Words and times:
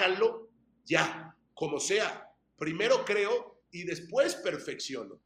háganlo 0.00 0.48
ya, 0.86 1.36
como 1.52 1.78
sea. 1.78 2.26
Primero 2.56 3.04
creo 3.04 3.60
y 3.70 3.84
después 3.84 4.34
perfecciono. 4.34 5.20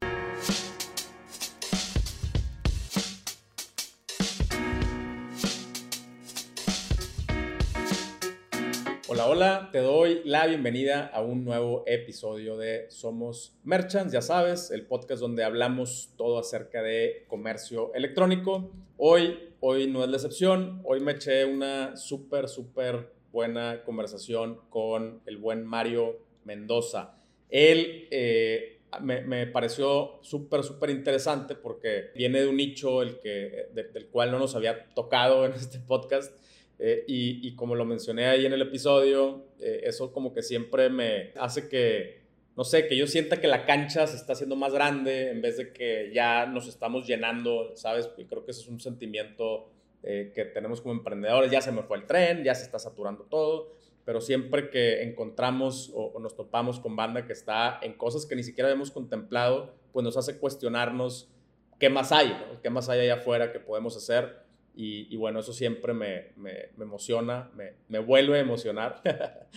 Hola, 9.06 9.26
hola, 9.26 9.68
te 9.70 9.78
doy 9.78 10.22
la 10.24 10.44
bienvenida 10.48 11.06
a 11.06 11.22
un 11.22 11.44
nuevo 11.44 11.84
episodio 11.86 12.56
de 12.56 12.90
Somos 12.90 13.56
Merchants, 13.62 14.12
ya 14.12 14.22
sabes, 14.22 14.72
el 14.72 14.88
podcast 14.88 15.20
donde 15.20 15.44
hablamos 15.44 16.14
todo 16.16 16.40
acerca 16.40 16.82
de 16.82 17.24
comercio 17.28 17.94
electrónico. 17.94 18.72
Hoy, 18.96 19.54
hoy 19.60 19.86
no 19.86 20.02
es 20.02 20.10
la 20.10 20.16
excepción, 20.16 20.80
hoy 20.84 20.98
me 20.98 21.12
eché 21.12 21.44
una 21.44 21.96
súper, 21.96 22.48
súper 22.48 23.14
buena 23.34 23.82
conversación 23.82 24.60
con 24.70 25.20
el 25.26 25.38
buen 25.38 25.66
Mario 25.66 26.20
Mendoza. 26.44 27.16
Él 27.50 28.06
eh, 28.12 28.80
me, 29.02 29.46
pareció 29.48 30.20
súper, 30.22 30.62
súper 30.62 30.90
interesante 30.90 31.56
porque 31.56 32.12
viene 32.14 32.42
de 32.42 32.46
un 32.46 32.56
nicho 32.56 33.02
el 33.02 33.18
que, 33.18 33.70
del 33.74 34.06
cual 34.06 34.30
no 34.30 34.38
nos 34.38 34.54
había 34.54 34.88
tocado 34.90 35.44
en 35.44 35.52
este 35.52 35.80
podcast 35.80 36.32
eh, 36.78 37.04
y, 37.08 37.54
como 37.56 37.74
lo 37.74 37.84
mencioné 37.84 38.26
ahí 38.26 38.46
en 38.46 38.52
el 38.52 38.62
episodio, 38.62 39.48
eh, 39.60 39.80
eso 39.82 40.12
como 40.12 40.32
que 40.32 40.42
siempre 40.42 40.88
me 40.88 41.32
hace 41.36 41.68
que, 41.68 42.22
no 42.56 42.62
sé, 42.62 42.86
que 42.86 42.96
yo 42.96 43.08
sienta 43.08 43.40
que 43.40 43.48
la 43.48 43.64
cancha 43.64 44.06
se 44.06 44.16
está 44.16 44.34
haciendo 44.34 44.54
más 44.54 44.72
grande 44.72 45.30
en 45.30 45.42
vez 45.42 45.56
de 45.56 45.72
que 45.72 46.12
ya 46.14 46.46
nos 46.46 46.68
estamos 46.68 47.04
llenando, 47.04 47.72
¿sabes? 47.74 48.08
Y 48.16 48.26
creo 48.26 48.44
que 48.44 48.52
ese 48.52 48.60
es 48.60 48.68
un 48.68 48.78
sentimiento 48.78 49.73
eh, 50.04 50.32
que 50.34 50.44
tenemos 50.44 50.80
como 50.80 50.94
emprendedores. 50.94 51.50
Ya 51.50 51.60
se 51.60 51.72
me 51.72 51.82
fue 51.82 51.96
el 51.96 52.06
tren, 52.06 52.44
ya 52.44 52.54
se 52.54 52.64
está 52.64 52.78
saturando 52.78 53.24
todo, 53.24 53.72
pero 54.04 54.20
siempre 54.20 54.70
que 54.70 55.02
encontramos 55.02 55.90
o, 55.94 56.18
nos 56.20 56.36
topamos 56.36 56.78
con 56.78 56.94
banda 56.94 57.26
que 57.26 57.32
está 57.32 57.78
en 57.82 57.94
cosas 57.94 58.26
que 58.26 58.36
ni 58.36 58.42
siquiera 58.42 58.68
habíamos 58.68 58.90
contemplado, 58.90 59.74
pues 59.92 60.04
nos 60.04 60.16
hace 60.16 60.38
cuestionarnos 60.38 61.30
qué 61.78 61.88
más 61.88 62.12
hay, 62.12 62.36
qué 62.62 62.70
más 62.70 62.88
hay 62.88 63.00
allá 63.00 63.14
afuera 63.14 63.52
que 63.52 63.60
podemos 63.60 63.96
hacer 63.96 64.44
y, 64.76 65.16
bueno, 65.16 65.38
eso 65.38 65.52
siempre 65.52 65.94
me, 65.94 66.32
me, 66.36 66.70
emociona, 66.80 67.48
me, 67.54 67.74
me, 67.88 68.00
vuelve 68.00 68.38
a 68.38 68.40
emocionar. 68.40 69.00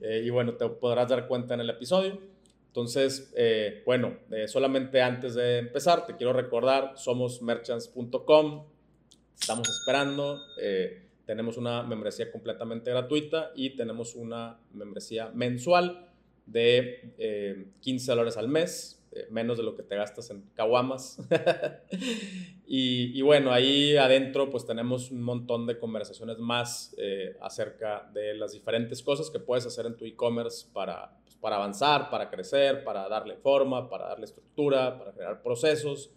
Eh, 0.00 0.22
y 0.24 0.30
bueno, 0.30 0.54
te 0.54 0.68
podrás 0.68 1.08
dar 1.08 1.28
cuenta 1.28 1.54
en 1.54 1.60
el 1.60 1.70
episodio. 1.70 2.18
Entonces, 2.66 3.32
eh, 3.36 3.82
bueno, 3.86 4.18
eh, 4.32 4.48
solamente 4.48 5.00
antes 5.00 5.34
de 5.34 5.58
empezar, 5.58 6.06
te 6.06 6.16
quiero 6.16 6.32
recordar, 6.32 6.94
somos 6.96 7.40
merchants.com. 7.40 8.66
Estamos 9.38 9.68
esperando. 9.68 10.40
tenemos 11.26 11.56
una 11.56 11.82
membresía 11.82 12.30
completamente 12.30 12.90
gratuita 12.90 13.52
y 13.54 13.70
tenemos 13.70 14.14
una 14.14 14.58
membresía 14.72 15.30
mensual 15.34 16.08
de 16.46 17.70
15 17.80 18.12
dólares 18.12 18.36
al 18.36 18.48
mes 18.48 19.00
este, 19.14 19.30
menos 19.30 19.56
de 19.56 19.62
lo 19.62 19.76
que 19.76 19.82
te 19.82 19.96
gastas 19.96 20.30
en 20.30 20.42
caguamas. 20.54 21.18
y, 22.66 23.20
bueno, 23.22 23.52
ahí 23.52 23.96
adentro 23.96 24.50
pues 24.50 24.66
tenemos 24.66 25.10
un 25.10 25.22
montón 25.22 25.66
de 25.66 25.78
conversaciones 25.78 26.38
más 26.38 26.94
eh, 26.98 27.36
acerca 27.40 28.10
de 28.12 28.34
las 28.34 28.52
diferentes 28.52 29.02
cosas 29.02 29.30
que 29.30 29.38
puedes 29.38 29.66
hacer 29.66 29.86
en 29.86 29.96
tu 29.96 30.04
e-commerce 30.04 30.66
para, 30.72 31.16
pues, 31.24 31.36
para 31.36 31.56
avanzar, 31.56 32.10
para 32.10 32.30
crecer, 32.30 32.84
para 32.84 33.08
darle 33.08 33.36
forma, 33.36 33.88
para 33.88 34.08
darle 34.08 34.24
estructura, 34.24 34.98
para 34.98 35.12
crear 35.12 35.42
procesos. 35.42 36.10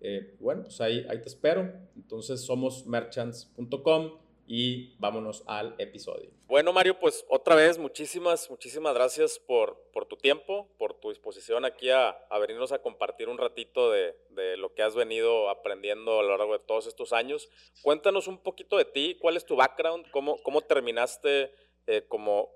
Eh, 0.00 0.36
bueno, 0.40 0.62
pues 0.62 0.80
ahí, 0.80 1.06
ahí 1.08 1.20
te 1.20 1.28
espero. 1.28 1.72
Entonces 1.96 2.44
somos 2.44 2.86
merchants.com 2.86 4.18
y 4.48 4.96
vámonos 4.98 5.44
al 5.46 5.74
episodio. 5.78 6.30
Bueno, 6.46 6.72
Mario, 6.72 6.98
pues 6.98 7.26
otra 7.28 7.54
vez 7.54 7.76
muchísimas, 7.78 8.48
muchísimas 8.48 8.94
gracias 8.94 9.38
por, 9.38 9.76
tu 10.08 10.16
tiempo, 10.16 10.66
por 10.78 10.94
tu 10.94 11.10
disposición 11.10 11.66
aquí 11.66 11.90
a, 11.90 12.08
a 12.08 12.38
venirnos 12.38 12.72
a 12.72 12.80
compartir 12.80 13.28
un 13.28 13.36
ratito 13.36 13.90
de, 13.90 14.16
lo 14.56 14.72
que 14.72 14.82
has 14.82 14.94
venido 14.94 15.50
aprendiendo 15.50 16.20
a 16.20 16.22
lo 16.22 16.38
largo 16.38 16.54
de 16.54 16.64
todos 16.64 16.86
estos 16.86 17.12
años. 17.12 17.50
Cuéntanos 17.82 18.26
un 18.26 18.38
poquito 18.38 18.78
de 18.78 18.86
ti, 18.86 19.18
cuál 19.20 19.36
es 19.36 19.44
tu 19.44 19.56
background, 19.56 20.06
cómo, 20.10 20.42
cómo 20.42 20.62
terminaste 20.62 21.52
eh, 21.86 22.06
como, 22.08 22.48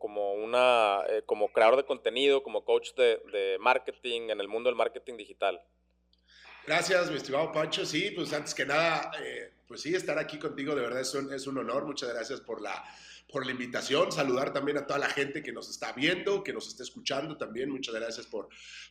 una, 0.42 1.04
eh, 1.08 1.22
creador 1.52 1.76
de 1.76 1.84
contenido, 1.84 2.42
como 2.42 2.64
coach 2.64 2.92
de 2.94 3.58
marketing 3.60 4.30
en 4.30 4.40
el 4.40 4.48
mundo 4.48 4.70
del 4.70 4.76
marketing 4.76 5.18
digital. 5.18 5.62
Gracias, 6.64 7.10
mi 7.10 7.16
estimado 7.16 7.50
Pancho. 7.50 7.84
Sí, 7.84 8.12
pues 8.14 8.32
antes 8.32 8.54
que 8.54 8.64
nada, 8.64 9.10
eh, 9.20 9.52
pues 9.66 9.80
sí, 9.80 9.94
estar 9.96 10.16
aquí 10.18 10.38
contigo 10.38 10.76
de 10.76 10.82
verdad 10.82 11.00
es 11.00 11.12
un, 11.14 11.32
es 11.32 11.46
un 11.48 11.58
honor. 11.58 11.84
Muchas 11.84 12.10
gracias 12.10 12.40
por 12.40 12.62
la, 12.62 12.84
por 13.28 13.44
la 13.44 13.50
invitación. 13.50 14.12
Saludar 14.12 14.52
también 14.52 14.78
a 14.78 14.86
toda 14.86 15.00
la 15.00 15.08
gente 15.08 15.42
que 15.42 15.52
nos 15.52 15.68
está 15.68 15.92
viendo, 15.92 16.44
que 16.44 16.52
nos 16.52 16.68
está 16.68 16.84
escuchando 16.84 17.36
también. 17.36 17.68
Muchas 17.68 17.96
gracias 17.96 18.26
por, 18.26 18.48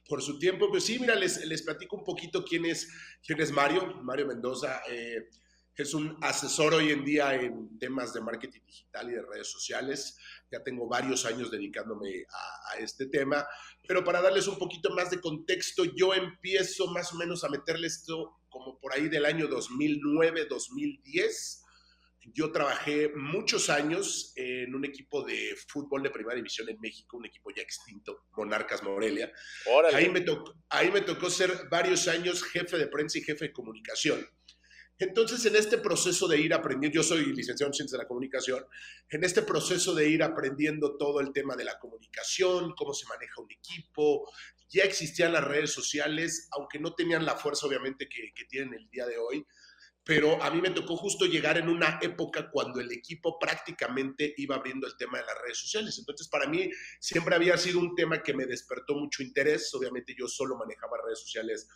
por 0.08 0.22
su 0.22 0.38
tiempo. 0.38 0.70
Pues 0.70 0.84
sí, 0.84 1.00
mira, 1.00 1.16
les, 1.16 1.46
les 1.46 1.62
platico 1.62 1.96
un 1.96 2.04
poquito 2.04 2.44
quién 2.44 2.66
es, 2.66 2.90
quién 3.26 3.40
es 3.40 3.54
Mario. 3.54 4.02
Mario 4.04 4.28
Mendoza. 4.28 4.82
Eh, 4.90 5.30
es 5.74 5.94
un 5.94 6.18
asesor 6.22 6.74
hoy 6.74 6.92
en 6.92 7.06
día 7.06 7.34
en 7.34 7.80
temas 7.80 8.14
de 8.14 8.20
marketing 8.20 8.60
digital 8.66 9.10
y 9.10 9.14
de 9.14 9.22
redes 9.22 9.48
sociales 9.48 10.18
ya 10.52 10.62
tengo 10.62 10.88
varios 10.88 11.26
años 11.26 11.50
dedicándome 11.50 12.26
a, 12.30 12.78
este 12.80 13.08
tema, 13.08 13.46
pero 13.92 14.06
para 14.06 14.22
darles 14.22 14.48
un 14.48 14.58
poquito 14.58 14.90
más 14.92 15.12
de 15.12 15.20
contexto, 15.20 15.84
yo 15.84 16.14
empiezo 16.14 16.88
más 16.88 17.12
o 17.12 17.18
menos 17.18 17.44
a 17.44 17.50
meterle 17.50 17.88
esto 17.88 18.40
como 18.48 18.80
por 18.80 18.94
ahí 18.94 19.10
del 19.10 19.26
año 19.26 19.50
2009, 19.50 20.46
2010. 20.46 21.66
Yo 22.34 22.54
trabajé 22.54 23.12
muchos 23.14 23.70
años 23.70 24.32
en 24.38 24.74
un 24.74 24.86
equipo 24.86 25.26
de 25.26 25.58
fútbol 25.68 26.04
de 26.04 26.10
primera 26.10 26.38
división 26.38 26.70
en 26.70 26.80
México, 26.80 27.18
un 27.18 27.26
equipo 27.26 27.52
ya 27.54 27.64
extinto, 27.64 28.28
Monarcas 28.38 28.82
Morelia. 28.82 29.30
Ahí 29.94 30.08
me, 30.08 30.22
tocó, 30.22 30.54
ahí 30.70 30.90
me 30.90 31.02
tocó 31.02 31.30
ser 31.30 31.68
varios 31.70 32.08
años 32.08 32.44
jefe 32.44 32.78
de 32.78 32.88
prensa 32.88 33.18
y 33.18 33.24
jefe 33.24 33.48
de 33.48 33.52
comunicación. 33.52 34.26
Entonces, 35.02 35.44
en 35.48 35.56
este 35.56 35.80
proceso 35.80 36.28
de 36.28 36.40
ir 36.40 36.54
aprendiendo, 36.54 36.98
yo 36.98 37.02
soy 37.02 37.26
licenciado 37.34 37.70
en 37.70 37.74
Ciencias 37.74 37.94
de 37.94 38.04
la 38.04 38.08
Comunicación, 38.08 38.64
en 39.10 39.24
este 39.24 39.42
proceso 39.42 39.96
de 39.96 40.08
ir 40.08 40.22
aprendiendo 40.22 40.96
todo 40.96 41.22
el 41.22 41.34
tema 41.34 41.56
de 41.56 41.64
la 41.64 41.80
comunicación, 41.80 42.76
cómo 42.78 42.94
se 42.94 43.08
maneja 43.08 43.42
un 43.42 43.52
equipo, 43.52 44.32
ya 44.70 44.84
existían 44.84 45.34
las 45.34 45.44
redes 45.44 45.74
sociales, 45.74 46.48
aunque 46.52 46.78
no 46.78 46.94
tenían 46.94 47.26
la 47.26 47.36
fuerza 47.36 47.66
obviamente 47.66 48.08
que, 48.08 48.32
que 48.36 48.46
tienen 48.46 48.76
el 48.76 48.92
día 48.92 49.08
de 49.08 49.18
hoy, 49.18 49.44
pero 50.04 50.42
a 50.42 50.50
mí 50.50 50.62
me 50.62 50.72
tocó 50.72 50.98
justo 50.98 51.26
llegar 51.26 51.58
en 51.58 51.70
una 51.70 52.00
época 52.02 52.50
cuando 52.50 52.80
el 52.80 52.92
equipo 52.92 53.38
prácticamente 53.38 54.34
iba 54.38 54.56
abriendo 54.56 54.88
el 54.88 54.98
tema 54.98 55.20
de 55.20 55.26
las 55.26 55.42
redes 55.44 55.60
sociales. 55.60 55.98
Entonces, 56.00 56.28
para 56.28 56.48
mí 56.48 56.70
siempre 57.00 57.36
había 57.36 57.56
sido 57.58 57.80
un 57.80 57.96
tema 57.96 58.24
que 58.24 58.34
me 58.34 58.46
despertó 58.46 58.96
mucho 58.96 59.22
interés. 59.22 59.74
Obviamente 59.76 60.16
yo 60.18 60.28
solo 60.28 60.58
manejaba 60.58 60.98
redes 61.06 61.20
sociales 61.20 61.68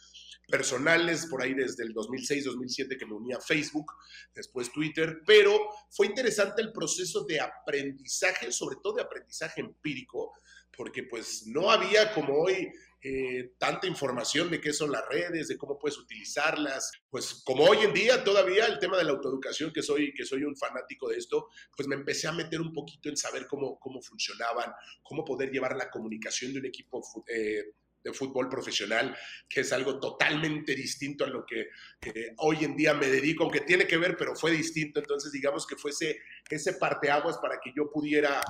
personales 0.48 1.26
por 1.28 1.42
ahí 1.42 1.54
desde 1.54 1.84
el 1.84 1.94
2006-2007 1.94 2.98
que 2.98 3.06
me 3.06 3.14
unía 3.14 3.38
a 3.38 3.42
Facebook, 3.42 3.92
después 4.34 4.72
Twitter, 4.72 5.22
pero 5.26 5.70
fue 5.90 6.08
interesante 6.08 6.62
el 6.62 6.72
proceso 6.72 7.24
de 7.26 7.40
aprendizaje, 7.40 8.52
sobre 8.52 8.78
todo 8.82 8.96
de 8.96 9.02
aprendizaje 9.02 9.62
empírico, 9.62 10.34
porque 10.76 11.04
pues 11.04 11.48
no 11.48 11.72
había 11.72 12.14
como 12.14 12.34
hoy 12.34 12.72
eh, 13.08 13.54
tanta 13.60 13.86
información 13.86 14.50
de 14.50 14.60
qué 14.60 14.74
son 14.74 14.92
las 14.92 15.08
redes, 15.08 15.48
de 15.48 15.58
cómo 15.58 15.78
puedes 15.78 15.96
utilizarlas. 16.00 16.92
Pues 17.08 17.44
como 17.46 17.64
hoy 17.66 17.78
en 17.84 17.94
día 17.94 18.24
todavía 18.24 18.66
el 18.66 18.80
tema 18.80 18.98
de 18.98 19.04
la 19.04 19.12
autoeducación, 19.12 19.72
que 19.72 19.84
soy, 19.84 20.12
que 20.12 20.26
soy 20.26 20.44
un 20.44 20.58
fanático 20.58 21.10
de 21.10 21.18
esto, 21.18 21.50
pues 21.78 21.88
me 21.88 21.94
empecé 21.94 22.28
a 22.28 22.32
meter 22.32 22.60
un 22.60 22.74
poquito 22.74 23.10
en 23.10 23.16
saber 23.16 23.46
cómo, 23.46 23.78
cómo 23.78 24.02
funcionaban, 24.02 24.74
cómo 25.04 25.24
poder 25.24 25.52
llevar 25.52 25.76
la 25.76 25.92
comunicación 25.92 26.54
de 26.54 26.60
un 26.62 26.66
equipo 26.66 27.00
eh, 27.28 27.64
de 28.04 28.12
fútbol 28.12 28.50
profesional, 28.50 29.16
que 29.48 29.62
es 29.62 29.72
algo 29.72 30.00
totalmente 30.00 30.74
distinto 30.74 31.26
a 31.26 31.28
lo 31.28 31.46
que 31.46 31.70
hoy 32.38 32.64
en 32.64 32.76
día 32.76 32.96
me 32.96 33.08
dedico, 33.08 33.44
aunque 33.44 33.62
tiene 33.62 33.86
que 33.86 33.98
ver, 33.98 34.18
pero 34.18 34.36
fue 34.36 34.50
distinto. 34.50 35.00
Entonces, 35.00 35.32
digamos 35.32 35.68
que 35.68 35.76
fuese 35.76 36.22
ese 36.50 36.74
parteaguas 36.74 37.38
para 37.38 37.60
que 37.64 37.72
yo 37.76 37.92
pudiera 37.92 38.42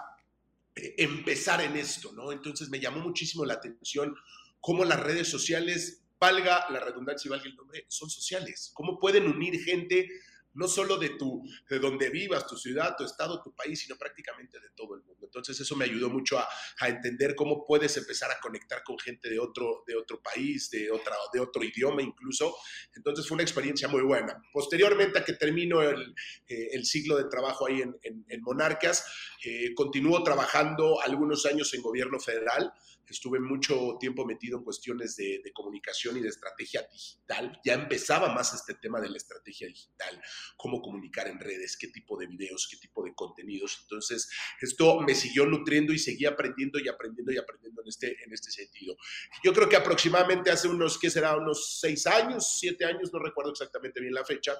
empezar 0.75 1.61
en 1.61 1.75
esto, 1.77 2.11
¿no? 2.13 2.31
Entonces 2.31 2.69
me 2.69 2.79
llamó 2.79 2.99
muchísimo 2.99 3.45
la 3.45 3.55
atención 3.55 4.15
cómo 4.59 4.83
las 4.83 4.99
redes 4.99 5.27
sociales, 5.27 6.01
valga 6.19 6.65
la 6.71 6.79
redundancia 6.79 7.27
y 7.27 7.31
valga 7.31 7.45
el 7.45 7.55
nombre, 7.55 7.85
son 7.87 8.09
sociales. 8.09 8.71
Cómo 8.73 8.99
pueden 8.99 9.27
unir 9.27 9.63
gente 9.63 10.09
no 10.55 10.67
solo 10.67 10.97
de, 10.97 11.09
tu, 11.09 11.43
de 11.69 11.79
donde 11.79 12.09
vivas, 12.09 12.47
tu 12.47 12.57
ciudad, 12.57 12.95
tu 12.97 13.03
estado, 13.03 13.41
tu 13.43 13.53
país, 13.53 13.79
sino 13.79 13.95
prácticamente 13.95 14.59
de 14.59 14.69
todo 14.75 14.95
el 14.95 15.03
mundo. 15.03 15.25
Entonces 15.25 15.59
eso 15.59 15.75
me 15.75 15.85
ayudó 15.85 16.09
mucho 16.09 16.39
a, 16.39 16.47
entender 16.87 17.35
cómo 17.35 17.65
puedes 17.65 17.97
empezar 17.97 18.31
a 18.31 18.39
conectar 18.39 18.83
con 18.83 18.97
gente 18.99 19.29
de 19.29 19.39
otro, 19.39 19.83
de 19.87 19.95
otro 19.95 20.21
país, 20.21 20.69
de, 20.69 20.89
otra, 20.91 21.15
de 21.33 21.39
otro 21.39 21.63
idioma 21.63 22.01
incluso. 22.01 22.55
Entonces 22.95 23.27
fue 23.27 23.35
una 23.35 23.43
experiencia 23.43 23.87
muy 23.87 24.01
buena. 24.01 24.41
Posteriormente 24.53 25.19
a 25.19 25.25
que 25.25 25.33
termino 25.33 25.81
el, 25.81 26.15
eh, 26.47 26.69
el 26.71 26.85
ciclo 26.85 27.17
de 27.17 27.25
trabajo 27.25 27.67
ahí 27.67 27.81
en, 27.81 27.95
en, 28.03 28.41
Monarcas, 28.41 29.03
eh, 29.43 29.73
continúo 29.73 30.21
trabajando 30.23 31.01
algunos 31.01 31.45
años 31.45 31.73
en 31.73 31.81
gobierno 31.81 32.19
federal 32.19 32.71
estuve 33.09 33.39
mucho 33.39 33.97
tiempo 33.99 34.25
metido 34.25 34.57
en 34.57 34.63
cuestiones 34.63 35.15
de, 35.15 35.41
comunicación 35.53 36.17
y 36.17 36.21
de 36.21 36.29
estrategia 36.29 36.87
digital. 36.91 37.59
Ya 37.63 37.73
empezaba 37.73 38.33
más 38.33 38.53
este 38.53 38.73
tema 38.75 38.99
de 38.99 39.09
la 39.09 39.17
estrategia 39.17 39.67
digital. 39.67 40.21
Cómo 40.57 40.81
comunicar 40.81 41.27
en 41.27 41.39
redes, 41.39 41.77
qué 41.77 41.87
tipo 41.87 42.17
de 42.17 42.27
videos, 42.27 42.67
qué 42.69 42.77
tipo 42.77 43.03
de 43.03 43.13
contenidos. 43.13 43.79
Entonces, 43.83 44.29
esto 44.61 45.01
me 45.01 45.15
siguió 45.15 45.45
nutriendo 45.45 45.93
y 45.93 45.99
seguí 45.99 46.25
aprendiendo 46.25 46.79
y 46.79 46.87
aprendiendo 46.87 47.31
y 47.31 47.37
aprendiendo 47.37 47.81
en 47.81 47.87
este, 47.87 48.23
en 48.23 48.33
este 48.33 48.51
sentido. 48.51 48.95
Yo 49.43 49.53
creo 49.53 49.69
que 49.69 49.75
aproximadamente 49.75 50.51
hace 50.51 50.67
unos, 50.67 50.97
¿qué 50.97 51.09
será? 51.09 51.35
Unos 51.35 51.79
seis 51.79 52.07
años, 52.07 52.57
siete 52.59 52.85
años, 52.85 53.11
no 53.13 53.19
recuerdo 53.19 53.51
exactamente 53.51 54.01
bien 54.01 54.13
la 54.13 54.25
fecha, 54.25 54.53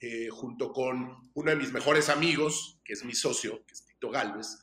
eh, 0.00 0.28
junto 0.30 0.72
con 0.72 1.30
uno 1.34 1.50
de 1.50 1.56
mis 1.56 1.72
mejores 1.72 2.08
amigos, 2.08 2.78
que 2.84 2.94
es 2.94 3.04
mi 3.04 3.14
socio, 3.14 3.64
que 3.66 3.74
es 3.74 3.84
Tito 3.84 4.10
Galvez, 4.10 4.58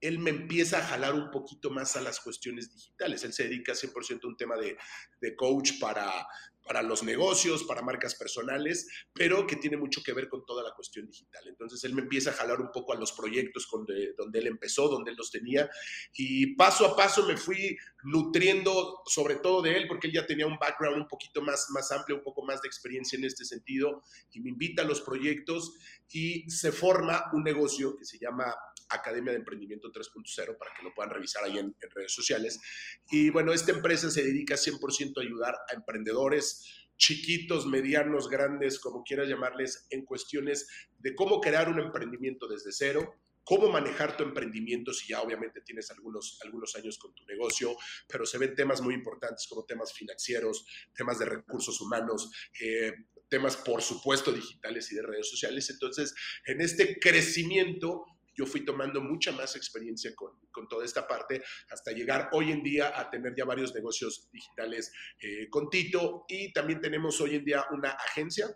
él 0.00 0.18
me 0.18 0.30
empieza 0.30 0.78
a 0.78 0.82
jalar 0.82 1.14
un 1.14 1.30
poquito 1.30 1.70
más 1.70 1.96
a 1.96 2.00
las 2.00 2.20
cuestiones 2.20 2.72
digitales. 2.72 3.24
Él 3.24 3.32
se 3.32 3.44
dedica 3.44 3.72
100% 3.72 4.24
a 4.24 4.28
un 4.28 4.36
tema 4.36 4.56
de, 4.56 4.76
de 5.20 5.36
coach 5.36 5.78
para, 5.80 6.26
para 6.70 6.82
los 6.82 7.02
negocios, 7.02 7.64
para 7.64 7.82
marcas 7.82 8.14
personales, 8.14 8.86
pero 9.12 9.44
que 9.44 9.56
tiene 9.56 9.76
mucho 9.76 10.04
que 10.04 10.12
ver 10.12 10.28
con 10.28 10.46
toda 10.46 10.62
la 10.62 10.72
cuestión 10.72 11.04
digital. 11.04 11.42
Entonces 11.48 11.82
él 11.82 11.94
me 11.94 12.02
empieza 12.02 12.30
a 12.30 12.34
jalar 12.34 12.60
un 12.60 12.70
poco 12.70 12.92
a 12.92 12.96
los 12.96 13.10
proyectos 13.10 13.66
donde, 13.72 14.14
donde 14.16 14.38
él 14.38 14.46
empezó, 14.46 14.88
donde 14.88 15.10
él 15.10 15.16
los 15.16 15.32
tenía, 15.32 15.68
y 16.14 16.54
paso 16.54 16.86
a 16.86 16.94
paso 16.94 17.26
me 17.26 17.36
fui 17.36 17.76
nutriendo 18.04 19.02
sobre 19.04 19.34
todo 19.34 19.62
de 19.62 19.78
él, 19.78 19.88
porque 19.88 20.06
él 20.06 20.12
ya 20.12 20.24
tenía 20.24 20.46
un 20.46 20.58
background 20.58 20.98
un 20.98 21.08
poquito 21.08 21.42
más, 21.42 21.66
más 21.70 21.90
amplio, 21.90 22.18
un 22.18 22.22
poco 22.22 22.44
más 22.44 22.62
de 22.62 22.68
experiencia 22.68 23.18
en 23.18 23.24
este 23.24 23.44
sentido, 23.44 24.04
y 24.30 24.38
me 24.38 24.50
invita 24.50 24.82
a 24.82 24.84
los 24.84 25.00
proyectos 25.00 25.72
y 26.08 26.48
se 26.48 26.70
forma 26.70 27.32
un 27.32 27.42
negocio 27.42 27.96
que 27.96 28.04
se 28.04 28.16
llama 28.16 28.54
Academia 28.90 29.32
de 29.32 29.38
Emprendimiento 29.38 29.90
3.0 29.90 30.58
para 30.58 30.72
que 30.74 30.82
lo 30.82 30.94
puedan 30.94 31.10
revisar 31.10 31.44
ahí 31.44 31.58
en, 31.58 31.74
en, 31.80 31.90
redes 31.90 32.12
sociales. 32.12 32.60
Y 33.10 33.30
bueno, 33.30 33.52
esta 33.52 33.72
empresa 33.72 34.10
se 34.10 34.22
dedica 34.22 34.54
100% 34.54 35.18
a 35.18 35.22
ayudar 35.22 35.54
a 35.68 35.74
emprendedores 35.74 36.88
chiquitos, 37.00 37.66
medianos, 37.66 38.28
grandes, 38.28 38.78
como 38.78 39.02
quieras 39.02 39.26
llamarles, 39.26 39.86
en 39.88 40.04
cuestiones 40.04 40.68
de 40.98 41.14
cómo 41.14 41.40
crear 41.40 41.70
un 41.70 41.80
emprendimiento 41.80 42.46
desde 42.46 42.72
cero, 42.72 43.14
cómo 43.42 43.68
manejar 43.68 44.16
tu 44.16 44.22
emprendimiento 44.22 44.92
si 44.92 45.08
ya 45.08 45.22
obviamente 45.22 45.62
tienes 45.62 45.90
algunos, 45.90 46.38
algunos 46.44 46.76
años 46.76 46.98
con 46.98 47.14
tu 47.14 47.24
negocio, 47.24 47.74
pero 48.06 48.26
se 48.26 48.38
ven 48.38 48.54
temas 48.54 48.82
muy 48.82 48.94
importantes 48.94 49.46
como 49.48 49.64
temas 49.64 49.92
financieros, 49.92 50.66
temas 50.94 51.18
de 51.18 51.24
recursos 51.24 51.80
humanos, 51.80 52.30
eh, 52.60 52.92
temas 53.28 53.56
por 53.56 53.80
supuesto 53.80 54.30
digitales 54.30 54.92
y 54.92 54.96
de 54.96 55.02
redes 55.02 55.28
sociales. 55.28 55.70
Entonces, 55.70 56.14
en 56.44 56.60
este 56.60 56.98
crecimiento 57.00 58.04
yo 58.34 58.46
fui 58.46 58.64
tomando 58.64 59.00
mucha 59.00 59.32
más 59.32 59.56
experiencia 59.56 60.14
con, 60.14 60.32
con, 60.50 60.68
toda 60.68 60.84
esta 60.84 61.06
parte 61.06 61.42
hasta 61.70 61.92
llegar 61.92 62.30
hoy 62.32 62.52
en 62.52 62.62
día 62.62 62.98
a 62.98 63.10
tener 63.10 63.34
ya 63.36 63.44
varios 63.44 63.74
negocios 63.74 64.28
digitales 64.32 64.92
eh, 65.20 65.48
con 65.48 65.68
Tito 65.70 66.24
y 66.28 66.52
también 66.52 66.80
tenemos 66.80 67.20
hoy 67.20 67.36
en 67.36 67.44
día 67.44 67.64
una 67.70 67.90
agencia. 67.90 68.48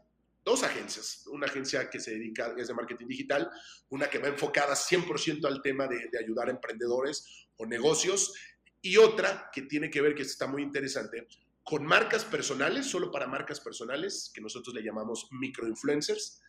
Dos 0.44 0.62
agencias, 0.62 1.26
una 1.29 1.47
agencia 1.47 1.88
que 1.88 1.99
se 1.99 2.12
dedica, 2.12 2.55
es 2.59 2.69
de 2.69 2.75
marketing 2.75 3.06
digital, 3.06 3.50
una 3.88 4.09
que 4.09 4.19
va 4.19 4.29
enfocada 4.29 4.75
100% 4.75 5.47
al 5.47 5.62
tema 5.62 5.87
de, 5.87 6.09
de 6.12 6.19
ayudar 6.19 6.49
a 6.49 6.50
emprendedores 6.50 7.49
o 7.56 7.65
negocios 7.65 8.35
y 8.82 8.99
otra 8.99 9.49
que 9.50 9.62
tiene 9.62 9.88
que 9.88 10.03
ver, 10.03 10.15
que 10.15 10.20
está 10.20 10.47
muy 10.47 10.62
interesante, 10.62 11.27
con 11.65 11.87
marcas 11.87 12.27
personales, 12.27 12.87
solo 12.87 13.11
para 13.11 13.27
marcas 13.27 13.59
personales, 13.59 14.31
que 14.35 14.43
nosotros 14.43 14.75
le 14.75 14.82
llamamos 14.82 15.27
microinfluencers. 15.31 16.43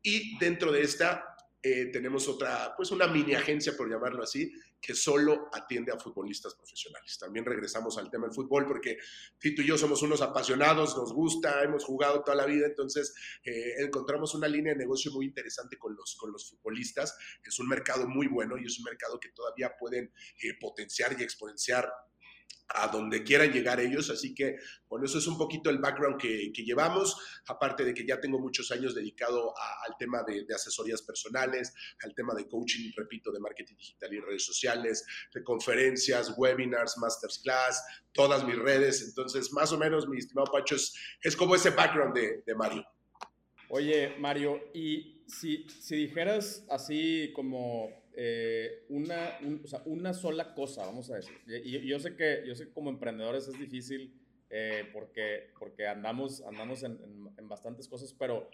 Y 0.00 0.38
dentro 0.38 0.70
de 0.70 0.82
esta 0.82 1.29
eh, 1.62 1.86
tenemos 1.92 2.26
otra, 2.26 2.74
pues 2.74 2.90
una 2.90 3.06
mini 3.06 3.34
agencia, 3.34 3.76
por 3.76 3.90
llamarlo 3.90 4.22
así, 4.22 4.50
que 4.80 4.94
solo 4.94 5.50
atiende 5.52 5.92
a 5.92 5.98
futbolistas 5.98 6.54
profesionales. 6.54 7.18
También 7.18 7.44
regresamos 7.44 7.98
al 7.98 8.10
tema 8.10 8.26
del 8.26 8.34
fútbol 8.34 8.66
porque 8.66 8.96
Tito 9.38 9.60
y 9.60 9.66
yo 9.66 9.76
somos 9.76 10.02
unos 10.02 10.22
apasionados, 10.22 10.96
nos 10.96 11.12
gusta, 11.12 11.62
hemos 11.62 11.84
jugado 11.84 12.22
toda 12.22 12.36
la 12.36 12.46
vida, 12.46 12.66
entonces 12.66 13.14
eh, 13.44 13.74
encontramos 13.78 14.34
una 14.34 14.48
línea 14.48 14.72
de 14.72 14.78
negocio 14.78 15.12
muy 15.12 15.26
interesante 15.26 15.76
con 15.76 15.94
los, 15.94 16.16
con 16.16 16.32
los 16.32 16.48
futbolistas. 16.48 17.16
Es 17.44 17.58
un 17.58 17.68
mercado 17.68 18.08
muy 18.08 18.26
bueno 18.26 18.56
y 18.56 18.64
es 18.64 18.78
un 18.78 18.84
mercado 18.84 19.20
que 19.20 19.28
todavía 19.28 19.76
pueden 19.78 20.12
eh, 20.42 20.54
potenciar 20.58 21.14
y 21.18 21.22
exponenciar 21.22 21.92
a 22.74 22.88
donde 22.88 23.22
quieran 23.22 23.52
llegar 23.52 23.80
ellos. 23.80 24.10
Así 24.10 24.34
que, 24.34 24.56
bueno, 24.88 25.06
eso 25.06 25.18
es 25.18 25.26
un 25.26 25.36
poquito 25.36 25.70
el 25.70 25.78
background 25.78 26.20
que, 26.20 26.52
que 26.52 26.62
llevamos, 26.62 27.16
aparte 27.46 27.84
de 27.84 27.94
que 27.94 28.06
ya 28.06 28.20
tengo 28.20 28.38
muchos 28.38 28.70
años 28.70 28.94
dedicado 28.94 29.52
al 29.86 29.96
tema 29.98 30.22
de, 30.22 30.44
de, 30.44 30.54
asesorías 30.54 31.02
personales, 31.02 31.72
al 32.04 32.14
tema 32.14 32.34
de 32.34 32.46
coaching, 32.48 32.90
repito, 32.96 33.30
de 33.32 33.40
marketing 33.40 33.76
digital 33.76 34.14
y 34.14 34.20
redes 34.20 34.44
sociales, 34.44 35.04
de 35.34 35.42
conferencias, 35.42 36.34
webinars, 36.36 36.98
masterclass, 36.98 37.82
todas 38.12 38.44
mis 38.44 38.58
redes. 38.58 39.02
Entonces, 39.02 39.52
más 39.52 39.72
o 39.72 39.78
menos, 39.78 40.08
mi 40.08 40.18
estimado 40.18 40.50
Pacho, 40.52 40.76
es, 40.76 40.94
es 41.22 41.36
como 41.36 41.54
ese 41.54 41.70
background 41.70 42.14
de, 42.14 42.42
de 42.46 42.54
Mario. 42.54 42.86
Oye, 43.68 44.16
Mario, 44.18 44.60
y 44.74 45.22
si, 45.28 45.64
si 45.68 45.96
dijeras 45.96 46.64
así 46.68 47.32
como 47.34 47.99
eh, 48.14 48.84
una, 48.88 49.38
una 49.84 50.12
sola 50.12 50.52
cosa, 50.54 50.84
vamos 50.84 51.10
a 51.10 51.16
decir. 51.16 51.34
Y, 51.46 51.86
yo, 51.86 51.98
sé 52.00 52.16
que, 52.16 52.42
yo 52.46 52.54
sé 52.54 52.72
como 52.72 52.90
emprendedores 52.90 53.46
es 53.46 53.58
difícil 53.58 54.12
eh, 54.50 54.88
porque, 54.92 55.50
porque 55.58 55.86
andamos, 55.86 56.42
andamos 56.42 56.82
en, 56.82 56.98
en, 57.36 57.48
bastantes 57.48 57.86
cosas, 57.86 58.12
pero 58.12 58.50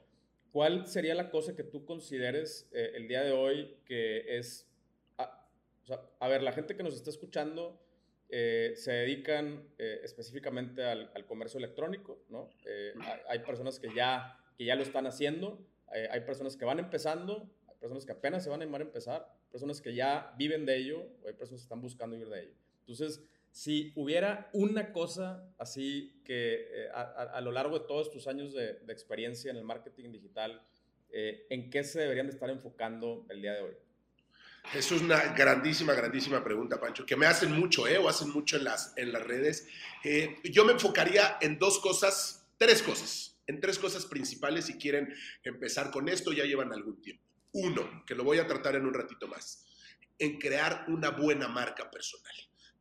¿cuál 0.53 0.87
sería 0.87 1.15
la 1.15 1.31
cosa 1.31 1.57
que 1.57 1.65
tú 1.65 1.87
consideres 1.87 2.69
eh, 2.73 2.93
el 2.95 3.09
día 3.09 3.23
de 3.23 3.33
hoy 3.33 3.79
que 3.87 4.39
es... 4.39 4.69
A, 5.17 5.49
o 5.83 5.87
sea, 5.87 6.03
a 6.21 6.29
ver, 6.29 6.43
la 6.43 6.53
gente 6.53 6.77
que 6.77 6.83
nos 6.83 6.95
está 6.95 7.11
escuchando 7.11 7.83
se 8.29 8.91
dedican 8.91 9.69
específicamente 9.79 10.83
al, 10.83 11.27
comercio 11.27 11.59
electrónico, 11.59 12.19
¿no? 12.29 12.51
Hay, 12.67 13.21
hay, 13.29 13.39
personas 13.39 13.79
que 13.79 13.95
ya, 13.95 14.37
que 14.59 14.65
ya 14.65 14.75
lo 14.75 14.83
están 14.83 15.07
haciendo, 15.07 15.65
hay 16.11 16.21
personas 16.23 16.57
que 16.57 16.65
van 16.65 16.81
empezando, 16.81 17.49
personas 17.87 18.05
que 18.05 18.13
apenas 18.13 18.43
se 18.43 18.51
van 18.51 18.61
a 18.61 18.65
animar 18.65 18.81
a 18.81 18.85
empezar, 18.85 19.33
personas 19.51 19.81
que 19.81 19.95
ya 19.95 20.35
viven 20.37 20.67
de 20.67 20.77
ello 20.77 21.07
o 21.23 21.29
hay 21.29 21.35
personas 21.35 21.61
que 21.61 21.67
están 21.67 21.81
buscando 21.81 22.17
vivir 22.17 22.29
de 22.29 22.43
ello. 22.43 22.55
Entonces, 22.81 23.23
si 23.53 23.93
hubiera 23.95 24.51
una 24.53 24.93
cosa 24.93 25.49
así 25.57 26.21
que 26.25 26.67
eh, 26.71 26.89
a, 26.93 27.03
a, 27.03 27.41
lo 27.41 27.53
largo 27.53 27.79
de 27.79 27.87
todos 27.87 28.11
tus 28.11 28.27
años 28.27 28.53
de, 28.53 28.75
de 28.75 28.93
experiencia 28.93 29.51
en 29.51 29.57
el 29.57 29.65
marketing 29.65 30.11
digital, 30.11 30.61
eh, 31.11 31.47
¿en 31.49 31.71
qué 31.71 31.85
se 31.85 32.01
deberían 32.01 32.27
de 32.27 32.33
estar 32.33 32.51
enfocando 32.51 33.25
el 33.31 33.41
día 33.41 33.55
de 33.55 33.63
hoy? 33.63 33.75
Es 34.75 34.91
una 34.91 35.33
grandísima, 35.33 35.95
grandísima 35.95 36.43
pregunta, 36.43 36.81
Pancho, 36.81 37.07
que 37.07 37.15
me 37.15 37.27
hacen 37.27 37.53
mucho, 37.53 37.87
¿eh? 37.87 37.99
O 37.99 38.09
hacen 38.09 38.31
mucho 38.31 38.57
en 38.57 38.65
las, 38.65 38.93
en 38.97 39.13
las 39.13 39.23
redes. 39.23 39.69
Eh, 40.03 40.41
yo 40.45 40.65
me 40.65 40.73
enfocaría 40.73 41.39
en 41.41 41.59
dos 41.59 41.79
cosas, 41.79 42.49
tres 42.59 42.83
cosas, 42.83 43.39
en 43.47 43.61
tres 43.61 43.79
cosas 43.79 44.07
principales 44.07 44.67
si 44.67 44.77
quieren 44.77 45.15
empezar 45.45 45.93
con 45.93 46.09
esto, 46.09 46.33
ya 46.33 46.45
llevan 46.45 46.73
algún 46.73 47.01
tiempo. 47.01 47.26
Uno, 47.59 48.05
que 48.07 48.15
lo 48.15 48.23
voy 48.23 48.39
a 48.39 48.47
tratar 48.47 48.77
en 48.77 48.85
un 48.85 48.93
ratito 48.93 49.27
más, 49.29 49.65
en 50.19 50.39
crear 50.39 50.85
una 50.89 51.11
buena 51.11 51.49
marca 51.49 51.91
personal. 51.91 52.35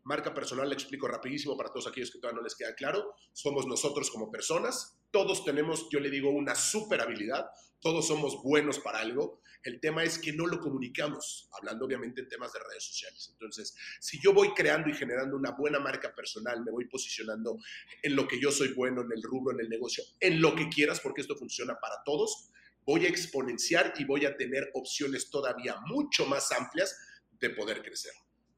Marca 0.04 0.33
personal, 0.33 0.68
le 0.68 0.75
explico 0.75 1.08
rapidísimo 1.08 1.55
para 1.55 1.70
todos 1.70 1.88
aquellos 1.88 2.12
que 2.12 2.20
todavía 2.20 2.39
no 2.39 2.44
les 2.44 2.55
queda 2.55 2.75
claro. 2.75 3.15
Somos 3.32 3.65
nosotros 3.67 4.12
como 4.12 4.29
personas. 4.29 5.00
Todos 5.12 5.46
tenemos, 5.46 5.88
yo 5.89 6.01
le 6.01 6.10
digo, 6.10 6.29
una 6.29 6.55
super 6.55 7.00
habilidad. 7.00 7.50
Todos 7.79 8.05
somos 8.05 8.44
buenos 8.44 8.79
para 8.79 9.00
algo. 9.00 9.39
El 9.63 9.79
tema 9.79 10.03
es 10.03 10.20
que 10.20 10.34
no 10.34 10.46
lo 10.46 10.60
comunicamos, 10.60 11.50
hablando 11.58 11.86
obviamente 11.86 12.20
en 12.22 12.27
temas 12.27 12.51
de 12.51 12.60
redes 12.60 12.84
sociales. 12.84 13.29
Entonces, 13.32 13.75
si 14.01 14.20
yo 14.20 14.34
voy 14.34 14.53
creando 14.53 14.89
y 14.89 14.94
generando 14.94 15.38
una 15.38 15.51
buena 15.51 15.79
marca 15.79 16.13
personal, 16.13 16.63
me 16.65 16.72
voy 16.72 16.86
posicionando 16.86 17.58
en 18.03 18.15
lo 18.15 18.27
que 18.27 18.39
yo 18.39 18.51
soy 18.51 18.74
bueno, 18.74 19.01
en 19.01 19.12
el 19.13 19.24
rubro, 19.24 19.53
en 19.53 19.62
el 19.62 19.70
negocio, 19.70 20.03
en 20.20 20.41
lo 20.41 20.53
que 20.53 20.67
quieras, 20.67 21.00
porque 21.00 21.22
esto 21.22 21.36
funciona 21.38 21.79
para 21.79 22.03
todos, 22.03 22.50
voy 22.86 23.06
a 23.06 23.10
exponenciar 23.10 23.94
y 23.98 24.06
voy 24.06 24.25
a 24.25 24.38
tener 24.38 24.70
opciones 24.74 25.30
todavía 25.30 25.75
mucho 25.88 26.25
más 26.25 26.51
amplias 26.51 26.96
de 27.39 27.50
poder 27.50 27.82
crecer. 27.82 28.13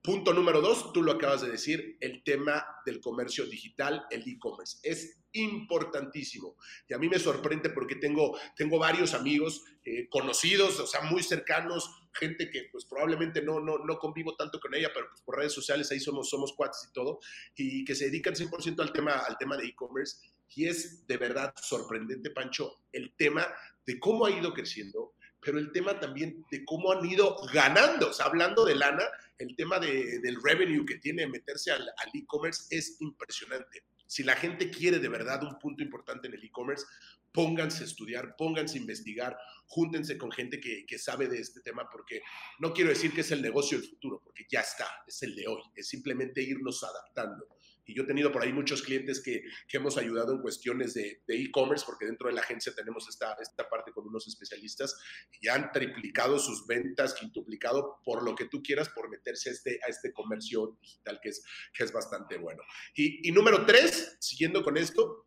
Punto 0.08 0.34
número 0.34 0.62
dos, 0.62 0.94
tú 0.94 1.04
lo 1.04 1.12
acabas 1.12 1.42
de 1.42 1.50
decir, 1.50 1.98
el 2.00 2.24
tema 2.24 2.66
del 2.86 3.02
comercio 3.02 3.46
digital, 3.46 4.06
el 4.10 4.22
e-commerce. 4.26 4.78
Es 4.82 5.18
importantísimo. 5.34 6.56
Y 6.88 6.94
a 6.94 6.98
mí 6.98 7.10
me 7.10 7.20
sorprende 7.20 7.70
porque 7.72 7.96
tengo, 7.96 8.38
tengo 8.56 8.80
varios 8.80 9.14
amigos 9.14 9.66
eh, 9.84 10.08
conocidos, 10.10 10.80
o 10.80 10.88
sea, 10.88 11.02
muy 11.02 11.24
cercanos, 11.24 11.90
gente 12.14 12.50
que 12.50 12.70
pues 12.72 12.86
probablemente 12.86 13.42
no, 13.42 13.60
no, 13.60 13.80
no 13.80 14.00
convivo 14.00 14.34
tanto 14.36 14.62
con 14.62 14.74
ella, 14.74 14.92
pero 14.94 15.08
pues, 15.10 15.22
por 15.24 15.38
redes 15.38 15.52
sociales 15.52 15.92
ahí 15.92 16.00
somos, 16.00 16.30
somos 16.30 16.54
cuates 16.54 16.88
y 16.90 16.94
todo, 16.94 17.20
y 17.56 17.84
que 17.84 17.94
se 17.94 18.06
dedican 18.06 18.34
100% 18.34 18.82
al 18.82 18.94
tema, 18.94 19.12
al 19.12 19.38
tema 19.38 19.58
de 19.58 19.66
e-commerce. 19.66 20.20
Y 20.56 20.68
es 20.68 21.06
de 21.06 21.18
verdad 21.18 21.54
sorprendente, 21.62 22.32
Pancho, 22.32 22.80
el 22.94 23.14
tema 23.18 23.46
de 23.88 24.00
cómo 24.00 24.26
ha 24.26 24.32
ido 24.32 24.54
creciendo, 24.54 25.14
pero 25.40 25.58
el 25.58 25.72
tema 25.72 26.00
también 26.00 26.46
de 26.52 26.66
cómo 26.66 26.92
han 26.92 27.06
ido 27.06 27.38
ganando. 27.54 28.10
O 28.10 28.14
sea, 28.14 28.26
hablando 28.26 28.66
de 28.66 28.76
lana, 28.76 29.06
el 29.40 29.56
tema 29.56 29.80
de, 29.80 30.20
del 30.20 30.42
revenue 30.44 30.86
que 30.86 30.98
tiene 30.98 31.26
meterse 31.26 31.72
al, 31.72 31.82
al 31.82 32.10
e-commerce 32.14 32.64
es 32.70 32.98
impresionante. 33.00 33.84
Si 34.06 34.24
la 34.24 34.36
gente 34.36 34.70
quiere 34.70 35.00
de 35.00 35.10
verdad 35.10 35.44
un 35.44 35.58
punto 35.58 35.84
importante 35.84 36.28
en 36.28 36.34
el 36.34 36.44
e-commerce, 36.44 36.86
pónganse 37.32 37.84
a 37.84 37.86
estudiar, 37.86 38.36
pónganse 38.36 38.78
a 38.78 38.82
investigar, 38.82 39.38
júntense 39.68 40.18
con 40.18 40.32
gente 40.32 40.60
que, 40.60 40.86
que, 40.86 40.98
sabe 40.98 41.28
de 41.28 41.40
este 41.40 41.62
tema, 41.62 41.88
porque 41.90 42.22
no 42.60 42.74
quiero 42.74 42.90
decir 42.90 43.14
que 43.14 43.22
es 43.22 43.32
el 43.32 43.42
negocio 43.42 43.78
del 43.78 43.88
futuro, 43.88 44.22
porque 44.24 44.46
ya 44.50 44.62
está, 44.62 44.88
es 45.06 45.22
el 45.24 45.36
de 45.36 45.48
hoy, 45.48 45.62
es 45.76 45.88
simplemente 45.88 46.42
irnos 46.42 46.84
adaptando. 46.84 47.48
Y 47.88 47.96
yo 47.96 48.04
he 48.04 48.06
tenido 48.06 48.32
por 48.32 48.44
ahí 48.44 48.54
muchos 48.54 48.82
clientes 48.82 49.22
que, 49.24 49.44
que 49.68 49.78
hemos 49.78 49.98
ayudado 49.98 50.34
en 50.34 50.42
cuestiones 50.42 50.94
de 50.94 51.22
e-commerce, 51.28 51.86
porque 51.86 52.06
dentro 52.06 52.28
de 52.28 52.36
la 52.36 52.42
agencia 52.42 52.74
tenemos 52.76 53.08
esta, 53.08 53.36
esta 53.42 53.68
parte 53.70 53.92
con 53.92 54.06
unos 54.06 54.28
especialistas 54.28 54.96
y 55.40 55.48
han 55.48 55.72
triplicado 55.72 56.38
sus 56.38 56.68
ventas, 56.68 57.14
quintuplicado 57.14 58.00
por 58.04 58.24
lo 58.24 58.36
que 58.36 58.46
tú 58.46 58.62
quieras, 58.62 58.90
por 58.90 59.10
meterse 59.10 59.50
a 59.50 59.54
este, 59.54 59.80
a 59.86 59.88
este 59.88 60.12
comercio 60.12 60.78
digital 60.82 61.20
que 61.22 61.30
es, 61.30 61.44
que 61.74 61.84
es 61.84 61.92
bastante 61.92 62.38
bueno. 62.38 62.62
Y, 62.96 63.28
y 63.28 63.32
número 63.32 63.66
tres, 63.66 64.18
siguiendo 64.20 64.64
con 64.64 64.78
esto, 64.78 65.27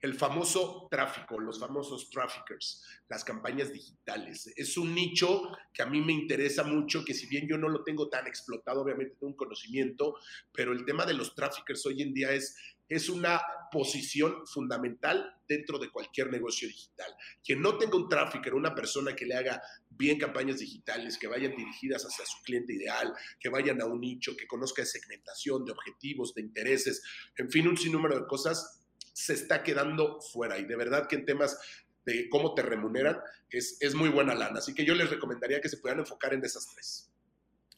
el 0.00 0.14
famoso 0.14 0.88
tráfico, 0.90 1.38
los 1.38 1.60
famosos 1.60 2.08
traffickers, 2.08 2.82
las 3.08 3.22
campañas 3.22 3.72
digitales. 3.72 4.50
Es 4.56 4.76
un 4.76 4.94
nicho 4.94 5.50
que 5.72 5.82
a 5.82 5.86
mí 5.86 6.00
me 6.00 6.12
interesa 6.12 6.64
mucho, 6.64 7.04
que 7.04 7.12
si 7.12 7.26
bien 7.26 7.46
yo 7.46 7.58
no 7.58 7.68
lo 7.68 7.84
tengo 7.84 8.08
tan 8.08 8.26
explotado, 8.26 8.82
obviamente 8.82 9.16
tengo 9.18 9.32
un 9.32 9.36
conocimiento, 9.36 10.16
pero 10.52 10.72
el 10.72 10.84
tema 10.84 11.04
de 11.04 11.14
los 11.14 11.34
traffickers 11.34 11.84
hoy 11.84 12.00
en 12.00 12.14
día 12.14 12.32
es, 12.32 12.56
es 12.88 13.08
una 13.10 13.42
posición 13.70 14.46
fundamental 14.46 15.36
dentro 15.46 15.78
de 15.78 15.90
cualquier 15.90 16.30
negocio 16.30 16.66
digital. 16.66 17.14
Quien 17.44 17.60
no 17.60 17.76
tenga 17.76 17.96
un 17.96 18.08
trafficker, 18.08 18.54
una 18.54 18.74
persona 18.74 19.14
que 19.14 19.26
le 19.26 19.34
haga 19.34 19.62
bien 19.90 20.18
campañas 20.18 20.58
digitales, 20.58 21.18
que 21.18 21.28
vayan 21.28 21.54
dirigidas 21.54 22.04
hacia 22.04 22.24
su 22.24 22.42
cliente 22.42 22.72
ideal, 22.72 23.12
que 23.38 23.50
vayan 23.50 23.82
a 23.82 23.86
un 23.86 24.00
nicho, 24.00 24.36
que 24.36 24.46
conozca 24.46 24.82
de 24.82 24.86
segmentación, 24.86 25.64
de 25.64 25.72
objetivos, 25.72 26.34
de 26.34 26.40
intereses, 26.40 27.02
en 27.36 27.50
fin, 27.50 27.68
un 27.68 27.76
sinnúmero 27.76 28.18
de 28.18 28.26
cosas, 28.26 28.79
se 29.20 29.34
está 29.34 29.62
quedando 29.62 30.20
fuera. 30.20 30.58
Y 30.58 30.64
de 30.64 30.76
verdad 30.76 31.06
que 31.06 31.16
en 31.16 31.26
temas 31.26 31.58
de 32.04 32.28
cómo 32.30 32.54
te 32.54 32.62
remuneran 32.62 33.20
es, 33.50 33.76
es 33.80 33.94
muy 33.94 34.08
buena 34.08 34.34
lana. 34.34 34.58
Así 34.58 34.74
que 34.74 34.84
yo 34.84 34.94
les 34.94 35.10
recomendaría 35.10 35.60
que 35.60 35.68
se 35.68 35.76
puedan 35.76 35.98
enfocar 35.98 36.32
en 36.32 36.44
esas 36.44 36.66
tres. 36.74 37.12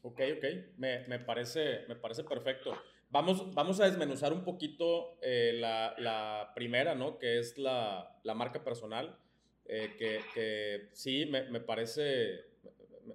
Ok, 0.02 0.20
ok, 0.37 0.44
me, 0.78 1.06
me 1.08 1.18
parece, 1.18 1.84
me 1.88 1.96
parece 1.96 2.25
perfecto. 2.25 2.76
Vamos, 3.11 3.54
vamos 3.54 3.80
a 3.80 3.84
desmenuzar 3.84 4.32
un 4.32 4.42
poquito 4.42 5.18
eh, 5.20 5.52
la, 5.54 5.94
la, 5.99 6.52
primera, 6.54 6.94
¿no? 6.94 7.18
Que 7.18 7.38
es 7.38 7.58
la, 7.58 8.18
la 8.22 8.34
marca 8.34 8.64
personal, 8.64 9.18
eh, 9.66 9.94
que, 9.99 10.20
que, 10.34 10.88
sí, 10.92 11.26
me, 11.26 11.42
me 11.50 11.61
parece, 11.61 12.46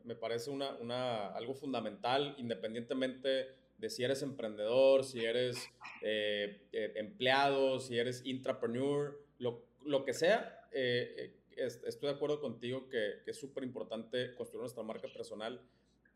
me 0.04 0.16
parece 0.16 0.52
una, 0.52 0.76
una, 0.76 1.30
algo 1.30 1.56
fundamental, 1.56 2.36
independientemente 2.38 3.56
de 3.78 3.90
si 3.90 4.04
eres 4.04 4.22
emprendedor, 4.24 5.04
si 5.04 5.24
eres 5.24 5.70
eh, 6.02 6.68
eh, 6.72 6.94
empleado, 6.96 7.80
si 7.80 7.98
eres 7.98 8.26
intrapreneur, 8.26 9.24
lo, 9.40 9.66
lo 9.86 10.04
que 10.04 10.14
sea, 10.14 10.68
eh, 10.72 11.36
estoy 11.56 12.10
de 12.10 12.16
acuerdo 12.16 12.40
contigo 12.40 12.90
que, 12.90 13.22
que 13.24 13.32
es 13.32 13.38
súper 13.38 13.64
importante 13.64 14.34
construir 14.36 14.62
nuestra 14.62 14.84
marca 14.84 15.08
personal. 15.08 15.62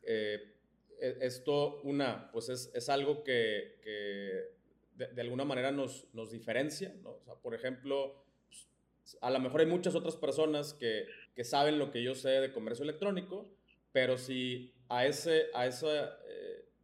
E, 0.03 0.57
esto, 0.99 1.81
una, 1.81 2.31
pues 2.31 2.49
es, 2.49 2.71
es 2.75 2.87
algo 2.89 3.23
que, 3.23 3.79
que 3.81 4.51
de, 4.95 5.07
de, 5.07 5.21
alguna 5.21 5.45
manera 5.45 5.71
nos, 5.71 6.07
nos 6.13 6.29
diferencia, 6.29 6.93
¿no? 7.01 7.13
O 7.13 7.21
sea, 7.23 7.33
por 7.33 7.55
ejemplo, 7.55 8.23
pues, 8.47 9.17
a 9.19 9.31
lo 9.31 9.39
mejor 9.39 9.61
hay 9.61 9.65
muchas 9.65 9.95
otras 9.95 10.15
personas 10.15 10.75
que, 10.75 11.07
que 11.35 11.43
saben 11.43 11.79
lo 11.79 11.89
que 11.89 12.03
yo 12.03 12.13
sé 12.13 12.29
de 12.29 12.53
comercio 12.53 12.83
electrónico, 12.83 13.49
pero 13.91 14.17
si 14.19 14.75
a, 14.89 15.05
ese, 15.07 15.47
a 15.53 15.65
esa 15.65 16.19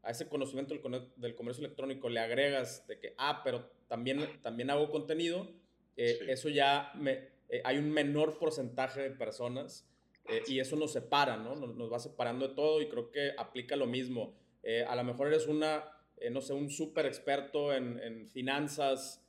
a 0.08 0.12
ese 0.12 0.30
conocimiento 0.30 0.74
del, 1.18 1.36
comercio 1.36 1.66
electrónico 1.66 2.08
le 2.08 2.22
agregas 2.22 2.88
de 2.88 2.98
que, 2.98 3.14
ah, 3.18 3.42
pero 3.44 3.70
también, 3.90 4.26
también 4.42 4.70
hago 4.70 4.90
contenido, 4.90 5.50
eh, 5.98 6.18
eso 6.30 6.48
ya 6.48 6.94
me, 6.96 7.28
eh, 7.50 7.62
hay 7.66 7.78
un 7.78 7.92
menor 7.92 8.40
porcentaje 8.40 9.02
de 9.02 9.12
personas 9.12 9.86
eh, 10.30 10.44
y 10.48 10.62
eso 10.62 10.78
nos 10.78 10.94
separa, 10.94 11.36
¿no? 11.36 11.58
Nos, 11.58 11.92
va 11.92 12.00
separando 12.00 12.48
de 12.48 12.56
todo 12.56 12.82
y 12.82 12.88
creo 12.88 13.12
que 13.12 13.34
aplica 13.38 13.76
lo 13.76 13.86
mismo. 13.86 14.34
a 14.88 14.96
lo 14.96 15.04
mejor 15.04 15.28
eres 15.28 15.46
una, 15.48 15.84
no 16.32 16.40
sé, 16.42 16.54
un 16.54 16.70
súper 16.70 17.06
experto 17.06 17.74
en, 17.74 18.00
en 18.00 18.30
finanzas, 18.30 19.22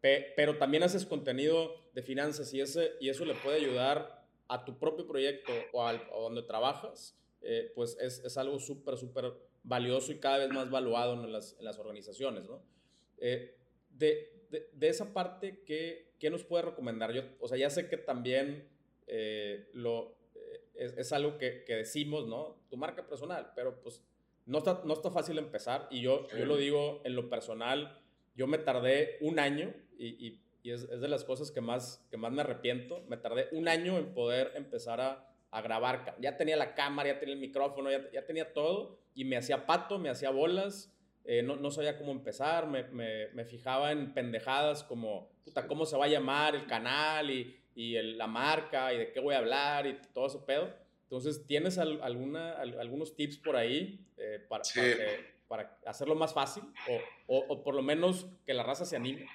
pero 0.00 0.56
también 0.56 0.84
haces 0.84 1.04
contenido 1.04 1.74
de 1.94 2.02
finanzas 2.02 2.54
y, 2.54 2.60
ese, 2.60 2.92
y 3.00 3.08
eso 3.08 3.24
le 3.24 3.34
puede 3.34 3.56
ayudar 3.56 4.24
a 4.46 4.64
tu 4.64 4.78
propio 4.78 5.04
proyecto 5.06 5.52
o, 5.72 5.84
al, 5.84 6.00
o 6.12 6.22
donde 6.22 6.42
trabajas 6.42 7.16
eh, 7.42 7.72
pues 7.74 7.96
es, 8.00 8.22
es 8.24 8.36
algo 8.36 8.58
súper, 8.58 8.96
súper 8.96 9.32
valioso 9.62 10.12
y 10.12 10.18
cada 10.18 10.38
vez 10.38 10.50
más 10.50 10.70
valuado 10.70 11.14
en 11.14 11.32
las, 11.32 11.56
en 11.58 11.64
las 11.64 11.78
organizaciones, 11.78 12.44
¿no? 12.44 12.62
Eh, 13.18 13.56
de, 13.90 14.48
de, 14.50 14.88
esa 14.88 15.12
parte, 15.12 15.62
¿qué, 15.64 16.12
¿qué, 16.18 16.30
nos 16.30 16.44
puede 16.44 16.64
recomendar? 16.64 17.12
Yo, 17.12 17.22
o 17.40 17.48
sea, 17.48 17.56
ya 17.56 17.70
sé 17.70 17.88
que 17.88 17.96
también 17.96 18.68
eh, 19.06 19.68
lo, 19.72 20.16
es, 20.74 20.96
es, 20.96 21.12
algo 21.12 21.38
que, 21.38 21.64
que, 21.64 21.76
decimos, 21.76 22.26
¿no? 22.26 22.58
Tu 22.70 22.76
marca 22.76 23.06
personal, 23.06 23.52
pero 23.54 23.80
pues 23.80 24.02
no 24.46 24.58
está, 24.58 24.82
no 24.84 24.94
está 24.94 25.10
fácil 25.10 25.38
empezar 25.38 25.86
y 25.90 26.00
yo, 26.00 26.26
yo 26.36 26.44
lo 26.44 26.56
digo 26.56 27.00
en 27.04 27.14
lo 27.14 27.28
personal, 27.28 28.00
yo 28.34 28.46
me 28.46 28.58
tardé 28.58 29.18
un 29.20 29.38
año 29.38 29.72
y, 29.96 30.26
y, 30.26 30.40
y 30.62 30.70
es, 30.70 30.82
es, 30.84 31.00
de 31.00 31.08
las 31.08 31.24
cosas 31.24 31.50
que 31.50 31.60
más, 31.60 32.04
que 32.10 32.16
más 32.16 32.32
me 32.32 32.42
arrepiento, 32.42 33.04
me 33.08 33.16
tardé 33.16 33.48
un 33.52 33.68
año 33.68 33.98
en 33.98 34.14
poder 34.14 34.52
empezar 34.56 35.00
a 35.00 35.31
a 35.52 35.60
grabar. 35.60 36.16
Ya 36.18 36.36
tenía 36.36 36.56
la 36.56 36.74
cámara, 36.74 37.10
ya 37.10 37.20
tenía 37.20 37.34
el 37.34 37.40
micrófono, 37.40 37.90
ya, 37.90 38.10
ya 38.10 38.26
tenía 38.26 38.52
todo 38.52 38.98
y 39.14 39.24
me 39.24 39.36
hacía 39.36 39.66
pato, 39.66 39.98
me 39.98 40.08
hacía 40.08 40.30
bolas. 40.30 40.90
Eh, 41.24 41.42
no, 41.42 41.54
no, 41.54 41.70
sabía 41.70 41.96
cómo 41.96 42.10
empezar, 42.10 42.66
me, 42.66 42.82
me, 42.84 43.28
me, 43.28 43.44
fijaba 43.44 43.92
en 43.92 44.12
pendejadas 44.12 44.82
como, 44.82 45.30
puta, 45.44 45.68
cómo 45.68 45.86
se 45.86 45.96
va 45.96 46.06
a 46.06 46.08
llamar 46.08 46.56
el 46.56 46.66
canal 46.66 47.30
y, 47.30 47.60
y 47.76 47.94
el, 47.94 48.18
la 48.18 48.26
marca 48.26 48.92
y 48.92 48.98
de 48.98 49.12
qué 49.12 49.20
voy 49.20 49.36
a 49.36 49.38
hablar 49.38 49.86
y 49.86 50.00
todo 50.12 50.26
ese 50.26 50.38
pedo. 50.38 50.74
Entonces, 51.04 51.46
¿tienes 51.46 51.78
alguna, 51.78 52.54
algunos 52.54 53.14
tips 53.14 53.36
por 53.36 53.54
ahí 53.54 54.04
eh, 54.16 54.44
para, 54.48 54.64
sí. 54.64 54.80
para, 55.46 55.78
para, 55.78 55.78
hacerlo 55.86 56.16
más 56.16 56.32
fácil 56.32 56.64
o, 56.88 57.36
o, 57.36 57.44
o, 57.50 57.62
por 57.62 57.74
lo 57.74 57.82
menos 57.82 58.26
que 58.44 58.54
la 58.54 58.64
raza 58.64 58.84
se 58.84 58.96
anime? 58.96 59.28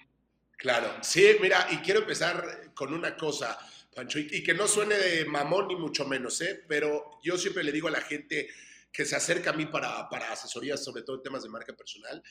Claro, 0.58 0.92
sí, 1.02 1.38
mira, 1.40 1.68
y 1.72 1.78
quiero 1.78 2.00
empezar 2.02 2.74
con 2.74 2.94
una 2.94 3.16
cosa. 3.16 3.58
Pancho, 3.98 4.20
y, 4.20 4.44
que 4.44 4.54
no 4.54 4.68
suene 4.68 4.96
de 4.96 5.26
mamón 5.26 5.70
ni 5.70 5.76
mucho 5.76 6.06
menos, 6.06 6.40
¿eh? 6.42 6.64
pero 6.68 7.20
yo 7.24 7.36
siempre 7.36 7.64
le 7.64 7.72
digo 7.72 7.88
a 7.88 7.92
la 7.92 8.02
gente 8.02 8.48
que 8.92 9.06
se 9.06 9.16
acerca 9.16 9.50
a 9.50 9.54
mí 9.54 9.66
para, 9.66 10.08
para 10.08 10.32
asesorías, 10.32 10.84
sobre 10.84 11.02
todo 11.02 11.16
en 11.16 11.24
temas 11.24 11.42
de 11.42 11.50
marca 11.50 11.76
personal, 11.76 12.22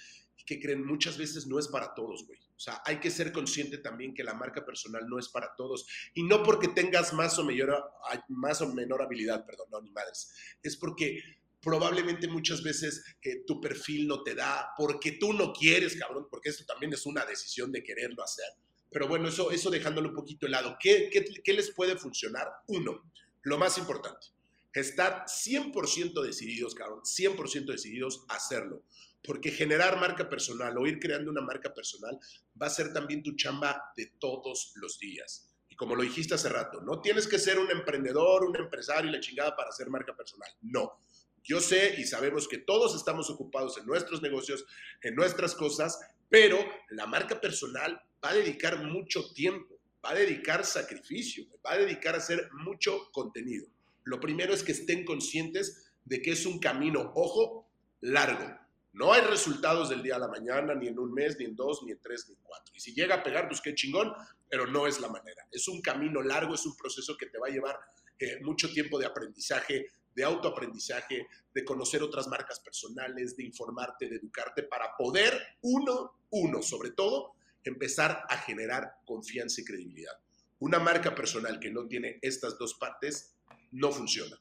que 0.47 0.61
creen 0.61 0.87
muchas 0.87 1.19
veces 1.19 1.49
no 1.49 1.59
es 1.59 1.67
para 1.67 1.93
todos, 1.93 2.25
güey. 2.25 2.39
O 2.39 2.59
sea, 2.61 2.81
hay 2.85 3.01
que 3.01 3.11
ser 3.11 3.33
consciente 3.33 3.79
también 3.79 4.15
que 4.15 4.23
la 4.23 4.35
marca 4.35 4.65
personal 4.65 5.09
no 5.09 5.19
es 5.19 5.29
para 5.29 5.57
todos. 5.57 5.89
Y 6.15 6.23
no 6.23 6.45
porque 6.45 6.69
tengas 6.69 7.13
más 7.13 7.37
o, 7.37 7.45
mayor, 7.45 7.85
más 8.29 8.61
o 8.61 8.73
menor 8.73 9.03
habilidad, 9.03 9.45
perdón, 9.45 9.67
no, 9.73 9.81
ni 9.81 9.91
madres. 9.91 10.33
Es 10.63 10.77
porque 10.77 11.21
probablemente 11.61 12.29
muchas 12.29 12.63
veces 12.63 13.03
tu 13.45 13.61
perfil 13.61 14.07
no 14.07 14.23
te 14.23 14.37
da, 14.37 14.69
porque 14.79 15.13
tú 15.19 15.33
no 15.33 15.53
quieres, 15.53 15.97
cabrón, 15.97 16.29
porque 16.31 16.51
esto 16.51 16.65
también 16.65 16.93
es 16.93 17.05
una 17.07 17.25
decisión 17.25 17.73
de 17.73 17.83
quererlo 17.83 18.23
hacer 18.23 18.47
pero 18.91 19.09
bueno, 19.09 19.29
eso, 19.29 19.51
eso 19.51 19.71
dejándolo 19.71 20.11
un 20.11 20.15
poquito 20.15 20.47
de 20.47 20.53
lado. 20.53 20.77
¿Qué, 20.81 21.09
qué, 21.13 21.25
qué 21.25 21.53
les 21.53 21.71
puede 21.71 21.97
funcionar? 21.97 22.49
Uno, 22.69 23.11
lo 23.43 23.59
más 23.59 23.79
importante, 23.79 24.29
estar 24.73 25.25
100% 25.27 26.23
decididos, 26.23 26.75
cabrón, 26.75 27.01
100% 27.03 27.67
decididos 27.67 28.25
a 28.29 28.37
hacerlo. 28.37 28.83
Porque 29.23 29.51
generar 29.51 29.99
marca 29.99 30.29
personal 30.29 30.77
o 30.79 30.87
ir 30.87 31.01
creando 31.01 31.31
una 31.31 31.41
marca 31.41 31.75
personal 31.75 32.19
va 32.61 32.67
a 32.67 32.71
ser 32.71 32.93
también 32.93 33.23
tu 33.23 33.35
chamba 33.35 33.93
de 33.97 34.13
todos 34.19 34.73
los 34.77 34.99
días. 34.99 35.49
Y 35.69 35.75
como 35.75 35.97
lo 35.97 36.03
dijiste 36.03 36.35
hace 36.35 36.49
rato, 36.49 36.81
no 36.81 37.01
tienes 37.01 37.27
que 37.27 37.39
ser 37.39 37.59
un 37.59 37.71
emprendedor, 37.71 38.45
un 38.45 38.57
empresario 38.57 39.11
y 39.11 39.13
la 39.13 39.21
chingada 39.21 39.57
para 39.57 39.71
hacer 39.71 39.91
marca 39.91 40.17
personal. 40.17 40.51
No. 40.61 41.01
Yo 41.43 41.61
sé 41.61 41.95
y 41.99 42.05
sabemos 42.05 42.47
que 42.47 42.59
todos 42.59 42.95
estamos 42.95 43.31
ocupados 43.31 43.79
en 43.79 43.87
nuestros 43.87 44.23
negocios, 44.23 44.65
en 45.03 45.15
nuestras 45.15 45.55
cosas, 45.55 45.99
pero 46.29 46.59
la 46.91 47.07
marca 47.07 47.41
personal 47.41 48.01
va 48.25 48.31
a 48.31 48.35
dedicar 48.35 48.83
mucho 48.85 49.33
tiempo, 49.33 49.79
va 50.05 50.11
a 50.11 50.15
dedicar 50.15 50.65
sacrificio, 50.65 51.45
va 51.65 51.73
a 51.73 51.79
dedicar 51.79 52.15
a 52.15 52.19
hacer 52.19 52.49
mucho 52.53 53.11
contenido. 53.13 53.67
Lo 54.05 54.21
primero 54.21 54.55
es 54.55 54.63
que 54.63 54.73
estén 54.73 55.05
conscientes 55.05 55.91
de 56.05 56.23
que 56.23 56.33
es 56.33 56.47
un 56.47 56.59
camino, 56.59 57.13
ojo, 57.15 57.69
largo. 58.01 58.57
No 58.93 59.13
hay 59.13 59.21
resultados 59.23 59.91
del 59.91 60.03
día 60.03 60.17
a 60.17 60.21
la 60.21 60.29
mañana, 60.29 60.75
ni 60.75 60.89
en 60.89 60.99
un 60.99 61.13
mes, 61.13 61.37
ni 61.39 61.45
en 61.45 61.57
dos, 61.57 61.83
ni 61.83 61.93
en 61.93 62.01
tres, 62.01 62.27
ni 62.29 62.35
en 62.35 62.41
cuatro. 62.43 62.73
Y 62.75 62.81
si 62.81 62.95
llega 62.95 63.17
a 63.17 63.23
pegar, 63.23 63.49
pues 63.49 63.61
qué 63.61 63.75
chingón, 63.75 64.13
pero 64.49 64.67
no 64.67 64.87
es 64.87 65.01
la 65.01 65.09
manera. 65.09 65.47
Es 65.51 65.69
un 65.69 65.83
camino 65.83 66.23
largo, 66.23 66.55
es 66.55 66.65
un 66.65 66.77
proceso 66.77 67.17
que 67.17 67.27
te 67.27 67.39
va 67.39 67.49
a 67.49 67.51
llevar 67.51 67.77
eh, 68.19 68.41
mucho 68.43 68.73
tiempo 68.73 68.99
de 68.99 69.07
aprendizaje, 69.07 69.91
de 70.15 70.25
autoaprendizaje, 70.25 71.27
de 71.53 71.65
conocer 71.65 72.03
otras 72.03 72.27
marcas 72.29 72.61
personales, 72.61 73.37
de 73.37 73.45
informarte, 73.45 74.09
de 74.09 74.17
educarte, 74.17 74.63
para 74.63 74.97
poder, 74.97 75.39
uno, 75.61 76.13
uno, 76.31 76.63
sobre 76.63 76.93
todo, 76.93 77.35
empezar 77.71 78.25
a 78.29 78.39
generar 78.39 79.01
confianza 79.05 79.61
y 79.61 79.65
credibilidad. 79.65 80.13
Una 80.59 80.79
marca 80.79 81.15
personal 81.15 81.61
que 81.61 81.71
no 81.71 81.87
tiene 81.87 82.19
estas 82.23 82.59
dos 82.59 82.75
partes 82.75 83.35
no 83.73 83.93
funciona. 83.93 84.41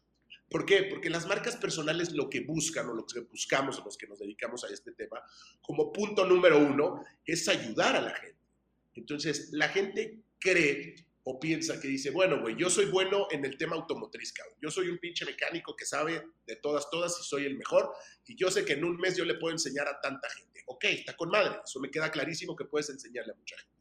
¿Por 0.49 0.65
qué? 0.65 0.83
Porque 0.83 1.09
las 1.09 1.25
marcas 1.25 1.55
personales 1.55 2.11
lo 2.11 2.29
que 2.29 2.41
buscan 2.41 2.87
o 2.89 2.93
lo 2.93 3.05
que 3.05 3.21
buscamos, 3.21 3.83
los 3.83 3.97
que 3.97 4.07
nos 4.07 4.19
dedicamos 4.19 4.63
a 4.63 4.67
este 4.67 4.91
tema, 4.93 5.21
como 5.61 5.91
punto 5.91 6.25
número 6.25 6.59
uno, 6.59 7.03
es 7.25 7.47
ayudar 7.49 7.95
a 7.95 8.01
la 8.01 8.13
gente. 8.15 8.37
Entonces, 8.93 9.49
la 9.51 9.69
gente 9.69 10.19
cree 10.39 10.95
o 11.23 11.39
piensa 11.39 11.81
que 11.81 11.87
dice, 11.87 12.11
bueno, 12.11 12.39
güey, 12.39 12.55
yo 12.55 12.69
soy 12.69 12.85
bueno 12.85 13.27
en 13.31 13.43
el 13.43 13.57
tema 13.57 13.75
automotriz, 13.75 14.31
cabrón. 14.31 14.57
Yo 14.61 14.69
soy 14.69 14.89
un 14.89 14.99
pinche 14.99 15.25
mecánico 15.25 15.75
que 15.75 15.85
sabe 15.85 16.23
de 16.45 16.55
todas, 16.57 16.87
todas 16.91 17.19
y 17.19 17.23
soy 17.23 17.45
el 17.45 17.57
mejor. 17.57 17.91
Y 18.27 18.35
yo 18.35 18.51
sé 18.51 18.63
que 18.63 18.73
en 18.73 18.83
un 18.83 18.97
mes 18.97 19.17
yo 19.17 19.25
le 19.25 19.33
puedo 19.33 19.51
enseñar 19.51 19.87
a 19.87 19.99
tanta 19.99 20.29
gente. 20.29 20.54
Ok, 20.65 20.85
está 20.85 21.15
con 21.15 21.29
madre. 21.29 21.59
Eso 21.63 21.79
me 21.79 21.91
queda 21.91 22.11
clarísimo 22.11 22.55
que 22.55 22.65
puedes 22.65 22.89
enseñarle 22.89 23.33
a 23.33 23.35
mucha 23.35 23.57
gente. 23.57 23.75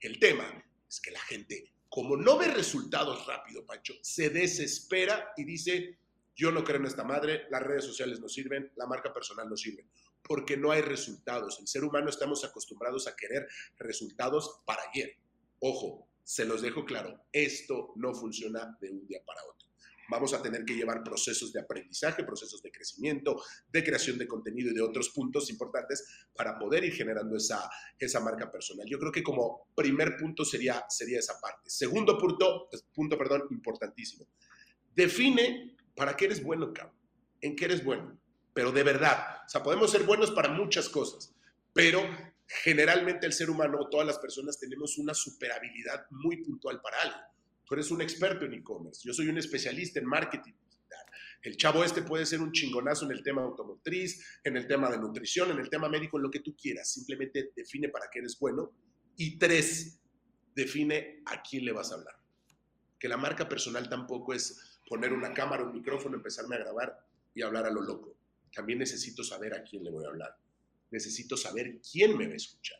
El 0.00 0.18
tema 0.18 0.64
es 0.88 1.00
que 1.00 1.10
la 1.10 1.20
gente, 1.20 1.72
como 1.88 2.16
no 2.16 2.36
ve 2.36 2.48
resultados 2.48 3.26
rápido, 3.26 3.64
Pancho, 3.64 3.94
se 4.02 4.30
desespera 4.30 5.32
y 5.36 5.44
dice, 5.44 5.98
yo 6.36 6.50
no 6.50 6.64
creo 6.64 6.78
en 6.78 6.86
esta 6.86 7.04
madre, 7.04 7.46
las 7.50 7.62
redes 7.62 7.84
sociales 7.84 8.20
no 8.20 8.28
sirven, 8.28 8.72
la 8.76 8.86
marca 8.86 9.12
personal 9.12 9.48
no 9.48 9.56
sirve, 9.56 9.86
porque 10.22 10.56
no 10.56 10.72
hay 10.72 10.82
resultados. 10.82 11.58
El 11.60 11.68
ser 11.68 11.84
humano 11.84 12.10
estamos 12.10 12.44
acostumbrados 12.44 13.06
a 13.06 13.16
querer 13.16 13.46
resultados 13.78 14.60
para 14.64 14.82
ayer. 14.90 15.16
Ojo, 15.60 16.08
se 16.24 16.44
los 16.44 16.62
dejo 16.62 16.84
claro, 16.84 17.24
esto 17.32 17.92
no 17.96 18.14
funciona 18.14 18.76
de 18.80 18.90
un 18.90 19.06
día 19.06 19.22
para 19.24 19.42
otro. 19.44 19.63
Vamos 20.08 20.34
a 20.34 20.42
tener 20.42 20.64
que 20.64 20.74
llevar 20.74 21.02
procesos 21.02 21.52
de 21.52 21.60
aprendizaje, 21.60 22.24
procesos 22.24 22.62
de 22.62 22.70
crecimiento, 22.70 23.42
de 23.68 23.84
creación 23.84 24.18
de 24.18 24.26
contenido 24.26 24.70
y 24.70 24.74
de 24.74 24.82
otros 24.82 25.10
puntos 25.10 25.50
importantes 25.50 26.26
para 26.34 26.58
poder 26.58 26.84
ir 26.84 26.92
generando 26.92 27.36
esa, 27.36 27.70
esa 27.98 28.20
marca 28.20 28.50
personal. 28.50 28.86
Yo 28.88 28.98
creo 28.98 29.12
que 29.12 29.22
como 29.22 29.68
primer 29.74 30.16
punto 30.16 30.44
sería, 30.44 30.84
sería 30.88 31.18
esa 31.18 31.40
parte. 31.40 31.70
Segundo 31.70 32.18
punto, 32.18 32.68
punto, 32.92 33.16
perdón, 33.18 33.44
importantísimo. 33.50 34.26
Define 34.94 35.76
para 35.94 36.16
qué 36.16 36.26
eres 36.26 36.42
bueno. 36.42 36.72
En 37.40 37.56
qué 37.56 37.64
eres 37.64 37.84
bueno. 37.84 38.18
Pero 38.52 38.72
de 38.72 38.82
verdad. 38.82 39.42
O 39.44 39.48
sea, 39.48 39.62
podemos 39.62 39.90
ser 39.90 40.04
buenos 40.04 40.30
para 40.30 40.48
muchas 40.48 40.88
cosas, 40.88 41.34
pero 41.72 42.00
generalmente 42.46 43.26
el 43.26 43.32
ser 43.32 43.50
humano, 43.50 43.88
todas 43.90 44.06
las 44.06 44.18
personas 44.18 44.58
tenemos 44.58 44.98
una 44.98 45.14
superabilidad 45.14 46.06
muy 46.10 46.42
puntual 46.42 46.80
para 46.80 47.02
algo. 47.02 47.33
Tú 47.64 47.74
eres 47.74 47.90
un 47.90 48.02
experto 48.02 48.44
en 48.44 48.54
e-commerce, 48.54 49.02
yo 49.04 49.12
soy 49.12 49.28
un 49.28 49.38
especialista 49.38 49.98
en 49.98 50.06
marketing. 50.06 50.52
El 51.42 51.56
chavo 51.58 51.84
este 51.84 52.02
puede 52.02 52.24
ser 52.24 52.40
un 52.40 52.52
chingonazo 52.52 53.04
en 53.04 53.12
el 53.12 53.22
tema 53.22 53.42
automotriz, 53.42 54.40
en 54.42 54.56
el 54.56 54.66
tema 54.66 54.90
de 54.90 54.98
nutrición, 54.98 55.50
en 55.50 55.58
el 55.58 55.68
tema 55.68 55.90
médico, 55.90 56.16
en 56.16 56.22
lo 56.22 56.30
que 56.30 56.40
tú 56.40 56.56
quieras. 56.56 56.90
Simplemente 56.90 57.52
define 57.54 57.90
para 57.90 58.06
qué 58.10 58.20
eres 58.20 58.38
bueno. 58.38 58.72
Y 59.16 59.38
tres, 59.38 60.00
define 60.54 61.22
a 61.26 61.42
quién 61.42 61.66
le 61.66 61.72
vas 61.72 61.92
a 61.92 61.96
hablar. 61.96 62.14
Que 62.98 63.08
la 63.08 63.18
marca 63.18 63.46
personal 63.46 63.90
tampoco 63.90 64.32
es 64.32 64.80
poner 64.88 65.12
una 65.12 65.34
cámara, 65.34 65.64
un 65.64 65.74
micrófono, 65.74 66.16
empezarme 66.16 66.56
a 66.56 66.60
grabar 66.60 66.98
y 67.34 67.42
hablar 67.42 67.66
a 67.66 67.70
lo 67.70 67.82
loco. 67.82 68.16
También 68.54 68.78
necesito 68.78 69.22
saber 69.22 69.52
a 69.52 69.62
quién 69.62 69.84
le 69.84 69.90
voy 69.90 70.06
a 70.06 70.08
hablar 70.08 70.34
necesito 70.94 71.36
saber 71.36 71.80
quién 71.80 72.16
me 72.16 72.26
va 72.26 72.32
a 72.32 72.36
escuchar. 72.36 72.78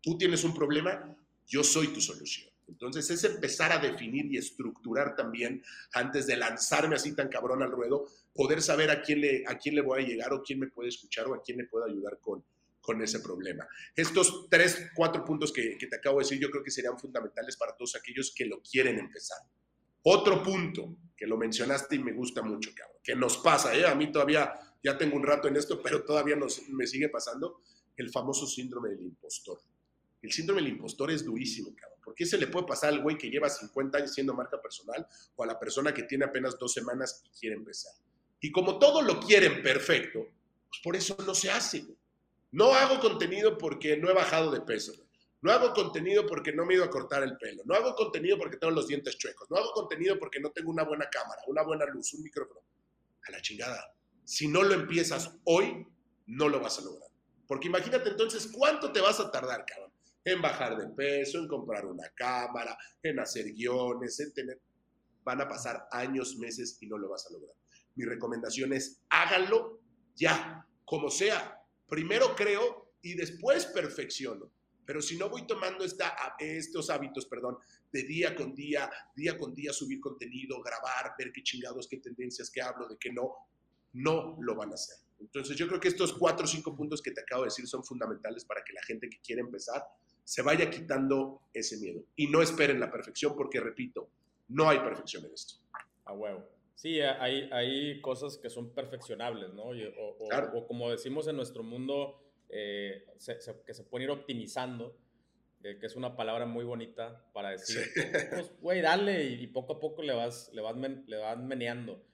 Tú 0.00 0.16
tienes 0.16 0.44
un 0.44 0.54
problema, 0.54 1.16
yo 1.46 1.64
soy 1.64 1.88
tu 1.88 2.00
solución. 2.00 2.53
Entonces 2.68 3.10
es 3.10 3.24
empezar 3.24 3.72
a 3.72 3.78
definir 3.78 4.26
y 4.26 4.38
estructurar 4.38 5.14
también, 5.14 5.62
antes 5.92 6.26
de 6.26 6.36
lanzarme 6.36 6.96
así 6.96 7.14
tan 7.14 7.28
cabrón 7.28 7.62
al 7.62 7.70
ruedo, 7.70 8.06
poder 8.34 8.62
saber 8.62 8.90
a 8.90 9.02
quién 9.02 9.20
le, 9.20 9.44
a 9.46 9.58
quién 9.58 9.74
le 9.74 9.82
voy 9.82 10.02
a 10.02 10.06
llegar 10.06 10.32
o 10.32 10.42
quién 10.42 10.60
me 10.60 10.68
puede 10.68 10.88
escuchar 10.88 11.26
o 11.26 11.34
a 11.34 11.42
quién 11.42 11.58
me 11.58 11.66
puede 11.66 11.90
ayudar 11.90 12.18
con, 12.20 12.44
con 12.80 13.02
ese 13.02 13.20
problema. 13.20 13.66
Estos 13.94 14.48
tres, 14.50 14.90
cuatro 14.94 15.24
puntos 15.24 15.52
que, 15.52 15.76
que 15.78 15.86
te 15.86 15.96
acabo 15.96 16.18
de 16.18 16.24
decir 16.24 16.38
yo 16.38 16.50
creo 16.50 16.62
que 16.62 16.70
serían 16.70 16.98
fundamentales 16.98 17.56
para 17.56 17.76
todos 17.76 17.96
aquellos 17.96 18.32
que 18.34 18.46
lo 18.46 18.60
quieren 18.60 18.98
empezar. 18.98 19.38
Otro 20.02 20.42
punto 20.42 20.96
que 21.16 21.26
lo 21.26 21.36
mencionaste 21.38 21.96
y 21.96 21.98
me 21.98 22.12
gusta 22.12 22.42
mucho, 22.42 22.70
cabrón, 22.74 22.98
que 23.02 23.16
nos 23.16 23.38
pasa, 23.38 23.74
¿eh? 23.74 23.86
a 23.86 23.94
mí 23.94 24.12
todavía 24.12 24.52
ya 24.82 24.98
tengo 24.98 25.16
un 25.16 25.22
rato 25.22 25.48
en 25.48 25.56
esto, 25.56 25.80
pero 25.82 26.04
todavía 26.04 26.36
nos, 26.36 26.68
me 26.68 26.86
sigue 26.86 27.08
pasando, 27.08 27.62
el 27.96 28.10
famoso 28.10 28.46
síndrome 28.46 28.90
del 28.90 29.02
impostor. 29.02 29.60
El 30.24 30.32
síndrome 30.32 30.62
del 30.62 30.72
impostor 30.72 31.10
es 31.10 31.22
durísimo, 31.22 31.74
cabrón. 31.76 32.00
¿Por 32.02 32.14
qué 32.14 32.24
se 32.24 32.38
le 32.38 32.46
puede 32.46 32.66
pasar 32.66 32.94
al 32.94 33.02
güey 33.02 33.18
que 33.18 33.28
lleva 33.28 33.50
50 33.50 33.98
años 33.98 34.14
siendo 34.14 34.32
marca 34.32 34.58
personal 34.60 35.06
o 35.36 35.44
a 35.44 35.46
la 35.46 35.58
persona 35.58 35.92
que 35.92 36.04
tiene 36.04 36.24
apenas 36.24 36.58
dos 36.58 36.72
semanas 36.72 37.22
y 37.26 37.38
quiere 37.38 37.56
empezar? 37.56 37.92
Y 38.40 38.50
como 38.50 38.78
todo 38.78 39.02
lo 39.02 39.20
quieren 39.20 39.62
perfecto, 39.62 40.20
pues 40.20 40.80
por 40.82 40.96
eso 40.96 41.14
no 41.26 41.34
se 41.34 41.50
hace. 41.50 41.84
No 42.52 42.72
hago 42.72 43.00
contenido 43.00 43.58
porque 43.58 43.98
no 43.98 44.08
he 44.08 44.14
bajado 44.14 44.50
de 44.50 44.62
peso. 44.62 44.94
No 45.42 45.52
hago 45.52 45.74
contenido 45.74 46.24
porque 46.26 46.54
no 46.54 46.64
me 46.64 46.72
he 46.72 46.76
ido 46.78 46.84
a 46.84 46.90
cortar 46.90 47.22
el 47.22 47.36
pelo. 47.36 47.62
No 47.66 47.74
hago 47.74 47.94
contenido 47.94 48.38
porque 48.38 48.56
tengo 48.56 48.72
los 48.72 48.88
dientes 48.88 49.18
chuecos. 49.18 49.50
No 49.50 49.58
hago 49.58 49.72
contenido 49.72 50.18
porque 50.18 50.40
no 50.40 50.50
tengo 50.52 50.70
una 50.70 50.84
buena 50.84 51.10
cámara, 51.10 51.42
una 51.48 51.62
buena 51.62 51.84
luz, 51.84 52.14
un 52.14 52.22
micrófono. 52.22 52.66
A 53.28 53.30
la 53.30 53.42
chingada. 53.42 53.94
Si 54.24 54.48
no 54.48 54.62
lo 54.62 54.72
empiezas 54.72 55.36
hoy, 55.44 55.86
no 56.24 56.48
lo 56.48 56.60
vas 56.60 56.78
a 56.78 56.82
lograr. 56.82 57.10
Porque 57.46 57.68
imagínate 57.68 58.08
entonces 58.08 58.48
cuánto 58.50 58.90
te 58.90 59.02
vas 59.02 59.20
a 59.20 59.30
tardar, 59.30 59.66
cabrón, 59.66 59.83
en 60.24 60.40
bajar 60.40 60.76
de 60.76 60.88
peso, 60.88 61.38
en 61.38 61.48
comprar 61.48 61.86
una 61.86 62.08
cámara, 62.14 62.76
en 63.02 63.20
hacer 63.20 63.52
guiones, 63.52 64.18
en 64.20 64.32
tener... 64.32 64.60
Van 65.22 65.40
a 65.40 65.48
pasar 65.48 65.88
años, 65.90 66.36
meses 66.36 66.76
y 66.80 66.86
no 66.86 66.98
lo 66.98 67.08
vas 67.08 67.26
a 67.26 67.32
lograr. 67.32 67.54
Mi 67.94 68.04
recomendación 68.04 68.72
es 68.72 69.00
háganlo 69.08 69.80
ya, 70.14 70.66
como 70.84 71.08
sea. 71.08 71.62
Primero 71.88 72.34
creo 72.36 72.92
y 73.00 73.14
después 73.14 73.66
perfecciono. 73.66 74.50
Pero 74.86 75.00
si 75.00 75.16
no 75.16 75.30
voy 75.30 75.46
tomando 75.46 75.82
esta, 75.82 76.14
estos 76.38 76.90
hábitos, 76.90 77.24
perdón, 77.26 77.56
de 77.90 78.02
día 78.02 78.34
con 78.34 78.54
día, 78.54 78.90
día 79.16 79.38
con 79.38 79.54
día 79.54 79.72
subir 79.72 79.98
contenido, 80.00 80.60
grabar, 80.60 81.14
ver 81.18 81.32
qué 81.32 81.42
chingados, 81.42 81.88
qué 81.88 81.98
tendencias, 81.98 82.50
qué 82.50 82.60
hablo, 82.60 82.86
de 82.86 82.98
qué 82.98 83.10
no, 83.10 83.32
no 83.94 84.36
lo 84.40 84.54
van 84.54 84.72
a 84.72 84.74
hacer. 84.74 84.96
Entonces 85.20 85.56
yo 85.56 85.66
creo 85.68 85.80
que 85.80 85.88
estos 85.88 86.12
cuatro 86.12 86.44
o 86.44 86.48
cinco 86.48 86.76
puntos 86.76 87.00
que 87.00 87.12
te 87.12 87.22
acabo 87.22 87.42
de 87.42 87.46
decir 87.46 87.66
son 87.66 87.82
fundamentales 87.82 88.44
para 88.44 88.62
que 88.62 88.74
la 88.74 88.82
gente 88.82 89.08
que 89.08 89.20
quiere 89.20 89.40
empezar 89.40 89.82
se 90.24 90.42
vaya 90.42 90.70
quitando 90.70 91.42
ese 91.52 91.78
miedo. 91.78 92.02
Y 92.16 92.28
no 92.28 92.42
esperen 92.42 92.80
la 92.80 92.90
perfección 92.90 93.34
porque, 93.36 93.60
repito, 93.60 94.08
no 94.48 94.68
hay 94.68 94.78
perfección 94.78 95.24
en 95.26 95.32
esto. 95.32 95.54
A 96.04 96.14
huevo. 96.14 96.48
Sí, 96.74 97.00
hay, 97.00 97.48
hay 97.52 98.00
cosas 98.00 98.36
que 98.36 98.50
son 98.50 98.74
perfeccionables, 98.74 99.54
¿no? 99.54 99.64
O, 99.98 100.66
como 100.66 100.90
decimos 100.90 101.28
en 101.28 101.36
nuestro 101.36 101.62
mundo, 101.62 102.20
eh, 102.48 103.06
que 103.64 103.74
se 103.74 103.84
pueden 103.84 104.06
ir 104.06 104.10
optimizando, 104.10 104.96
eh, 105.62 105.78
que 105.78 105.86
es 105.86 105.96
una 105.96 106.14
palabra 106.14 106.44
muy 106.44 106.64
bonita 106.64 107.24
para 107.32 107.50
decir, 107.50 107.80
pues, 108.34 108.52
güey, 108.60 108.80
dale 108.82 109.24
y, 109.24 109.46
poco 109.46 109.74
a 109.74 109.80
poco 109.80 110.02
le 110.02 110.12
vas, 110.12 110.50
le 110.52 110.60
vas, 110.60 110.76
le 110.76 111.16
vas 111.16 111.38
meneando. 111.38 112.04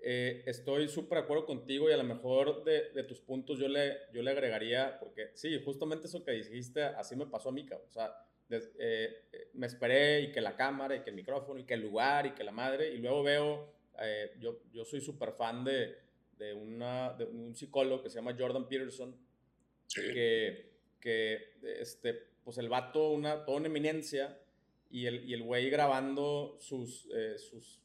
Eh, 0.00 0.44
estoy 0.46 0.88
súper 0.88 1.18
de 1.18 1.24
acuerdo 1.24 1.44
contigo 1.44 1.90
y 1.90 1.92
a 1.92 1.96
lo 1.96 2.04
mejor 2.04 2.62
de, 2.62 2.90
de, 2.90 3.02
tus 3.02 3.20
puntos 3.20 3.58
yo 3.58 3.66
le, 3.66 3.96
yo 4.12 4.22
le 4.22 4.30
agregaría, 4.30 4.96
porque 5.00 5.32
sí, 5.34 5.60
justamente 5.64 6.06
eso 6.06 6.24
que 6.24 6.30
dijiste, 6.32 6.82
así 6.82 7.16
me 7.16 7.26
pasó 7.26 7.48
a 7.48 7.52
mí, 7.52 7.66
o 7.72 7.92
sea, 7.92 8.14
eh, 8.48 9.50
me 9.54 9.66
esperé 9.66 10.20
y 10.20 10.32
que 10.32 10.40
la 10.40 10.54
cámara 10.54 10.94
y 10.94 11.00
que 11.02 11.10
el 11.10 11.16
micrófono 11.16 11.58
y 11.58 11.64
que 11.64 11.74
el 11.74 11.82
lugar 11.82 12.26
y 12.26 12.30
que 12.30 12.44
la 12.44 12.52
madre, 12.52 12.94
y 12.94 12.98
luego 12.98 13.24
veo, 13.24 13.74
eh, 14.00 14.36
yo, 14.38 14.60
yo 14.72 14.84
soy 14.84 15.00
súper 15.00 15.32
fan 15.32 15.64
de, 15.64 15.96
de, 16.38 16.54
una, 16.54 17.12
de 17.14 17.24
un 17.24 17.56
psicólogo 17.56 18.00
que 18.00 18.08
se 18.08 18.16
llama 18.16 18.36
Jordan 18.38 18.68
Peterson, 18.68 19.16
que, 19.92 20.74
que 21.00 21.56
este, 21.80 22.14
pues 22.44 22.56
el 22.58 22.68
vato, 22.68 23.10
una, 23.10 23.44
toda 23.44 23.58
una 23.58 23.66
eminencia, 23.66 24.38
y 24.90 25.06
el, 25.06 25.28
y 25.28 25.34
el 25.34 25.42
güey 25.42 25.68
grabando 25.68 26.56
sus, 26.60 27.08
sus 27.36 27.80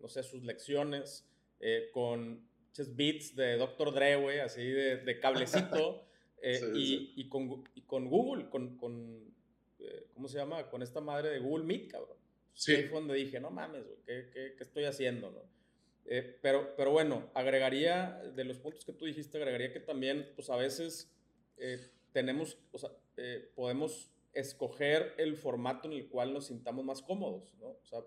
no 0.00 0.08
sé, 0.08 0.22
sus 0.22 0.44
lecciones, 0.44 1.26
eh, 1.66 1.88
con 1.92 2.46
beats 2.94 3.34
de 3.34 3.56
Dr. 3.56 3.94
Dre, 3.94 4.16
güey, 4.16 4.40
así 4.40 4.62
de, 4.62 4.98
de 4.98 5.18
cablecito, 5.18 6.04
eh, 6.42 6.60
y, 6.74 7.14
y, 7.16 7.26
con, 7.30 7.64
y, 7.74 7.80
con, 7.80 8.10
Google, 8.10 8.50
con, 8.50 8.76
con 8.76 9.34
eh, 9.78 10.08
¿cómo 10.12 10.28
se 10.28 10.36
llama? 10.36 10.68
Con 10.68 10.82
esta 10.82 11.00
madre 11.00 11.30
de 11.30 11.38
Google 11.38 11.64
Meet, 11.64 11.90
cabrón. 11.90 12.18
Sí. 12.52 12.74
Ahí 12.74 12.82
fue 12.82 12.98
donde 12.98 13.14
dije, 13.14 13.40
no 13.40 13.50
mames, 13.50 13.82
güey, 13.82 13.96
¿qué, 14.04 14.28
qué, 14.30 14.54
qué, 14.58 14.62
estoy 14.62 14.84
haciendo, 14.84 15.30
no? 15.30 15.40
pero, 16.42 16.76
pero 16.76 16.90
bueno, 16.90 17.30
agregaría, 17.32 18.20
de 18.34 18.44
los 18.44 18.58
puntos 18.58 18.84
que 18.84 18.92
tú 18.92 19.06
dijiste, 19.06 19.38
agregaría 19.38 19.72
que 19.72 19.80
también, 19.80 20.32
pues 20.34 20.50
a 20.50 20.56
veces 20.56 21.10
tenemos, 22.12 22.58
o 22.72 22.78
sea, 22.78 22.90
podemos 23.54 24.12
escoger 24.34 25.14
el 25.16 25.34
formato 25.38 25.88
en 25.88 25.94
el 25.94 26.08
cual 26.10 26.34
nos 26.34 26.48
sintamos 26.48 26.84
más 26.84 27.00
cómodos, 27.00 27.54
¿no? 27.58 27.68
O 27.68 27.84
sea, 27.84 28.00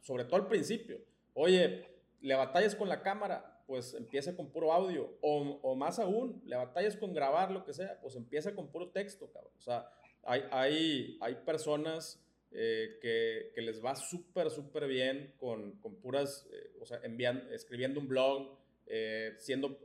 sobre 0.00 0.24
todo 0.24 0.36
al 0.36 0.48
principio. 0.48 1.02
Oye, 1.34 1.93
le 2.24 2.34
batallas 2.34 2.74
con 2.74 2.88
la 2.88 3.02
cámara, 3.02 3.62
pues 3.66 3.92
empieza 3.92 4.34
con 4.34 4.50
puro 4.50 4.72
audio. 4.72 5.18
O, 5.20 5.74
más 5.76 5.98
aún, 5.98 6.42
le 6.46 6.56
batallas 6.56 6.96
con 6.96 7.12
grabar 7.12 7.50
lo 7.50 7.64
que 7.64 7.74
sea, 7.74 8.00
pues 8.00 8.16
empieza 8.16 8.54
con 8.54 8.68
puro 8.68 8.88
texto. 8.88 9.30
O 9.58 9.60
sea, 9.60 9.90
hay, 10.22 10.42
hay, 10.50 11.18
hay 11.20 11.34
personas 11.34 12.18
eh, 12.50 12.98
que, 13.02 13.52
que, 13.54 13.60
les 13.60 13.84
va 13.84 13.94
súper, 13.94 14.50
súper 14.50 14.86
bien 14.86 15.34
con, 15.36 15.72
con 15.80 15.96
puras, 15.96 16.48
eh, 16.50 16.72
o 16.80 16.86
sea, 16.86 16.98
enviando, 17.02 17.46
escribiendo 17.50 18.00
un 18.00 18.08
blog, 18.08 18.56
eh, 18.86 19.34
siendo, 19.38 19.78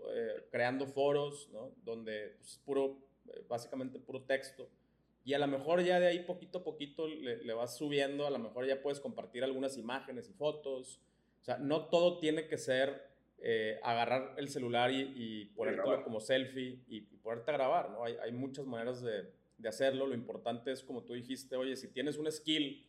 creando 0.50 0.88
foros, 0.88 1.50
¿no? 1.52 1.74
Donde 1.84 2.36
pues, 2.38 2.52
es 2.52 2.58
puro, 2.60 3.00
básicamente 3.50 4.00
puro 4.00 4.24
texto. 4.24 4.70
Y 5.26 5.34
a 5.34 5.40
lo 5.40 5.48
mejor 5.48 5.84
ya 5.84 6.00
de 6.00 6.08
ahí 6.08 6.20
poquito 6.22 6.60
a 6.60 6.64
poquito 6.64 7.06
le, 7.06 7.44
le 7.44 7.54
vas 7.54 7.78
subiendo, 7.78 8.26
a 8.26 8.30
lo 8.30 8.40
mejor 8.40 8.66
ya 8.66 8.82
puedes 8.82 9.02
compartir 9.02 9.44
algunas 9.44 9.78
imágenes 9.78 10.30
y 10.30 10.34
fotos, 10.34 11.02
o 11.42 11.44
sea, 11.44 11.58
no 11.58 11.86
todo 11.88 12.20
tiene 12.20 12.48
que 12.48 12.58
ser 12.58 13.10
eh, 13.40 13.80
agarrar 13.84 14.36
el 14.38 14.50
celular 14.50 14.92
y, 14.92 15.14
y 15.16 15.46
ponértelo 15.56 16.04
como 16.04 16.20
selfie 16.20 16.84
y, 16.88 17.02
ponerte 17.02 17.52
a 17.52 17.54
grabar, 17.54 17.92
¿no? 17.92 18.04
Hay, 18.04 18.16
hay 18.24 18.32
muchas 18.32 18.66
maneras 18.66 19.02
de, 19.02 19.32
de, 19.58 19.70
hacerlo. 19.70 20.08
Lo 20.08 20.16
importante 20.16 20.72
es, 20.72 20.84
como 20.84 21.04
tú 21.04 21.14
dijiste, 21.14 21.56
oye, 21.56 21.76
si 21.76 21.90
tienes 21.90 22.18
un 22.18 22.32
skill 22.32 22.86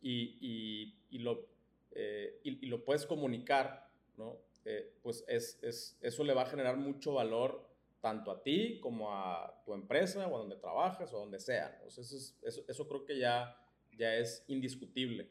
y, 0.00 0.94
y 1.10 1.18
lo, 1.18 1.48
eh, 1.92 2.40
y, 2.44 2.66
lo 2.66 2.84
puedes 2.84 3.06
comunicar, 3.06 3.90
¿no? 4.16 4.36
Eh, 4.64 4.94
pues 5.02 5.24
es, 5.26 5.58
es, 5.62 5.98
eso 6.00 6.24
le 6.24 6.34
va 6.34 6.42
a 6.42 6.46
generar 6.46 6.76
mucho 6.76 7.14
valor 7.14 7.66
tanto 8.00 8.30
a 8.30 8.42
ti 8.42 8.78
como 8.80 9.12
a 9.12 9.62
tu 9.64 9.74
empresa 9.74 10.26
o 10.28 10.36
a 10.36 10.38
donde 10.38 10.56
trabajas 10.56 11.12
o 11.12 11.18
donde 11.18 11.40
sea. 11.40 11.80
eso, 11.86 12.02
eso, 12.68 12.88
creo 12.88 13.04
que 13.04 13.18
ya, 13.18 13.56
ya 13.96 14.14
es 14.14 14.44
indiscutible. 14.48 15.30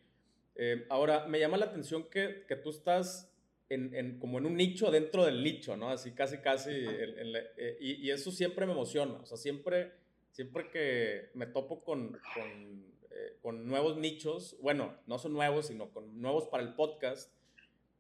Eh, 0.58 0.86
ahora, 0.90 1.28
me 1.28 1.40
llama 1.40 1.58
la 1.58 1.66
atención 1.66 2.10
que, 2.10 2.44
que 2.48 2.56
tú 2.56 2.72
estás 2.72 3.32
en, 3.70 3.94
en, 3.94 4.20
como 4.20 4.38
en 4.38 4.46
un 4.46 4.56
nicho 4.56 4.92
dentro 4.92 5.26
del 5.26 5.44
nicho, 5.44 5.76
¿no? 5.76 5.90
Así 5.90 6.12
casi, 6.12 6.38
casi, 6.38 6.72
eh, 6.74 7.78
y, 7.80 8.08
y, 8.08 8.12
eso 8.12 8.32
siempre 8.32 8.66
me 8.66 8.72
emociona, 8.72 9.16
o 9.16 9.26
sea, 9.26 9.38
siempre, 9.38 9.92
siempre 10.32 10.70
que 10.70 11.30
me 11.34 11.48
topo 11.48 11.84
con, 11.84 12.18
con, 12.34 12.86
eh, 13.12 13.38
con, 13.42 13.68
nuevos 13.68 13.98
nichos, 13.98 14.56
bueno, 14.62 14.96
no 15.06 15.20
son 15.20 15.34
nuevos, 15.34 15.68
sino 15.68 15.90
con 15.92 16.22
nuevos 16.22 16.48
para 16.48 16.64
el 16.64 16.76
podcast, 16.76 17.32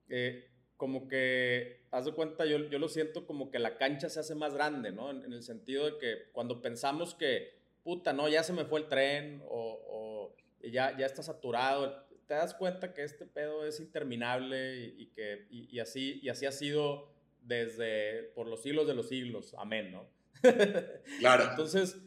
eh, 0.10 0.50
como 0.78 1.08
que, 1.08 1.82
haz 1.91 2.06
de 2.06 2.13
cuenta, 2.13 2.46
yo, 2.46 2.70
yo 2.70 2.80
lo 2.80 2.88
siento 2.88 3.26
como 3.26 3.50
que 3.52 3.60
la 3.60 3.78
cancha 3.78 4.10
se 4.10 4.20
hace 4.20 4.36
más 4.36 4.54
grande, 4.54 4.91
¿no? 4.91 5.10
En, 5.10 5.34
el 5.34 5.43
sentido 5.43 5.86
de 5.86 5.98
que 5.98 6.32
cuando 6.32 6.62
pensamos 6.62 7.13
que, 7.13 7.56
puta, 7.84 8.13
no, 8.13 8.30
ya 8.30 8.43
se 8.43 8.54
me 8.54 8.65
fue 8.65 8.82
el 8.82 8.88
tren 8.88 9.41
o, 9.50 9.80
o 9.89 10.36
ya, 10.62 10.96
ya 10.98 11.06
está 11.06 11.24
saturado, 11.24 12.07
te 12.28 12.34
das 12.34 12.54
cuenta 12.54 12.94
que 12.94 13.04
este 13.04 13.26
pedo 13.26 13.66
es 13.66 13.80
interminable 13.80 14.76
y, 14.98 15.08
que, 15.08 15.48
y, 15.50 15.80
así, 15.80 16.20
y 16.22 16.30
así 16.30 16.46
ha 16.46 16.52
sido 16.52 17.10
desde, 17.42 18.24
por 18.36 18.48
los 18.48 18.62
siglos 18.62 18.86
de 18.88 18.94
los 18.94 19.08
siglos, 19.08 19.56
amén, 19.58 19.92
¿no? 19.92 20.10
Claro. 21.20 21.50
Entonces, 21.50 21.98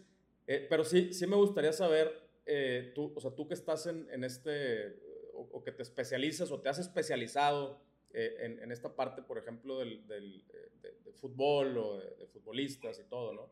eh, 0.47 0.67
pero 0.69 0.85
sí, 0.85 1.13
sí 1.15 1.27
me 1.27 1.37
gustaría 1.37 1.73
saber, 1.73 2.13
eh, 2.45 2.93
tú, 2.95 3.13
o 3.17 3.21
sea, 3.21 3.31
tú 3.31 3.49
que 3.49 3.55
estás 3.55 3.87
en, 3.87 4.09
en 4.11 4.23
este, 4.23 5.01
o, 5.33 5.65
que 5.65 5.73
te 5.73 5.83
especializas 5.83 6.51
o 6.51 6.61
te 6.61 6.69
has 6.69 6.79
especializado 6.79 7.81
eh, 8.13 8.59
en, 8.61 8.71
esta 8.71 8.95
parte, 8.95 9.23
por 9.23 9.39
ejemplo, 9.39 9.79
del, 9.79 10.07
del 10.07 10.45
de, 10.83 11.13
fútbol 11.15 11.79
o 11.79 11.99
de, 11.99 12.27
futbolistas 12.27 12.99
y 12.99 13.05
todo, 13.05 13.33
¿no? 13.33 13.51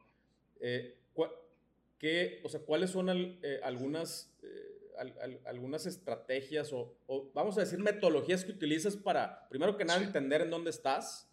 ¿qué, 1.99 2.41
o 2.45 2.49
sea, 2.49 2.61
¿cuáles 2.61 2.91
son 2.91 3.09
algunas, 3.63 4.35
algunas 5.47 5.87
estrategias 5.87 6.73
o, 6.73 6.97
vamos 7.35 7.57
a 7.57 7.61
decir, 7.61 7.79
metodologías 7.79 8.45
que 8.45 8.53
utilizas 8.53 8.97
para, 8.97 9.49
primero 9.49 9.77
que 9.77 9.85
nada, 9.85 10.03
entender 10.03 10.43
en 10.43 10.51
dónde 10.51 10.71
estás 10.71 11.31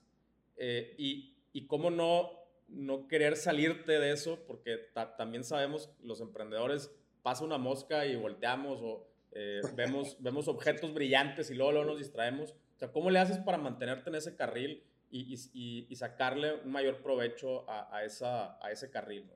y, 0.57 1.35
y 1.51 1.67
cómo 1.67 1.89
no, 1.89 2.31
no 2.67 3.07
querer 3.07 3.35
salirte 3.35 3.99
de 3.99 4.11
eso, 4.11 4.43
porque 4.47 4.77
también 5.17 5.43
sabemos, 5.43 5.91
los 6.03 6.21
emprendedores, 6.21 6.91
pasa 7.21 7.43
una 7.43 7.57
mosca 7.57 8.05
y 8.05 8.15
volteamos 8.15 8.81
o 8.81 9.07
eh, 9.31 9.61
vemos, 9.75 10.17
vemos 10.19 10.47
objetos 10.47 10.93
brillantes 10.93 11.49
y 11.49 11.55
luego, 11.55 11.71
luego, 11.71 11.87
nos 11.87 11.97
distraemos. 11.97 12.51
O 12.51 12.77
sea, 12.77 12.91
¿cómo 12.91 13.09
le 13.09 13.19
haces 13.19 13.37
para 13.39 13.57
mantenerte 13.57 14.09
en 14.09 14.15
ese 14.15 14.35
carril 14.35 14.83
y, 15.09 15.35
y, 15.53 15.87
y 15.89 15.95
sacarle 15.95 16.55
un 16.55 16.71
mayor 16.71 17.01
provecho 17.01 17.69
a, 17.69 17.95
a, 17.95 18.03
esa, 18.03 18.63
a 18.63 18.71
ese 18.71 18.89
carril? 18.89 19.29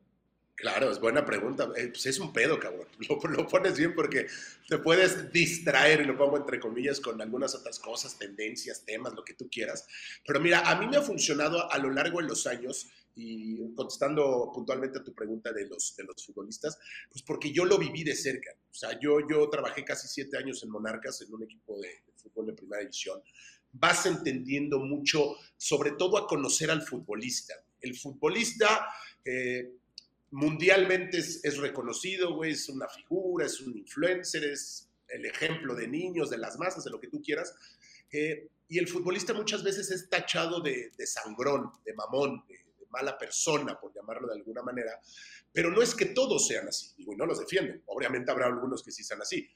Claro, 0.60 0.91
es 0.91 1.00
buena 1.00 1.26
pregunta. 1.26 1.69
Eh, 1.78 1.88
pues 1.88 2.06
es 2.06 2.19
un 2.19 2.34
pedo, 2.34 2.60
cabrón. 2.60 2.86
Lo, 3.08 3.17
lo, 3.30 3.48
pones 3.48 3.78
bien 3.78 3.95
porque 3.95 4.28
te 4.67 4.78
puedes 4.78 5.32
distraer, 5.32 6.02
y 6.02 6.06
lo 6.06 6.17
pongo 6.17 6.36
entre 6.36 6.60
comillas, 6.60 7.00
con 7.00 7.22
algunas 7.22 7.56
otras 7.56 7.80
cosas, 7.80 8.19
tendencias, 8.19 8.84
temas, 8.84 9.13
lo 9.13 9.24
que 9.24 9.34
tú 9.34 9.50
quieras. 9.50 9.88
Pero 10.28 10.41
mira, 10.41 10.69
a 10.69 10.78
mí 10.78 10.86
me 10.88 10.98
ha 10.98 11.02
funcionado 11.02 11.72
a 11.72 11.78
lo 11.78 11.89
largo 11.89 12.22
de 12.22 12.28
los 12.28 12.45
años 12.45 12.88
y 13.15 13.74
contestando 13.74 14.52
puntualmente 14.54 15.00
a 15.00 15.04
tu 15.04 15.13
pregunta 15.13 15.54
de 15.54 15.65
los, 15.67 15.95
de 15.95 16.04
los 16.04 16.26
futbolistas, 16.26 16.78
pues 17.10 17.24
porque 17.24 17.52
yo 17.52 17.63
lo 17.63 17.78
viví 17.78 18.04
de 18.04 18.15
cerca. 18.15 18.52
O 18.69 18.74
sea, 18.74 19.00
yo, 19.00 19.19
yo 19.30 19.50
trabajé 19.50 19.86
casi 19.86 20.10
siete 20.10 20.38
años 20.38 20.62
en 20.63 20.72
Monarcas, 20.72 21.22
en 21.22 21.34
un 21.34 21.43
equipo 21.43 21.80
de, 21.80 21.89
fútbol 22.15 22.48
de 22.48 22.54
primera 22.54 22.82
división. 22.82 23.22
Vas 23.72 24.06
entendiendo 24.06 24.80
mucho, 24.80 25.36
sobre 25.56 25.91
todo 25.91 26.17
a 26.17 26.28
conocer 26.28 26.69
al 26.69 26.82
futbolista. 26.82 27.54
El 27.80 27.95
futbolista 27.95 28.88
eh, 29.24 29.79
mundialmente 30.32 31.18
es, 31.18 31.58
reconocido, 31.58 32.36
güey, 32.36 32.52
es 32.52 32.70
una 32.70 32.88
figura, 32.88 33.46
es 33.46 33.60
un 33.62 33.78
influencer, 33.78 34.44
es 34.44 34.89
el 35.08 35.26
ejemplo 35.26 35.76
de 35.76 35.88
niños, 35.88 36.30
de 36.30 36.38
las 36.38 36.58
masas, 36.58 36.84
de 36.84 36.92
lo 36.92 37.00
que 37.00 37.08
tú 37.08 37.22
quieras. 37.22 37.56
Eh, 38.12 38.48
y 38.68 38.78
el 38.78 38.88
futbolista 38.88 39.34
muchas 39.34 39.63
veces 39.63 39.89
es 39.92 40.10
tachado 40.10 40.62
de, 40.62 40.92
de 40.98 41.08
sangrón, 41.08 41.72
de 41.84 41.94
mamón, 41.94 42.44
de, 42.48 42.60
mala 42.89 43.18
persona, 43.18 43.80
por 43.80 43.94
llamarlo 43.94 44.28
de 44.28 44.36
alguna 44.36 44.62
manera, 44.62 45.00
pero 45.52 45.72
no 45.72 45.82
es 45.82 45.96
que 45.96 46.06
todos 46.06 46.48
sean 46.48 46.68
así, 46.68 46.94
digo, 46.98 47.13
y 47.13 47.15
no 47.15 47.26
los 47.26 47.39
defienden, 47.39 47.84
obviamente 47.88 48.32
habrá 48.32 48.48
algunos 48.48 48.84
que 48.84 48.92
sí 48.92 49.04
sean 49.04 49.22
así, 49.22 49.48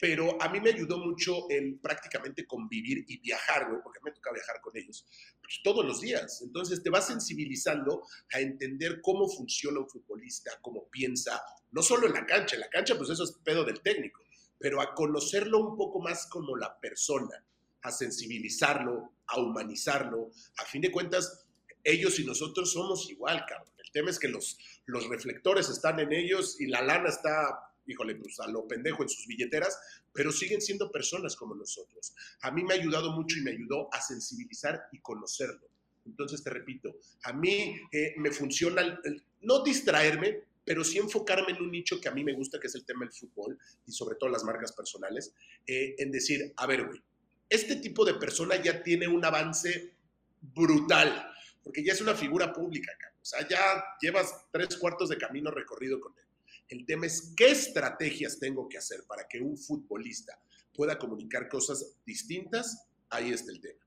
pero 0.00 0.40
a 0.40 0.48
mí 0.48 0.60
me 0.60 0.70
ayudó 0.70 0.96
mucho 0.98 1.48
el 1.50 1.78
prácticamente 1.78 2.46
convivir 2.46 3.04
y 3.06 3.18
viajar, 3.18 3.68
güey, 3.68 3.82
porque 3.82 4.00
me 4.02 4.10
toca 4.12 4.32
viajar 4.32 4.60
con 4.62 4.74
ellos 4.74 5.06
pues, 5.42 5.60
todos 5.62 5.84
los 5.84 6.00
días. 6.00 6.40
Entonces 6.42 6.82
te 6.82 6.88
vas 6.88 7.06
sensibilizando 7.06 8.02
a 8.32 8.40
entender 8.40 9.02
cómo 9.02 9.28
funciona 9.28 9.78
un 9.78 9.88
futbolista, 9.88 10.52
cómo 10.62 10.88
piensa, 10.90 11.42
no 11.72 11.82
solo 11.82 12.06
en 12.06 12.14
la 12.14 12.24
cancha, 12.24 12.56
en 12.56 12.62
la 12.62 12.70
cancha 12.70 12.96
pues 12.96 13.10
eso 13.10 13.24
es 13.24 13.32
pedo 13.44 13.62
del 13.62 13.82
técnico, 13.82 14.22
pero 14.58 14.80
a 14.80 14.94
conocerlo 14.94 15.58
un 15.58 15.76
poco 15.76 16.00
más 16.00 16.26
como 16.26 16.56
la 16.56 16.80
persona, 16.80 17.44
a 17.82 17.92
sensibilizarlo, 17.92 19.12
a 19.26 19.38
humanizarlo. 19.38 20.30
A 20.56 20.64
fin 20.64 20.80
de 20.80 20.90
cuentas, 20.90 21.46
ellos 21.84 22.18
y 22.18 22.24
nosotros 22.24 22.72
somos 22.72 23.10
igual, 23.10 23.44
cabrón. 23.46 23.72
El 23.78 23.90
tema 23.92 24.10
es 24.10 24.18
que 24.18 24.28
los, 24.28 24.58
los 24.86 25.08
reflectores 25.08 25.68
están 25.68 26.00
en 26.00 26.12
ellos 26.12 26.60
y 26.60 26.66
la 26.66 26.80
lana 26.80 27.08
está, 27.08 27.69
híjole, 27.90 28.14
pues 28.16 28.38
a 28.40 28.48
lo 28.48 28.66
pendejo 28.66 29.02
en 29.02 29.08
sus 29.08 29.26
billeteras, 29.26 29.78
pero 30.12 30.32
siguen 30.32 30.60
siendo 30.60 30.90
personas 30.90 31.36
como 31.36 31.54
nosotros. 31.54 32.14
A 32.42 32.50
mí 32.50 32.64
me 32.64 32.74
ha 32.74 32.76
ayudado 32.76 33.12
mucho 33.12 33.38
y 33.38 33.42
me 33.42 33.50
ayudó 33.52 33.92
a 33.92 34.00
sensibilizar 34.00 34.88
y 34.92 35.00
conocerlo. 35.00 35.68
Entonces, 36.06 36.42
te 36.42 36.50
repito, 36.50 36.96
a 37.24 37.32
mí 37.32 37.76
eh, 37.92 38.14
me 38.16 38.30
funciona 38.30 39.00
no 39.42 39.62
distraerme, 39.62 40.44
pero 40.64 40.84
sí 40.84 40.98
enfocarme 40.98 41.52
en 41.52 41.62
un 41.62 41.70
nicho 41.70 42.00
que 42.00 42.08
a 42.08 42.12
mí 42.12 42.24
me 42.24 42.32
gusta, 42.32 42.58
que 42.58 42.66
es 42.66 42.74
el 42.74 42.84
tema 42.84 43.04
del 43.04 43.12
fútbol 43.12 43.58
y 43.86 43.92
sobre 43.92 44.16
todo 44.16 44.30
las 44.30 44.44
marcas 44.44 44.72
personales, 44.72 45.32
eh, 45.66 45.94
en 45.98 46.10
decir, 46.10 46.52
a 46.56 46.66
ver, 46.66 46.86
güey, 46.86 47.02
este 47.48 47.76
tipo 47.76 48.04
de 48.04 48.14
persona 48.14 48.60
ya 48.62 48.82
tiene 48.82 49.08
un 49.08 49.24
avance 49.24 49.94
brutal 50.40 51.30
porque 51.62 51.84
ya 51.84 51.92
es 51.92 52.00
una 52.00 52.14
figura 52.14 52.52
pública, 52.52 52.92
O 53.20 53.24
sea, 53.24 53.46
ya 53.46 53.84
llevas 54.00 54.46
tres 54.50 54.76
cuartos 54.76 55.08
de 55.08 55.18
camino 55.18 55.50
recorrido 55.50 56.00
con 56.00 56.12
él. 56.18 56.24
El 56.70 56.86
tema 56.86 57.06
es 57.06 57.34
qué 57.36 57.50
estrategias 57.50 58.38
tengo 58.38 58.68
que 58.68 58.78
hacer 58.78 59.04
para 59.06 59.26
que 59.28 59.40
un 59.40 59.58
futbolista 59.58 60.40
pueda 60.72 60.96
comunicar 60.96 61.48
cosas 61.48 61.96
distintas. 62.06 62.86
Ahí 63.10 63.32
está 63.32 63.50
el 63.50 63.60
tema. 63.60 63.80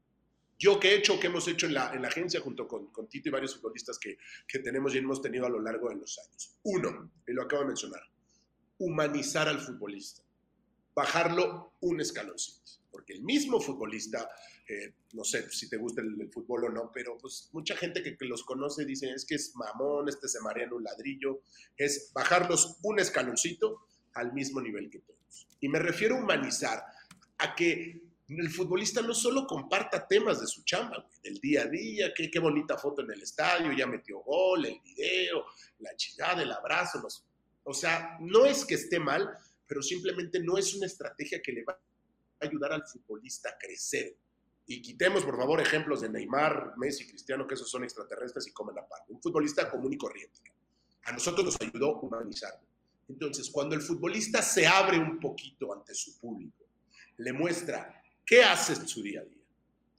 Yo 0.59 0.79
que 0.79 0.89
he 0.89 0.97
hecho, 0.97 1.19
que 1.19 1.27
hemos 1.27 1.47
hecho 1.47 1.65
en 1.65 1.73
la, 1.73 1.93
en 1.93 2.01
la 2.01 2.09
agencia 2.09 2.41
junto 2.41 2.67
con, 2.67 2.87
con, 2.87 3.07
Tito 3.07 3.29
y 3.29 3.31
varios 3.31 3.55
futbolistas 3.55 3.97
que, 3.97 4.17
que 4.47 4.59
tenemos 4.59 4.93
y 4.93 4.99
hemos 4.99 5.21
tenido 5.21 5.45
a 5.45 5.49
lo 5.49 5.59
largo 5.59 5.89
de 5.89 5.95
los 5.95 6.19
años. 6.19 6.57
Uno, 6.63 7.11
y 7.25 7.31
lo 7.31 7.43
acabo 7.43 7.63
de 7.63 7.69
mencionar, 7.69 8.01
humanizar 8.77 9.47
al 9.47 9.59
futbolista, 9.59 10.21
bajarlo 10.93 11.73
un 11.81 12.01
escaloncito, 12.01 12.71
porque 12.91 13.13
el 13.13 13.23
mismo 13.23 13.59
futbolista 13.59 14.29
eh, 14.67 14.93
no 15.11 15.25
sé 15.25 15.49
si 15.51 15.69
te 15.69 15.75
gusta 15.75 16.01
el, 16.01 16.29
fútbol 16.31 16.65
o 16.65 16.69
no, 16.69 16.89
pero 16.93 17.17
pues 17.17 17.49
mucha 17.51 17.75
gente 17.75 18.01
que, 18.01 18.15
los 18.25 18.43
conoce 18.43 18.85
dice, 18.85 19.11
es 19.11 19.25
que 19.25 19.35
es 19.35 19.53
mamón, 19.55 20.07
este 20.07 20.27
se 20.27 20.39
marea 20.39 20.65
en 20.65 20.73
un 20.73 20.83
ladrillo, 20.83 21.41
es 21.75 22.11
bajarlos 22.13 22.77
un 22.83 22.99
escaloncito 22.99 23.87
al 24.13 24.31
mismo 24.33 24.61
nivel 24.61 24.89
que 24.89 24.99
todos. 24.99 25.47
Y 25.59 25.67
me 25.67 25.79
refiero 25.79 26.15
a 26.15 26.19
humanizar, 26.19 26.81
a 27.39 27.55
que 27.55 28.01
el 28.29 28.49
futbolista 28.49 29.01
no 29.01 29.13
solo 29.13 29.45
comparta 29.45 30.07
temas 30.07 30.39
de 30.39 30.47
su 30.47 30.63
chamba, 30.63 31.09
del 31.21 31.39
día 31.39 31.63
a 31.63 31.67
día, 31.67 32.13
qué, 32.15 32.31
qué 32.31 32.39
bonita 32.39 32.77
foto 32.77 33.01
en 33.01 33.11
el 33.11 33.21
estadio, 33.21 33.73
ya 33.73 33.85
metió 33.85 34.19
gol, 34.19 34.65
el 34.65 34.79
video, 34.79 35.45
la 35.79 35.93
chingada, 35.97 36.41
el 36.41 36.51
abrazo, 36.51 37.01
los, 37.01 37.25
o 37.63 37.73
sea, 37.73 38.17
no 38.21 38.45
es 38.45 38.65
que 38.65 38.75
esté 38.75 38.97
mal, 38.97 39.29
pero 39.67 39.81
simplemente 39.81 40.39
no 40.39 40.57
es 40.57 40.73
una 40.73 40.85
estrategia 40.85 41.41
que 41.41 41.51
le 41.51 41.63
va 41.63 41.73
a 41.73 42.45
ayudar 42.45 42.71
al 42.71 42.87
futbolista 42.87 43.49
a 43.49 43.57
crecer 43.57 44.15
y 44.65 44.81
quitemos, 44.81 45.23
por 45.23 45.37
favor, 45.37 45.59
ejemplos 45.59 46.01
de 46.01 46.09
Neymar, 46.09 46.73
Messi, 46.77 47.07
Cristiano, 47.07 47.45
que 47.45 47.55
esos 47.55 47.69
son 47.69 47.83
extraterrestres 47.83 48.47
y 48.47 48.53
comen 48.53 48.75
la 48.75 48.87
parte. 48.87 49.11
Un 49.11 49.21
futbolista 49.21 49.69
común 49.69 49.93
y 49.93 49.97
corriente. 49.97 50.39
A 51.03 51.11
nosotros 51.11 51.45
nos 51.45 51.57
ayudó 51.59 51.99
humanizarlo. 51.99 52.65
Entonces, 53.09 53.49
cuando 53.49 53.75
el 53.75 53.81
futbolista 53.81 54.41
se 54.41 54.65
abre 54.65 54.97
un 54.97 55.19
poquito 55.19 55.73
ante 55.73 55.93
su 55.93 56.17
público, 56.17 56.65
le 57.17 57.33
muestra 57.33 58.01
qué 58.25 58.43
hace 58.43 58.73
en 58.73 58.87
su 58.87 59.03
día 59.03 59.19
a 59.19 59.25
día, 59.25 59.43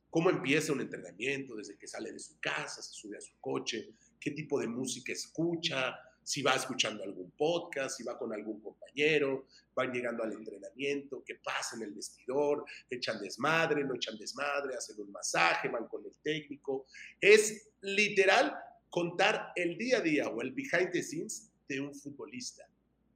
cómo 0.09 0.31
empieza 0.31 0.72
un 0.72 0.81
entrenamiento 0.81 1.55
desde 1.55 1.77
que 1.77 1.87
sale 1.87 2.11
de 2.12 2.18
su 2.18 2.40
casa, 2.40 2.81
se 2.81 2.94
sube 2.94 3.18
a 3.18 3.20
su 3.20 3.38
coche, 3.40 3.90
qué 4.18 4.31
tipo 4.31 4.59
de 4.59 4.66
música 4.66 5.12
escucha, 5.12 5.94
si 6.24 6.42
va 6.42 6.54
escuchando 6.54 7.04
algún 7.04 7.30
podcast, 7.32 7.98
si 7.98 8.02
va 8.02 8.18
con 8.18 8.32
algún 8.32 8.60
compañero, 8.60 9.46
van 9.74 9.92
llegando 9.92 10.24
al 10.24 10.32
entrenamiento, 10.32 11.22
qué 11.24 11.37
pasa 11.37 11.76
en 11.76 11.82
el 11.82 11.92
vestidor, 11.92 12.64
echan 12.88 13.20
desmadre, 13.20 13.84
no 13.84 13.94
echan 13.94 14.16
desmadre, 14.18 14.74
hacen 14.74 15.00
un 15.00 15.12
masaje, 15.12 15.68
van 15.68 15.87
con 15.87 16.04
el 16.04 16.16
técnico. 16.22 16.87
Es 17.20 17.68
literal 17.82 18.56
contar 18.88 19.52
el 19.54 19.76
día 19.76 19.98
a 19.98 20.00
día 20.00 20.28
o 20.28 20.40
el 20.40 20.52
behind 20.52 20.90
the 20.92 21.02
scenes 21.02 21.50
de 21.68 21.80
un 21.80 21.94
futbolista. 21.94 22.66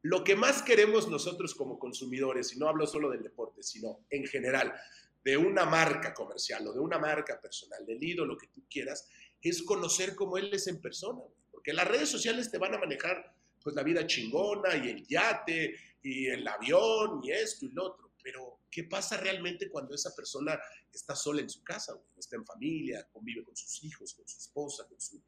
Lo 0.02 0.22
que 0.22 0.36
más 0.36 0.62
queremos 0.62 1.08
nosotros 1.08 1.54
como 1.54 1.78
consumidores, 1.78 2.54
y 2.54 2.58
no 2.58 2.68
hablo 2.68 2.86
solo 2.86 3.10
del 3.10 3.22
deporte, 3.22 3.62
sino 3.62 4.00
en 4.10 4.26
general, 4.26 4.72
de 5.24 5.36
una 5.36 5.66
marca 5.66 6.14
comercial 6.14 6.66
o 6.68 6.72
de 6.72 6.80
una 6.80 6.98
marca 6.98 7.40
personal, 7.40 7.84
del 7.84 8.02
ídolo 8.02 8.36
que 8.36 8.46
tú 8.48 8.62
quieras, 8.70 9.08
es 9.42 9.62
conocer 9.62 10.14
cómo 10.14 10.36
él 10.38 10.50
es 10.52 10.66
en 10.68 10.80
persona, 10.80 11.20
porque 11.58 11.72
las 11.72 11.88
redes 11.88 12.08
sociales 12.08 12.52
te 12.52 12.56
van 12.56 12.72
a 12.72 12.78
manejar 12.78 13.34
pues 13.60 13.74
la 13.74 13.82
vida 13.82 14.06
chingona 14.06 14.76
y 14.76 14.90
el 14.90 15.04
yate 15.04 15.74
y 16.00 16.26
el 16.26 16.46
avión 16.46 17.18
y 17.20 17.32
esto 17.32 17.66
y 17.66 17.70
lo 17.70 17.86
otro, 17.86 18.12
pero 18.22 18.60
¿qué 18.70 18.84
pasa 18.84 19.16
realmente 19.16 19.68
cuando 19.68 19.92
esa 19.92 20.14
persona 20.14 20.56
está 20.92 21.16
sola 21.16 21.40
en 21.40 21.50
su 21.50 21.64
casa, 21.64 21.98
está 22.16 22.36
en 22.36 22.46
familia, 22.46 23.08
convive 23.12 23.42
con 23.42 23.56
sus 23.56 23.82
hijos, 23.82 24.14
con 24.14 24.28
su 24.28 24.38
esposa, 24.38 24.86
con 24.86 25.00
su 25.00 25.20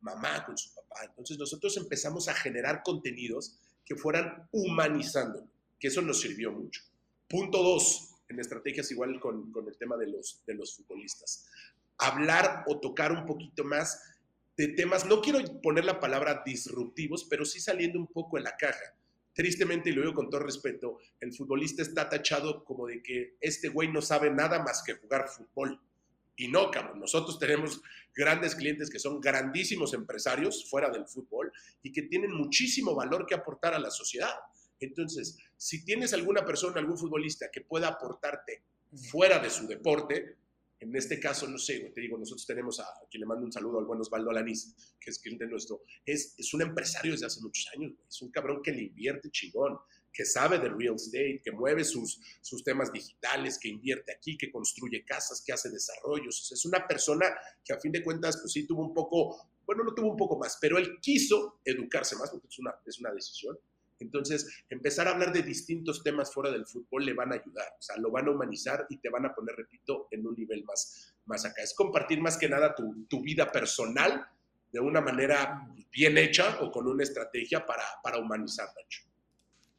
mamá, 0.00 0.44
con 0.44 0.58
su 0.58 0.74
papá? 0.74 1.06
Entonces 1.06 1.38
nosotros 1.38 1.74
empezamos 1.78 2.28
a 2.28 2.34
generar 2.34 2.82
contenidos 2.82 3.58
que 3.82 3.96
fueran 3.96 4.46
humanizándolo, 4.52 5.48
que 5.80 5.88
eso 5.88 6.02
nos 6.02 6.20
sirvió 6.20 6.52
mucho. 6.52 6.82
Punto 7.26 7.62
dos, 7.62 8.14
en 8.28 8.38
estrategias 8.40 8.90
igual 8.90 9.18
con, 9.20 9.50
con 9.52 9.66
el 9.66 9.78
tema 9.78 9.96
de 9.96 10.08
los, 10.08 10.42
de 10.46 10.52
los 10.52 10.76
futbolistas. 10.76 11.46
Hablar 11.96 12.64
o 12.66 12.78
tocar 12.78 13.10
un 13.10 13.24
poquito 13.24 13.64
más 13.64 14.17
de 14.58 14.66
temas, 14.66 15.06
no 15.06 15.22
quiero 15.22 15.38
poner 15.62 15.84
la 15.84 16.00
palabra 16.00 16.42
disruptivos, 16.44 17.24
pero 17.30 17.44
sí 17.44 17.60
saliendo 17.60 17.96
un 17.96 18.08
poco 18.08 18.38
de 18.38 18.42
la 18.42 18.56
caja. 18.56 18.92
Tristemente, 19.32 19.90
y 19.90 19.92
lo 19.92 20.02
digo 20.02 20.14
con 20.14 20.28
todo 20.28 20.40
respeto, 20.40 20.98
el 21.20 21.32
futbolista 21.32 21.80
está 21.80 22.08
tachado 22.08 22.64
como 22.64 22.88
de 22.88 23.00
que 23.00 23.36
este 23.40 23.68
güey 23.68 23.88
no 23.92 24.02
sabe 24.02 24.30
nada 24.30 24.60
más 24.60 24.82
que 24.82 24.94
jugar 24.94 25.28
fútbol. 25.28 25.80
Y 26.34 26.48
no, 26.48 26.72
cabrón, 26.72 26.98
nosotros 26.98 27.38
tenemos 27.38 27.80
grandes 28.12 28.56
clientes 28.56 28.90
que 28.90 28.98
son 28.98 29.20
grandísimos 29.20 29.94
empresarios 29.94 30.68
fuera 30.68 30.90
del 30.90 31.06
fútbol 31.06 31.52
y 31.84 31.92
que 31.92 32.02
tienen 32.02 32.32
muchísimo 32.32 32.96
valor 32.96 33.26
que 33.26 33.36
aportar 33.36 33.74
a 33.74 33.78
la 33.78 33.92
sociedad. 33.92 34.34
Entonces, 34.80 35.38
si 35.56 35.84
tienes 35.84 36.12
alguna 36.14 36.44
persona, 36.44 36.80
algún 36.80 36.98
futbolista 36.98 37.48
que 37.48 37.60
pueda 37.60 37.86
aportarte 37.86 38.64
fuera 39.08 39.38
de 39.38 39.50
su 39.50 39.68
deporte, 39.68 40.36
en 40.80 40.94
este 40.94 41.18
caso, 41.18 41.48
no 41.48 41.58
sé, 41.58 41.80
te 41.94 42.00
digo, 42.00 42.16
nosotros 42.16 42.46
tenemos 42.46 42.78
a, 42.80 42.86
quien 43.10 43.20
le 43.20 43.26
mando 43.26 43.44
un 43.44 43.52
saludo 43.52 43.80
al 43.80 43.86
buen 43.86 44.00
Osvaldo 44.00 44.30
Alanís, 44.30 44.74
que 45.00 45.10
es 45.10 45.18
cliente 45.18 45.46
nuestro, 45.46 45.82
es, 46.06 46.34
es 46.38 46.54
un 46.54 46.62
empresario 46.62 47.12
desde 47.12 47.26
hace 47.26 47.40
muchos 47.40 47.68
años, 47.74 47.92
es 48.08 48.22
un 48.22 48.30
cabrón 48.30 48.62
que 48.62 48.72
le 48.72 48.82
invierte 48.82 49.30
chingón, 49.30 49.78
que 50.12 50.24
sabe 50.24 50.58
de 50.58 50.68
real 50.68 50.94
estate, 50.94 51.40
que 51.44 51.52
mueve 51.52 51.84
sus, 51.84 52.20
sus 52.40 52.64
temas 52.64 52.92
digitales, 52.92 53.58
que 53.58 53.68
invierte 53.68 54.12
aquí, 54.12 54.36
que 54.36 54.50
construye 54.50 55.04
casas, 55.04 55.42
que 55.44 55.52
hace 55.52 55.70
desarrollos. 55.70 56.50
es 56.50 56.64
una 56.64 56.86
persona 56.86 57.26
que 57.64 57.72
a 57.72 57.78
fin 57.78 57.92
de 57.92 58.02
cuentas, 58.02 58.38
pues 58.40 58.52
sí 58.52 58.66
tuvo 58.66 58.82
un 58.82 58.94
poco, 58.94 59.50
bueno, 59.66 59.84
no 59.84 59.94
tuvo 59.94 60.10
un 60.10 60.16
poco 60.16 60.38
más, 60.38 60.58
pero 60.60 60.78
él 60.78 60.98
quiso 61.00 61.60
educarse 61.64 62.16
más, 62.16 62.30
porque 62.30 62.48
es 62.48 62.58
una, 62.58 62.74
es 62.86 62.98
una 62.98 63.12
decisión, 63.12 63.58
entonces, 64.00 64.64
empezar 64.68 65.08
a 65.08 65.12
hablar 65.12 65.32
de 65.32 65.42
distintos 65.42 66.02
temas 66.02 66.32
fuera 66.32 66.50
del 66.50 66.66
fútbol 66.66 67.04
le 67.04 67.14
van 67.14 67.32
a 67.32 67.36
ayudar, 67.36 67.68
o 67.78 67.82
sea, 67.82 67.96
lo 67.96 68.10
van 68.10 68.28
a 68.28 68.30
humanizar 68.30 68.86
y 68.88 68.98
te 68.98 69.10
van 69.10 69.26
a 69.26 69.34
poner, 69.34 69.56
repito, 69.56 70.08
en 70.10 70.26
un 70.26 70.34
nivel 70.34 70.64
más, 70.64 71.14
más 71.26 71.44
acá. 71.44 71.62
Es 71.62 71.74
compartir 71.74 72.20
más 72.20 72.36
que 72.36 72.48
nada 72.48 72.74
tu, 72.74 73.06
tu 73.06 73.20
vida 73.20 73.50
personal 73.50 74.26
de 74.72 74.80
una 74.80 75.00
manera 75.00 75.66
bien 75.90 76.18
hecha 76.18 76.58
o 76.60 76.70
con 76.70 76.86
una 76.86 77.02
estrategia 77.02 77.64
para, 77.64 77.84
para 78.02 78.18
humanizar, 78.18 78.68
Nacho. 78.68 79.02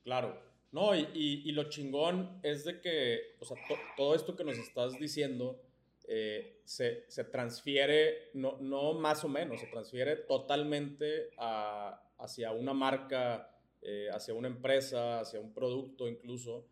Claro, 0.04 0.42
no, 0.72 0.96
y, 0.96 1.08
y, 1.14 1.52
lo 1.52 1.70
chingón 1.70 2.40
es 2.44 2.66
de 2.66 2.80
que, 2.80 3.36
o 3.40 3.46
sea, 3.46 3.58
todo 3.98 4.16
esto 4.16 4.36
que 4.36 4.44
nos 4.44 4.58
estás 4.58 5.00
diciendo 5.00 5.62
eh, 6.08 6.62
se, 6.64 7.06
se, 7.08 7.24
transfiere, 7.24 8.30
no, 8.34 8.58
no 8.60 8.94
más 8.94 9.24
o 9.24 9.28
menos, 9.28 9.60
se 9.60 9.68
transfiere 9.68 10.16
totalmente 10.16 11.30
a, 11.38 12.02
hacia 12.20 12.52
una 12.52 12.74
marca 12.74 13.59
eh, 13.82 14.10
hacia 14.12 14.34
una 14.34 14.50
empresa, 14.50 15.22
hacia 15.22 15.40
un 15.40 15.54
producto 15.54 16.08
incluso, 16.10 16.68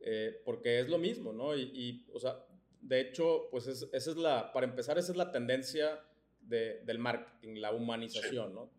eh, 0.00 0.42
porque 0.44 0.80
es 0.80 0.88
lo 0.88 0.98
mismo, 0.98 1.32
¿no? 1.32 1.56
Y, 1.56 2.06
o 2.12 2.20
sea, 2.20 2.44
de 2.82 3.00
hecho, 3.00 3.48
pues 3.50 3.66
esa 3.66 3.88
es 3.92 4.16
la, 4.16 4.52
para 4.52 4.66
empezar, 4.66 4.98
esa 4.98 5.12
es 5.12 5.16
la 5.16 5.32
tendencia 5.32 6.04
de, 6.40 6.80
del 6.84 6.98
marketing, 6.98 7.60
la 7.60 7.72
humanización, 7.72 8.54
¿no? 8.54 8.70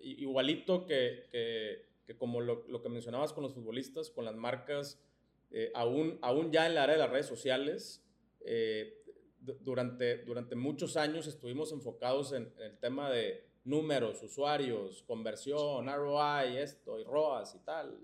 igualito 0.00 0.86
que, 0.86 1.24
que, 1.30 1.86
que 2.06 2.16
como 2.16 2.40
lo, 2.40 2.64
lo, 2.68 2.80
que 2.80 2.88
mencionabas 2.88 3.32
con 3.32 3.42
los 3.42 3.54
futbolistas, 3.54 4.10
con 4.10 4.24
las 4.24 4.36
marcas, 4.36 5.02
eh, 5.50 5.72
aún, 5.74 6.18
aún 6.22 6.52
ya 6.52 6.66
en 6.66 6.74
la 6.74 6.84
área 6.84 6.94
de 6.94 7.00
las 7.00 7.10
redes 7.10 7.26
sociales, 7.26 8.02
durante, 9.40 10.18
durante 10.18 10.54
muchos 10.54 10.96
años 10.96 11.26
estuvimos 11.26 11.72
enfocados 11.72 12.32
en 12.32 12.52
el 12.60 12.78
tema 12.78 13.10
de 13.10 13.44
números, 13.66 14.22
usuarios, 14.22 15.02
conversión, 15.02 15.86
ROI, 15.86 16.56
esto, 16.56 16.98
y 16.98 17.04
ROAS 17.04 17.54
y 17.56 17.58
tal. 17.58 17.98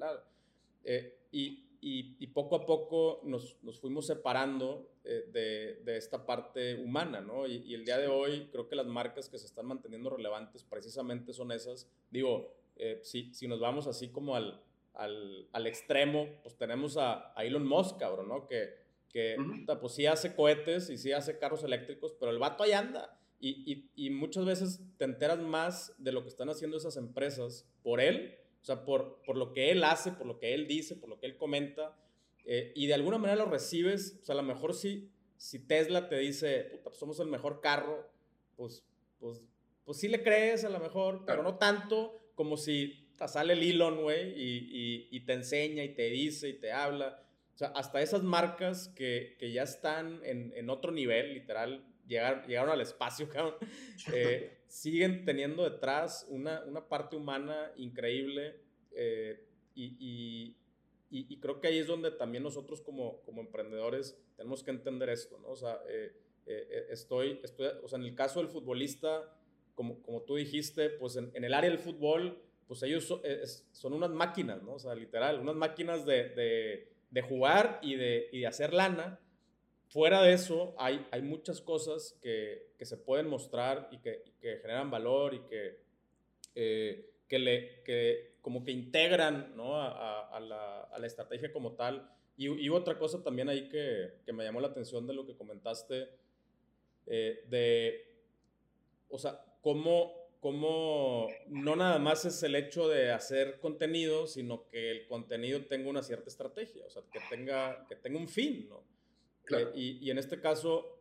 Eh, 0.85 1.19
y, 1.31 1.65
y, 1.81 2.27
poco 2.29 2.57
a 2.57 2.67
poco 2.67 3.21
nos, 3.25 3.57
nos 3.63 3.81
fuimos 3.81 4.07
separando 4.07 4.89
eh, 5.05 5.25
de, 5.33 5.83
de, 5.85 5.97
esta 5.97 6.27
parte 6.27 6.77
humana, 6.77 7.21
¿no? 7.21 7.47
Y, 7.47 7.75
el 7.75 7.85
día 7.85 7.99
de 7.99 8.09
hoy 8.09 8.49
creo 8.53 8.69
que 8.69 8.77
las 8.77 8.87
marcas 8.87 9.29
que 9.29 9.39
se 9.39 9.47
están 9.47 9.67
manteniendo 9.67 10.11
relevantes 10.11 10.65
precisamente 10.65 11.33
son 11.33 11.53
esas. 11.53 11.89
Digo, 12.11 12.53
eh, 12.77 13.01
si, 13.03 13.33
si 13.33 13.49
nos 13.49 13.61
vamos 13.61 13.87
así 13.87 14.09
como 14.09 14.37
al, 14.37 14.63
al, 14.95 15.49
al 15.53 15.67
extremo, 15.67 16.29
pues 16.43 16.57
tenemos 16.57 16.97
a, 16.97 17.33
a, 17.39 17.45
Elon 17.45 17.67
Musk, 17.67 17.99
cabrón, 17.99 18.29
¿no? 18.29 18.47
Que, 18.47 18.83
que 19.09 19.37
pues 19.81 19.93
sí 19.93 20.07
hace 20.07 20.35
cohetes 20.35 20.89
y 20.89 20.97
sí 20.97 21.13
hace 21.13 21.39
carros 21.39 21.63
eléctricos, 21.65 22.15
pero 22.19 22.33
el 22.33 22.39
vato 22.39 22.63
ahí 22.63 22.73
anda 22.73 23.22
y, 23.45 23.91
y, 23.97 24.11
muchas 24.11 24.45
veces 24.45 24.81
te 24.99 25.05
enteras 25.05 25.41
más 25.41 25.93
de 25.99 26.13
lo 26.13 26.23
que 26.23 26.29
están 26.29 26.49
haciendo 26.49 26.77
esas 26.77 26.97
empresas 26.97 27.67
por 27.83 28.01
él, 28.01 28.39
o 28.63 28.65
sea, 28.65 28.85
por, 28.85 29.21
por 29.27 29.37
lo 29.37 29.53
que 29.53 29.73
él 29.73 29.83
hace, 29.83 30.13
por 30.13 30.29
lo 30.29 30.39
que 30.39 30.55
él 30.55 30.69
dice, 30.69 30.95
por 30.95 31.09
lo 31.09 31.19
que 31.19 31.27
él 31.27 31.37
comenta, 31.37 31.97
eh, 32.45 32.73
y 32.77 32.87
de 32.87 32.95
alguna 32.95 33.19
manera 33.19 33.45
lo 33.45 33.51
recibes, 33.51 34.21
o 34.23 34.25
sea, 34.25 34.35
a 34.35 34.37
lo 34.37 34.45
mejor 34.45 34.75
si, 34.75 35.11
si 35.37 35.59
Tesla 35.59 36.09
te 36.09 36.19
dice, 36.19 36.69
puta, 36.71 36.85
pues 36.85 36.99
somos 36.99 37.19
el 37.19 37.27
mejor 37.27 37.61
carro, 37.61 38.09
pues, 38.57 38.85
pues, 39.19 39.43
pues 39.85 39.99
sí 39.99 40.07
le 40.07 40.23
crees 40.23 40.63
a 40.63 40.69
lo 40.69 40.79
mejor, 40.79 41.25
pero 41.27 41.43
no 41.43 41.57
tanto 41.59 42.21
como 42.37 42.57
si 42.57 43.09
te 43.19 43.27
sale 43.27 43.55
el 43.55 43.63
Elon, 43.65 44.03
güey, 44.03 44.41
y, 44.41 45.09
y, 45.11 45.21
te 45.25 45.33
enseña 45.33 45.83
y 45.83 45.95
te 45.95 46.11
dice 46.11 46.49
y 46.49 46.55
te 46.55 46.71
habla. 46.71 47.25
O 47.55 47.59
sea, 47.59 47.69
hasta 47.69 48.01
esas 48.01 48.23
marcas 48.23 48.89
que, 48.89 49.37
que 49.39 49.53
ya 49.53 49.65
están 49.65 50.21
en, 50.25 50.53
en 50.57 50.71
otro 50.71 50.93
nivel, 50.93 51.35
literal, 51.35 51.85
llegaron 52.07 52.71
al 52.71 52.81
espacio, 52.81 53.29
cabrón, 53.33 53.55
eh, 54.13 54.59
siguen 54.67 55.25
teniendo 55.25 55.69
detrás 55.69 56.27
una, 56.29 56.63
una 56.65 56.89
parte 56.89 57.17
humana 57.17 57.73
increíble 57.77 58.61
eh, 58.93 59.47
y, 59.75 59.97
y, 59.99 60.57
y, 61.11 61.37
creo 61.41 61.61
que 61.61 61.69
ahí 61.69 61.79
es 61.79 61.87
donde 61.87 62.11
también 62.11 62.43
nosotros 62.43 62.81
como, 62.83 63.21
como 63.23 63.41
emprendedores 63.41 64.19
tenemos 64.37 64.63
que 64.63 64.71
entender 64.71 65.09
esto, 65.09 65.39
¿no? 65.39 65.49
O 65.49 65.57
sea, 65.57 65.81
eh, 65.89 66.13
estoy, 66.91 67.41
estoy, 67.43 67.69
o 67.83 67.89
sea, 67.89 67.99
en 67.99 68.05
el 68.05 68.15
caso 68.15 68.41
del 68.41 68.49
futbolista, 68.49 69.35
como, 69.75 70.03
como 70.03 70.23
tú 70.23 70.37
dijiste, 70.37 70.91
pues 70.91 71.17
en, 71.17 71.31
en 71.35 71.45
el 71.45 71.55
área 71.55 71.71
del 71.71 71.79
fútbol, 71.79 72.43
pues 72.67 72.83
ellos 72.83 73.05
son, 73.05 73.21
son, 73.73 73.93
unas 73.95 74.11
máquinas, 74.11 74.63
¿no? 74.63 74.75
O 74.75 74.79
sea, 74.79 74.95
literal, 74.95 75.41
unas 75.41 75.55
máquinas 75.55 76.05
de, 76.05 76.31
de, 76.31 76.89
de 77.11 77.23
jugar 77.23 77.79
y 77.83 77.95
de, 77.97 78.29
y 78.33 78.41
de 78.41 78.47
hacer 78.47 78.73
lana 78.75 79.22
fuera 79.93 80.23
de 80.23 80.33
eso, 80.33 80.75
hay, 80.79 81.07
hay 81.11 81.21
muchas 81.21 81.61
cosas 81.61 82.19
que, 82.23 82.73
que 82.79 82.87
se 82.87 82.97
pueden 82.97 83.29
mostrar 83.29 83.89
y 83.93 83.99
que, 83.99 84.25
que 84.41 84.57
generan 84.57 84.91
valor 84.91 85.35
y 85.35 85.41
que, 85.41 85.81
eh, 86.55 87.11
que, 87.29 87.39
le, 87.39 87.83
que 87.83 88.39
como 88.41 88.65
que 88.65 88.73
integran 88.73 89.55
¿no? 89.55 89.77
a, 89.77 90.29
a, 90.29 90.41
la, 90.41 90.81
a, 90.85 90.99
la, 90.99 91.07
estrategia 91.07 91.53
como 91.53 91.73
tal. 91.73 92.11
Y, 92.39 92.49
y, 92.49 92.71
otra 92.71 92.99
cosa 92.99 93.23
también 93.23 93.51
ahí 93.51 93.69
que, 93.69 94.15
que, 94.25 94.33
me 94.33 94.45
llamó 94.45 94.63
la 94.63 94.69
atención 94.69 95.07
de 95.07 95.13
lo 95.13 95.27
que 95.27 95.37
comentaste, 95.37 96.09
eh, 97.07 97.45
de, 97.51 98.17
o 99.11 99.19
sea, 99.19 99.45
cómo, 99.61 100.31
cómo 100.41 101.29
no 101.49 101.77
nada 101.77 101.99
más 101.99 102.25
es 102.25 102.43
el 102.43 102.55
hecho 102.55 102.89
de 102.89 103.11
hacer 103.11 103.61
contenido, 103.61 104.27
sino 104.27 104.67
que 104.69 104.91
el 104.91 105.07
contenido 105.07 105.67
tenga 105.67 105.91
una 105.91 106.03
cierta 106.03 106.31
estrategia, 106.31 106.87
o 106.87 106.91
sea, 106.91 107.03
que 107.13 107.21
tenga, 107.29 107.87
que 107.87 107.97
tenga 107.97 108.19
un 108.19 108.29
fin, 108.29 108.69
¿no? 108.71 108.91
Eh, 109.51 109.73
y, 109.75 110.07
y, 110.07 110.11
en 110.11 110.19
este 110.19 110.41
caso, 110.41 110.99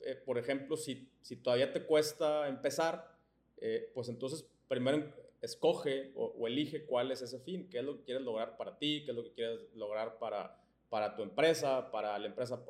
eh, 0.00 0.14
por 0.14 0.38
ejemplo, 0.38 0.76
si, 0.76 1.08
si 1.20 1.36
todavía 1.36 1.72
te 1.72 1.84
cuesta 1.84 2.48
empezar, 2.48 3.16
eh, 3.58 3.90
pues 3.94 4.08
entonces 4.08 4.46
primero 4.68 5.12
escoge 5.42 6.12
o, 6.14 6.46
elige 6.46 6.84
cuál 6.84 7.10
es 7.10 7.22
ese 7.22 7.40
fin, 7.40 7.68
qué 7.70 7.78
es 7.78 7.84
lo 7.84 7.96
que 7.96 8.04
quieres 8.04 8.22
lograr 8.22 8.56
para 8.56 8.78
ti, 8.78 9.02
qué 9.04 9.10
es 9.10 9.16
lo 9.16 9.24
que 9.24 9.32
quieres 9.32 9.60
lograr 9.74 10.18
para, 10.18 10.62
para 10.88 11.16
tu 11.16 11.22
empresa, 11.22 11.90
para 11.90 12.18
la 12.18 12.26
empresa 12.26 12.62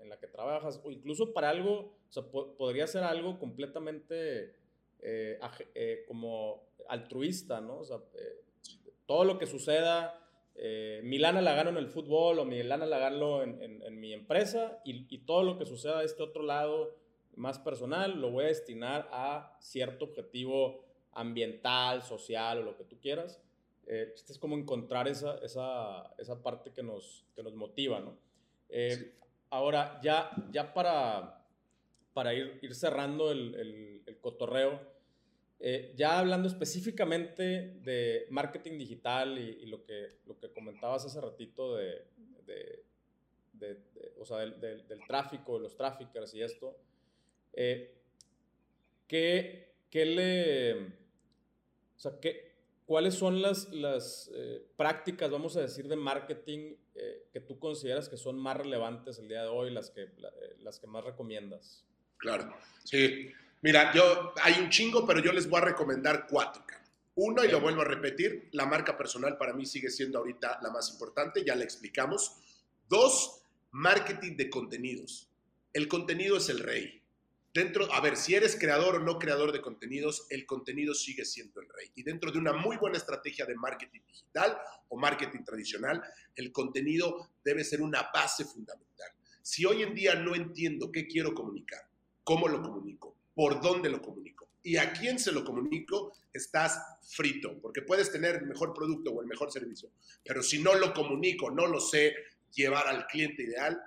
en 0.00 0.08
la 0.08 0.18
que 0.18 0.28
trabajas, 0.28 0.80
o 0.84 0.90
incluso 0.90 1.32
para 1.32 1.50
algo, 1.50 1.96
o 2.08 2.12
sea, 2.12 2.22
podría 2.24 2.86
ser 2.86 3.02
algo 3.02 3.38
completamente 3.38 4.54
como 6.06 6.62
altruista, 6.88 7.60
¿no? 7.60 7.80
O 7.80 7.84
sea, 7.84 7.98
todo 9.06 9.24
lo 9.24 9.36
que 9.36 9.46
suceda 9.46 10.21
eh, 10.54 11.00
Milana 11.04 11.40
la 11.40 11.54
gano 11.54 11.70
en 11.70 11.76
el 11.76 11.88
fútbol 11.88 12.38
o 12.38 12.44
Milana 12.44 12.86
la 12.86 12.98
gano 12.98 13.42
en, 13.42 13.82
en, 13.82 14.00
mi 14.00 14.12
empresa 14.12 14.80
y, 14.84 15.18
todo 15.18 15.42
lo 15.42 15.58
que 15.58 15.64
suceda 15.64 16.00
de 16.00 16.06
este 16.06 16.22
otro 16.22 16.42
lado 16.42 16.94
más 17.36 17.58
personal 17.58 18.20
lo 18.20 18.30
voy 18.30 18.44
a 18.44 18.48
destinar 18.48 19.08
a 19.12 19.56
cierto 19.60 20.04
objetivo 20.04 20.84
ambiental, 21.12 22.02
social 22.02 22.58
o 22.58 22.62
lo 22.62 22.76
que 22.76 22.84
tú 22.84 22.98
quieras. 23.00 23.40
Eh, 23.86 24.12
este 24.14 24.32
es 24.32 24.38
como 24.38 24.56
encontrar 24.56 25.08
esa, 25.08 25.38
esa, 25.38 26.14
esa, 26.18 26.42
parte 26.42 26.72
que 26.72 26.82
nos, 26.82 27.24
que 27.34 27.42
nos 27.42 27.54
motiva, 27.54 28.00
¿no? 28.00 28.16
Eh, 28.68 29.14
ahora, 29.50 30.00
ya, 30.02 30.30
ya 30.50 30.72
para, 30.72 31.44
para 32.12 32.32
ir, 32.32 32.58
ir 32.62 32.74
cerrando 32.74 33.30
el, 33.30 34.02
el, 34.06 34.18
cotorreo, 34.20 34.80
eh, 35.64 35.92
ya 35.96 36.18
hablando 36.18 36.48
específicamente 36.48 37.78
de 37.84 38.26
marketing 38.30 38.78
digital 38.78 39.38
y, 39.38 39.64
lo, 39.66 39.84
que, 39.84 40.18
lo 40.26 40.36
que 40.36 40.52
comentabas 40.52 41.04
hace 41.04 41.20
ratito 41.20 41.76
de, 41.76 42.04
de, 42.44 42.82
de, 43.52 43.78
o 44.18 44.24
sea, 44.24 44.38
del, 44.38 44.60
del, 44.60 45.06
tráfico, 45.06 45.56
de 45.58 45.62
los 45.62 45.76
traffickers 45.76 46.34
y 46.34 46.42
esto, 46.42 46.76
eh, 47.52 47.94
¿qué, 49.06 49.76
¿qué, 49.88 50.04
le... 50.04 50.72
O 51.96 51.98
sea, 51.98 52.18
¿qué, 52.20 52.52
¿Cuáles 52.84 53.14
son 53.14 53.40
las, 53.40 53.70
las 53.70 54.30
eh, 54.34 54.66
prácticas, 54.76 55.30
vamos 55.30 55.56
a 55.56 55.60
decir, 55.60 55.86
de 55.86 55.96
marketing 55.96 56.74
eh, 56.94 57.28
que 57.32 57.40
tú 57.40 57.58
consideras 57.58 58.08
que 58.08 58.16
son 58.16 58.36
más 58.36 58.56
relevantes 58.56 59.18
el 59.18 59.28
día 59.28 59.42
de 59.42 59.48
hoy, 59.48 59.70
las 59.70 59.90
que, 59.90 60.02
eh, 60.02 60.10
las 60.58 60.80
que 60.80 60.88
más 60.88 61.04
recomiendas? 61.04 61.86
Claro, 62.18 62.52
sí. 62.82 63.30
Mira, 63.62 63.92
yo 63.94 64.34
hay 64.42 64.60
un 64.60 64.70
chingo, 64.70 65.06
pero 65.06 65.20
yo 65.20 65.32
les 65.32 65.48
voy 65.48 65.60
a 65.60 65.66
recomendar 65.66 66.26
cuatro. 66.28 66.64
Uno, 67.14 67.44
y 67.44 67.48
lo 67.48 67.60
vuelvo 67.60 67.82
a 67.82 67.84
repetir, 67.84 68.48
la 68.52 68.66
marca 68.66 68.96
personal 68.96 69.36
para 69.36 69.52
mí 69.52 69.66
sigue 69.66 69.88
siendo 69.88 70.18
ahorita 70.18 70.58
la 70.62 70.70
más 70.70 70.90
importante, 70.90 71.44
ya 71.44 71.54
la 71.54 71.62
explicamos. 71.62 72.38
Dos, 72.88 73.44
marketing 73.70 74.36
de 74.36 74.50
contenidos. 74.50 75.30
El 75.72 75.86
contenido 75.86 76.38
es 76.38 76.48
el 76.48 76.58
rey. 76.58 77.02
Dentro, 77.54 77.92
a 77.92 78.00
ver, 78.00 78.16
si 78.16 78.34
eres 78.34 78.56
creador 78.58 78.96
o 78.96 78.98
no 78.98 79.18
creador 79.18 79.52
de 79.52 79.60
contenidos, 79.60 80.26
el 80.30 80.44
contenido 80.44 80.92
sigue 80.92 81.24
siendo 81.24 81.60
el 81.60 81.68
rey. 81.68 81.92
Y 81.94 82.02
dentro 82.02 82.32
de 82.32 82.38
una 82.38 82.54
muy 82.54 82.78
buena 82.78 82.96
estrategia 82.96 83.46
de 83.46 83.54
marketing 83.54 84.00
digital 84.06 84.58
o 84.88 84.98
marketing 84.98 85.44
tradicional, 85.44 86.02
el 86.34 86.50
contenido 86.50 87.30
debe 87.44 87.62
ser 87.62 87.80
una 87.80 88.10
base 88.12 88.44
fundamental. 88.44 89.10
Si 89.40 89.64
hoy 89.66 89.82
en 89.82 89.94
día 89.94 90.14
no 90.16 90.34
entiendo 90.34 90.90
qué 90.90 91.06
quiero 91.06 91.32
comunicar, 91.32 91.82
cómo 92.24 92.48
lo 92.48 92.62
comunico, 92.62 93.21
por 93.34 93.60
dónde 93.60 93.88
lo 93.88 94.00
comunico 94.00 94.42
y 94.62 94.76
a 94.76 94.92
quién 94.92 95.18
se 95.18 95.32
lo 95.32 95.44
comunico, 95.44 96.12
estás 96.32 96.80
frito, 97.02 97.60
porque 97.60 97.82
puedes 97.82 98.12
tener 98.12 98.36
el 98.36 98.46
mejor 98.46 98.72
producto 98.72 99.10
o 99.10 99.20
el 99.20 99.26
mejor 99.26 99.50
servicio, 99.50 99.90
pero 100.24 100.42
si 100.42 100.62
no 100.62 100.74
lo 100.74 100.94
comunico, 100.94 101.50
no 101.50 101.66
lo 101.66 101.80
sé 101.80 102.14
llevar 102.54 102.86
al 102.86 103.06
cliente 103.06 103.42
ideal, 103.42 103.80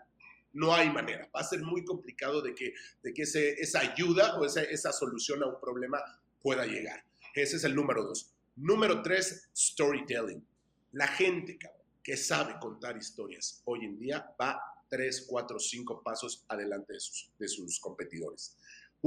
no 0.53 0.73
hay 0.73 0.89
manera. 0.89 1.29
Va 1.35 1.41
a 1.41 1.43
ser 1.43 1.61
muy 1.61 1.83
complicado 1.83 2.41
de 2.41 2.55
que, 2.55 2.73
de 3.03 3.13
que 3.13 3.23
esa 3.23 3.79
ayuda 3.79 4.37
o 4.37 4.45
esa, 4.45 4.63
esa 4.63 4.91
solución 4.91 5.43
a 5.43 5.47
un 5.47 5.59
problema 5.59 6.01
pueda 6.41 6.65
llegar. 6.65 7.03
Ese 7.33 7.57
es 7.57 7.63
el 7.65 7.75
número 7.75 8.03
dos. 8.03 8.33
Número 8.55 9.01
tres, 9.01 9.49
storytelling. 9.55 10.45
La 10.93 11.07
gente, 11.07 11.59
que 12.01 12.15
sabe 12.15 12.55
contar 12.59 12.95
historias 12.95 13.61
hoy 13.65 13.83
en 13.83 13.97
día 13.97 14.33
va 14.39 14.61
tres, 14.87 15.25
cuatro, 15.27 15.59
cinco 15.59 16.01
pasos 16.01 16.45
adelante 16.47 16.93
de 16.93 16.99
sus, 16.99 17.31
de 17.37 17.47
sus 17.47 17.79
competidores. 17.79 18.55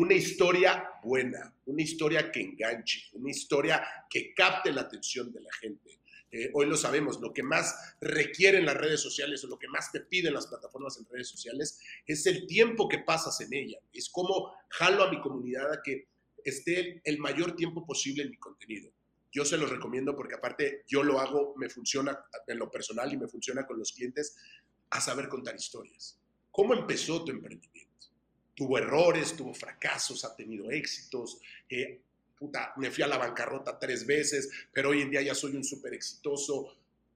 Una 0.00 0.14
historia 0.14 0.92
buena, 1.02 1.52
una 1.66 1.82
historia 1.82 2.30
que 2.30 2.40
enganche, 2.40 3.08
una 3.14 3.32
historia 3.32 3.84
que 4.08 4.32
capte 4.32 4.70
la 4.70 4.82
atención 4.82 5.32
de 5.32 5.40
la 5.40 5.52
gente, 5.54 5.98
eh, 6.30 6.50
hoy 6.54 6.66
lo 6.66 6.76
sabemos, 6.76 7.20
lo 7.20 7.32
que 7.32 7.42
más 7.42 7.96
requieren 8.00 8.64
las 8.64 8.76
redes 8.76 9.00
sociales 9.00 9.42
o 9.42 9.48
lo 9.48 9.58
que 9.58 9.66
más 9.66 9.90
te 9.90 10.02
piden 10.02 10.34
las 10.34 10.46
plataformas 10.46 10.96
en 10.98 11.06
redes 11.06 11.26
sociales 11.26 11.80
es 12.06 12.24
el 12.26 12.46
tiempo 12.46 12.88
que 12.88 13.00
pasas 13.00 13.40
en 13.40 13.52
ella. 13.52 13.80
Es 13.92 14.08
como 14.08 14.54
jalo 14.68 15.02
a 15.02 15.10
mi 15.10 15.20
comunidad 15.20 15.72
a 15.72 15.82
que 15.82 16.06
esté 16.44 17.02
el 17.02 17.18
mayor 17.18 17.56
tiempo 17.56 17.84
posible 17.84 18.22
en 18.22 18.30
mi 18.30 18.36
contenido. 18.36 18.92
Yo 19.32 19.44
se 19.44 19.56
los 19.56 19.68
recomiendo 19.68 20.14
porque 20.14 20.36
aparte 20.36 20.84
yo 20.86 21.02
lo 21.02 21.18
hago, 21.18 21.54
me 21.56 21.68
funciona 21.68 22.16
en 22.46 22.56
lo 22.56 22.70
personal 22.70 23.12
y 23.12 23.16
me 23.16 23.26
funciona 23.26 23.66
con 23.66 23.80
los 23.80 23.92
clientes 23.92 24.36
a 24.90 25.00
saber 25.00 25.26
contar 25.26 25.56
historias. 25.56 26.20
¿Cómo 26.52 26.72
empezó 26.72 27.24
tu 27.24 27.32
emprendimiento? 27.32 27.77
Tuvo 28.58 28.76
errores, 28.76 29.36
tuvo 29.36 29.54
fracasos, 29.54 30.24
ha 30.24 30.34
tenido 30.34 30.68
éxitos. 30.68 31.38
Eh, 31.70 32.00
puta, 32.36 32.72
me 32.76 32.90
fui 32.90 33.04
a 33.04 33.06
la 33.06 33.16
bancarrota 33.16 33.78
tres 33.78 34.04
veces, 34.04 34.50
pero 34.72 34.88
hoy 34.88 35.02
en 35.02 35.10
día 35.10 35.22
ya 35.22 35.32
soy 35.32 35.54
un 35.54 35.62
súper 35.62 35.94
exitoso. 35.94 36.74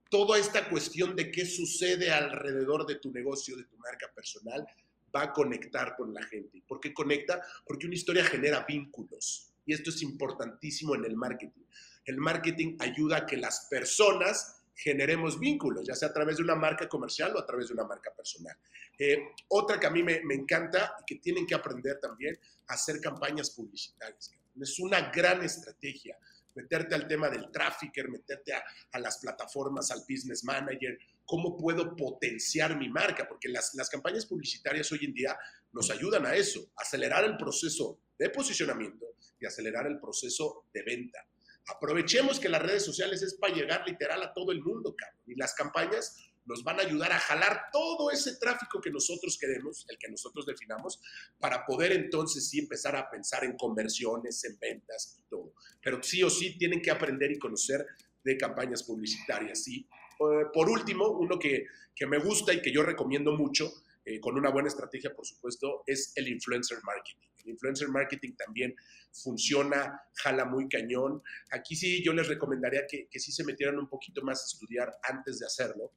Toda 0.09 0.39
esta 0.39 0.69
cuestión 0.69 1.17
de 1.17 1.33
qué 1.33 1.45
sucede 1.45 2.13
alrededor 2.13 2.87
de 2.87 2.95
tu 2.95 3.11
negocio, 3.11 3.57
de 3.57 3.65
tu 3.65 3.77
marca 3.79 4.07
personal, 4.15 4.65
va 5.13 5.23
a 5.23 5.33
conectar 5.33 5.97
con 5.97 6.15
la 6.15 6.23
gente. 6.23 6.63
¿Por 6.65 6.79
qué 6.79 6.95
conecta? 6.95 7.43
Porque 7.67 7.87
una 7.87 7.97
historia 7.97 8.25
genera 8.25 8.65
vínculos. 8.65 9.51
Y 9.67 9.75
esto 9.75 9.91
es 9.91 10.01
importantísimo 10.03 10.95
en 10.95 11.07
el 11.07 11.17
marketing. 11.17 11.65
El 12.05 12.19
marketing 12.19 12.77
ayuda 12.79 13.17
a 13.17 13.27
que 13.27 13.37
las 13.37 13.67
personas 13.69 14.62
generemos 14.75 15.39
vínculos, 15.39 15.87
ya 15.87 15.95
sea 15.95 16.09
a 16.09 16.13
través 16.13 16.37
de 16.37 16.43
una 16.43 16.55
marca 16.55 16.89
comercial 16.89 17.35
o 17.37 17.39
a 17.39 17.47
través 17.47 17.69
de 17.69 17.75
una 17.75 17.85
marca 17.85 18.13
personal. 18.15 18.57
Eh, 18.99 19.19
otra 19.49 19.79
que 19.79 19.87
a 19.87 19.91
mí 19.91 20.03
me, 20.03 20.21
me, 20.25 20.35
encanta 20.35 20.97
y 21.01 21.05
que 21.05 21.21
tienen 21.21 21.47
que 21.47 21.55
aprender 21.55 21.99
también, 22.01 22.39
hacer 22.69 23.01
campañas 23.01 23.51
publicitarias. 23.51 24.33
Es 24.61 24.79
una 24.79 25.11
gran 25.11 25.43
estrategia 25.43 26.17
meterte 26.55 26.95
al 26.95 27.07
tema 27.09 27.29
del 27.31 27.51
trafficker, 27.51 28.09
meterte 28.09 28.53
a, 28.53 28.63
a, 28.93 28.99
las 28.99 29.19
plataformas, 29.19 29.91
al 29.91 30.01
business 30.01 30.45
manager, 30.45 30.99
cómo 31.25 31.57
puedo 31.57 31.95
potenciar 31.97 32.77
mi 32.77 32.89
marca, 32.89 33.27
porque 33.29 33.49
las, 33.49 33.75
las, 33.75 33.89
campañas 33.89 34.27
publicitarias 34.27 34.91
hoy 34.93 35.05
en 35.05 35.15
día 35.15 35.37
nos 35.73 35.91
ayudan 35.91 36.27
a 36.27 36.35
eso, 36.35 36.71
acelerar 36.77 37.25
el 37.25 37.37
proceso 37.37 37.99
de 38.19 38.31
posicionamiento 38.31 39.07
y 39.41 39.47
acelerar 39.47 39.87
el 39.87 39.99
proceso 39.99 40.67
de 40.73 40.83
venta. 40.83 41.27
Aprovechemos 41.67 42.41
que 42.41 42.49
las 42.49 42.63
redes 42.63 42.85
sociales 42.85 43.23
es 43.23 43.35
para 43.35 43.55
llegar 43.55 43.85
literal 43.87 44.23
a 44.23 44.33
todo 44.33 44.53
el 44.53 44.63
mundo, 44.63 44.95
cabrón, 44.97 45.21
y 45.27 45.35
las 45.37 45.55
campañas 45.55 46.17
nos 46.45 46.65
van 46.65 46.81
a 46.81 46.83
ayudar 46.83 47.13
a 47.13 47.19
jalar 47.19 47.67
todo 47.73 48.11
ese 48.11 48.37
tráfico 48.37 48.81
que 48.81 48.91
nosotros 48.91 49.39
queremos, 49.39 49.87
el 49.89 49.97
que 49.99 50.11
nosotros 50.11 50.45
definamos, 50.45 51.01
para 51.39 51.65
poder 51.65 51.93
entonces 51.93 52.49
sí 52.49 52.59
empezar 52.59 52.97
a 52.97 53.09
pensar 53.09 53.45
en 53.45 53.57
conversiones, 53.57 54.43
en 54.45 54.59
ventas 54.59 55.19
y 55.21 55.29
todo. 55.29 55.55
Pero 55.81 56.03
sí 56.03 56.23
o 56.23 56.31
sí 56.31 56.59
tienen 56.59 56.83
que 56.83 56.91
aprender 56.91 57.31
y 57.31 57.39
conocer 57.39 57.87
de 58.25 58.37
campañas 58.37 58.83
publicitarias. 58.83 59.67
Y 59.69 59.81
eh, 59.81 60.47
por 60.53 60.69
último, 60.69 61.09
uno 61.11 61.39
que, 61.39 61.67
que 61.95 62.07
me 62.07 62.19
gusta 62.19 62.53
y 62.53 62.61
que 62.61 62.73
yo 62.73 62.83
recomiendo 62.83 63.33
mucho, 63.33 63.73
eh, 64.05 64.21
con 64.21 64.37
una 64.37 64.51
buena 64.51 64.69
estrategia, 64.69 65.15
por 65.15 65.27
supuesto, 65.27 65.83
es 65.87 66.13
el 66.17 66.29
influencer 66.29 66.79
marketing. 66.85 67.29
El 67.45 67.51
influencer 67.51 67.89
marketing 67.89 68.35
también 68.35 68.75
funciona, 69.13 70.01
jala 70.15 70.45
muy 70.45 70.69
cañón. 70.69 71.23
Aquí 71.51 71.77
sí 71.77 72.03
yo 72.05 72.13
les 72.13 72.29
recomendaría 72.29 72.87
que, 72.87 73.09
que 73.09 73.19
sí 73.21 73.33
se 73.33 73.45
metieran 73.45 73.79
un 73.79 73.89
poquito 73.89 74.23
más 74.23 74.43
a 74.43 74.47
estudiar 74.47 74.93
antes 75.03 75.39
de 75.39 75.47
hacerlo, 75.47 75.93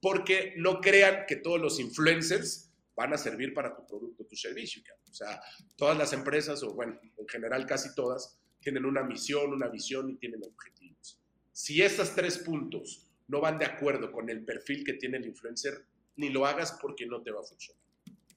porque 0.00 0.54
no 0.56 0.80
crean 0.80 1.24
que 1.26 1.36
todos 1.36 1.60
los 1.60 1.80
influencers 1.80 2.72
van 2.96 3.12
a 3.12 3.18
servir 3.18 3.52
para 3.52 3.76
tu 3.76 3.86
producto, 3.86 4.24
tu 4.24 4.36
servicio. 4.36 4.82
O 5.08 5.14
sea, 5.14 5.40
todas 5.76 5.96
las 5.96 6.12
empresas, 6.12 6.62
o 6.62 6.74
bueno, 6.74 6.98
en 7.02 7.28
general 7.28 7.66
casi 7.66 7.94
todas, 7.94 8.40
tienen 8.60 8.84
una 8.84 9.02
misión, 9.02 9.52
una 9.52 9.68
visión 9.68 10.10
y 10.10 10.16
tienen 10.16 10.42
objetivos. 10.42 11.20
Si 11.52 11.82
estos 11.82 12.14
tres 12.14 12.38
puntos 12.38 13.06
no 13.28 13.40
van 13.40 13.58
de 13.58 13.66
acuerdo 13.66 14.10
con 14.10 14.28
el 14.30 14.44
perfil 14.44 14.84
que 14.84 14.94
tiene 14.94 15.18
el 15.18 15.26
influencer, 15.26 15.86
ni 16.16 16.30
lo 16.30 16.46
hagas 16.46 16.78
porque 16.80 17.06
no 17.06 17.22
te 17.22 17.30
va 17.30 17.40
a 17.40 17.44
funcionar. 17.44 17.82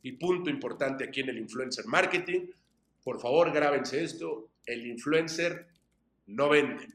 Y 0.02 0.14
punto 0.14 0.50
importante 0.50 1.04
aquí 1.04 1.22
en 1.22 1.30
el 1.30 1.38
influencer 1.38 1.86
marketing, 1.86 2.48
por 3.04 3.20
favor 3.20 3.52
grábense 3.52 4.04
esto, 4.04 4.52
el 4.66 4.86
influencer 4.86 5.68
no 6.28 6.50
vende, 6.50 6.88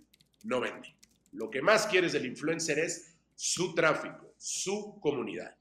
no 0.45 0.61
vende. 0.61 0.95
Lo 1.33 1.51
que 1.51 1.61
más 1.61 1.87
quieres 1.87 2.13
del 2.13 2.27
influencer 2.27 2.79
es 2.79 3.17
su 3.35 3.75
tráfico, 3.75 4.35
su 4.39 4.99
comunidad. 5.01 5.57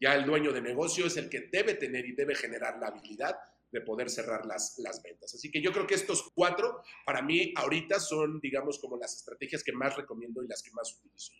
Ya 0.00 0.14
el 0.14 0.26
dueño 0.26 0.52
de 0.52 0.60
negocio 0.60 1.06
es 1.06 1.16
el 1.16 1.30
que 1.30 1.48
debe 1.50 1.74
tener 1.74 2.04
y 2.04 2.12
debe 2.12 2.34
generar 2.34 2.78
la 2.78 2.88
habilidad 2.88 3.36
de 3.72 3.80
poder 3.80 4.08
cerrar 4.08 4.46
las, 4.46 4.78
las 4.78 5.02
ventas. 5.02 5.34
Así 5.34 5.50
que 5.50 5.60
yo 5.60 5.72
creo 5.72 5.86
que 5.86 5.94
estos 5.94 6.30
cuatro, 6.34 6.82
para 7.04 7.22
mí, 7.22 7.52
ahorita 7.56 7.98
son, 7.98 8.38
digamos, 8.40 8.78
como 8.78 8.96
las 8.96 9.16
estrategias 9.16 9.64
que 9.64 9.72
más 9.72 9.96
recomiendo 9.96 10.44
y 10.44 10.48
las 10.48 10.62
que 10.62 10.70
más 10.70 10.92
utilizo. 10.94 11.32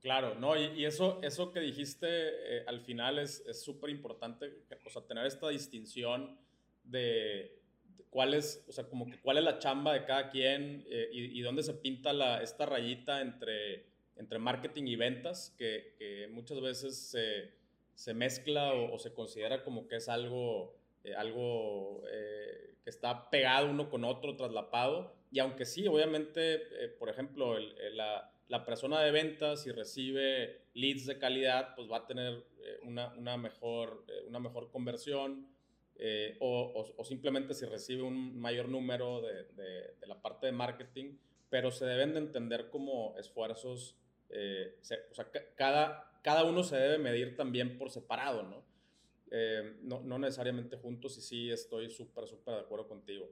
Claro, 0.00 0.36
no, 0.36 0.56
y, 0.56 0.84
eso, 0.84 1.18
eso 1.22 1.50
que 1.50 1.58
dijiste 1.58 2.06
eh, 2.08 2.64
al 2.68 2.80
final 2.80 3.18
es 3.18 3.42
súper 3.60 3.90
importante, 3.90 4.62
o 4.84 4.90
sea, 4.90 5.02
tener 5.02 5.26
esta 5.26 5.48
distinción 5.48 6.38
de, 6.84 7.58
cuál 8.08 8.34
es, 8.34 8.64
o 8.68 8.72
sea, 8.72 8.84
como 8.84 9.10
que 9.10 9.20
cuál 9.20 9.38
es 9.38 9.44
la 9.44 9.58
chamba 9.58 9.94
de 9.94 10.04
cada 10.04 10.30
quien 10.30 10.86
eh, 10.88 11.08
y, 11.12 11.40
dónde 11.40 11.64
se 11.64 11.74
pinta 11.74 12.12
la, 12.12 12.42
esta 12.42 12.64
rayita 12.64 13.20
entre 13.20 13.86
entre 14.16 14.40
marketing 14.40 14.84
y 14.88 14.96
ventas, 14.96 15.54
que, 15.56 16.28
muchas 16.32 16.60
veces 16.60 16.98
se, 16.98 17.52
se 17.94 18.14
mezcla 18.14 18.72
o, 18.74 18.98
se 18.98 19.14
considera 19.14 19.62
como 19.62 19.86
que 19.86 19.96
es 19.96 20.08
algo, 20.08 20.76
eh, 21.04 21.14
algo 21.14 22.02
que 22.82 22.90
está 22.90 23.30
pegado 23.30 23.70
uno 23.70 23.88
con 23.88 24.04
otro, 24.04 24.34
traslapado. 24.34 25.14
Y 25.30 25.38
aunque 25.38 25.64
sí, 25.64 25.86
obviamente, 25.86 26.58
por 26.98 27.08
ejemplo, 27.10 27.56
la, 27.92 28.32
la, 28.48 28.64
persona 28.64 29.00
de 29.00 29.10
ventas, 29.10 29.62
si 29.62 29.70
recibe 29.70 30.62
leads 30.74 31.06
de 31.06 31.18
calidad, 31.18 31.74
pues 31.74 31.90
va 31.90 31.98
a 31.98 32.06
tener 32.06 32.44
una, 32.82 33.14
una, 33.14 33.36
mejor, 33.36 34.04
una 34.26 34.40
mejor 34.40 34.70
conversión. 34.70 35.46
O, 36.38 36.94
o, 36.96 37.04
simplemente 37.04 37.54
si 37.54 37.66
recibe 37.66 38.02
un 38.02 38.38
mayor 38.38 38.68
número 38.68 39.20
de, 39.20 39.44
de, 39.54 40.06
la 40.06 40.22
parte 40.22 40.46
de 40.46 40.52
marketing, 40.52 41.16
pero 41.50 41.72
se 41.72 41.86
deben 41.86 42.12
de 42.12 42.20
entender 42.20 42.70
como 42.70 43.16
esfuerzos 43.18 43.96
eh, 44.30 44.76
o 45.10 45.14
sea, 45.14 45.30
cada, 45.56 46.20
cada 46.22 46.44
uno 46.44 46.62
se 46.62 46.76
debe 46.76 46.98
medir 46.98 47.36
también 47.36 47.78
por 47.78 47.90
separado, 47.90 48.42
¿no? 48.42 48.64
eh, 49.30 49.76
no, 49.82 50.00
no, 50.00 50.18
necesariamente 50.18 50.76
juntos 50.76 51.16
y 51.18 51.20
sí 51.20 51.50
estoy 51.50 51.90
súper, 51.90 52.26
súper 52.26 52.54
de 52.54 52.60
acuerdo 52.60 52.88
contigo. 52.88 53.28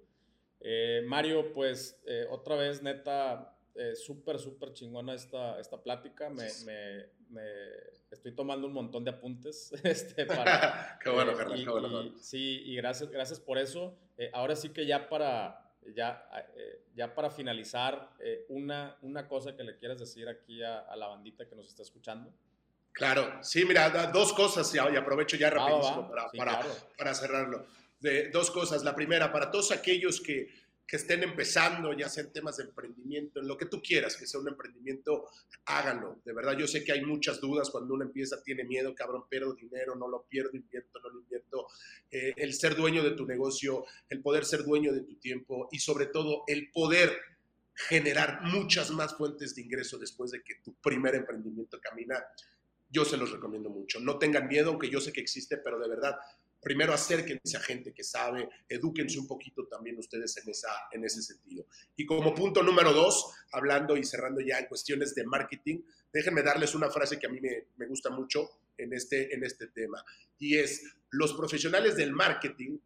Eh, 0.60 1.02
Mario, 1.06 1.52
pues 1.52 2.00
otra 2.30 2.56
vez, 2.56 2.82
neta, 2.82 3.55
súper, 3.94 4.38
súper 4.38 4.72
chingona 4.72 5.14
esta, 5.14 5.60
esta 5.60 5.82
plática. 5.82 6.30
Me, 6.30 6.48
me, 6.64 7.06
me, 7.28 7.42
estoy 8.10 8.32
tomando 8.32 8.66
un 8.66 8.72
montón 8.72 9.04
de 9.04 9.10
apuntes. 9.10 9.72
Este, 9.84 10.26
para, 10.26 10.98
qué 11.02 11.10
bueno, 11.10 11.34
Carlos, 11.36 11.60
qué 11.60 11.70
bueno. 11.70 12.18
sí, 12.18 12.62
y 12.64 12.76
gracias, 12.76 13.10
gracias 13.10 13.40
por 13.40 13.58
eso. 13.58 13.98
ahora 14.32 14.56
sí 14.56 14.70
que 14.70 14.86
ya 14.86 15.08
para 15.08 15.66
ya, 15.94 16.28
eh, 16.56 16.82
ya 16.94 17.14
para 17.14 17.30
finalizar, 17.30 18.10
eh, 18.18 18.44
una, 18.48 18.96
una 19.02 19.28
cosa 19.28 19.56
que 19.56 19.62
le 19.62 19.76
quieras 19.76 19.98
decir 19.98 20.28
aquí 20.28 20.62
a, 20.62 20.94
la 20.96 21.08
bandita 21.08 21.48
que 21.48 21.54
nos 21.54 21.68
está 21.68 21.82
escuchando. 21.82 22.32
Claro, 22.92 23.42
sí, 23.42 23.64
mira, 23.64 23.90
dos 24.10 24.32
cosas 24.32 24.74
y 24.74 24.78
aprovecho 24.78 25.36
ya 25.36 25.50
rapidísimo 25.50 26.08
para, 26.08 26.28
para, 26.30 26.66
para, 26.96 27.14
cerrarlo. 27.14 27.66
De, 28.00 28.30
dos 28.30 28.50
cosas. 28.50 28.82
La 28.84 28.94
primera, 28.94 29.30
para 29.32 29.50
todos 29.50 29.70
aquellos 29.70 30.20
que, 30.20 30.48
que 30.86 30.96
estén 30.96 31.22
empezando, 31.24 31.92
ya 31.92 32.08
sea 32.08 32.24
en 32.24 32.32
temas 32.32 32.58
de 32.58 32.64
emprendimiento, 32.64 33.40
en 33.40 33.48
lo 33.48 33.56
que 33.56 33.66
tú 33.66 33.82
quieras, 33.82 34.16
que 34.16 34.26
sea 34.26 34.40
un 34.40 34.48
emprendimiento, 34.48 35.28
háganlo. 35.64 36.20
De 36.24 36.32
verdad, 36.32 36.56
yo 36.56 36.68
sé 36.68 36.84
que 36.84 36.92
hay 36.92 37.04
muchas 37.04 37.40
dudas 37.40 37.70
cuando 37.70 37.94
uno 37.94 38.04
empieza, 38.04 38.42
tiene 38.42 38.62
miedo, 38.64 38.94
cabrón, 38.94 39.24
pierdo 39.28 39.54
dinero, 39.54 39.96
no 39.96 40.06
lo 40.08 40.22
pierdo, 40.22 40.50
invierto, 40.56 41.00
no 41.00 41.10
lo 41.10 41.20
invierto. 41.20 41.66
Eh, 42.10 42.34
el 42.36 42.54
ser 42.54 42.76
dueño 42.76 43.02
de 43.02 43.12
tu 43.12 43.26
negocio, 43.26 43.84
el 44.08 44.22
poder 44.22 44.44
ser 44.44 44.64
dueño 44.64 44.92
de 44.92 45.00
tu 45.00 45.16
tiempo 45.16 45.68
y 45.72 45.80
sobre 45.80 46.06
todo 46.06 46.44
el 46.46 46.70
poder 46.70 47.18
generar 47.74 48.42
muchas 48.42 48.90
más 48.90 49.16
fuentes 49.16 49.54
de 49.54 49.62
ingreso 49.62 49.98
después 49.98 50.30
de 50.30 50.42
que 50.42 50.56
tu 50.64 50.74
primer 50.76 51.14
emprendimiento 51.14 51.80
camina, 51.80 52.24
yo 52.88 53.04
se 53.04 53.16
los 53.16 53.32
recomiendo 53.32 53.70
mucho. 53.70 54.00
No 54.00 54.18
tengan 54.18 54.48
miedo, 54.48 54.70
aunque 54.70 54.88
yo 54.88 55.00
sé 55.00 55.12
que 55.12 55.20
existe, 55.20 55.58
pero 55.58 55.78
de 55.78 55.88
verdad, 55.88 56.16
primero 56.66 56.92
acérquense 56.92 57.56
a 57.56 57.60
gente 57.60 57.94
que 57.94 58.02
sabe, 58.02 58.48
edúquense 58.68 59.20
un 59.20 59.28
poquito 59.28 59.68
también 59.68 59.96
ustedes 60.00 60.36
en, 60.38 60.50
esa, 60.50 60.68
en 60.90 61.04
ese 61.04 61.22
sentido. 61.22 61.64
Y 61.94 62.04
como 62.04 62.34
punto 62.34 62.60
número 62.60 62.92
dos, 62.92 63.34
hablando 63.52 63.96
y 63.96 64.02
cerrando 64.02 64.40
ya 64.40 64.58
en 64.58 64.66
cuestiones 64.66 65.14
de 65.14 65.24
marketing, 65.24 65.82
déjenme 66.12 66.42
darles 66.42 66.74
una 66.74 66.90
frase 66.90 67.20
que 67.20 67.28
a 67.28 67.30
mí 67.30 67.40
me, 67.40 67.68
me 67.76 67.86
gusta 67.86 68.10
mucho 68.10 68.50
en 68.76 68.92
este, 68.92 69.32
en 69.32 69.44
este 69.44 69.68
tema, 69.68 70.04
y 70.40 70.58
es, 70.58 70.82
los 71.10 71.34
profesionales 71.34 71.94
del 71.94 72.10
marketing 72.10 72.78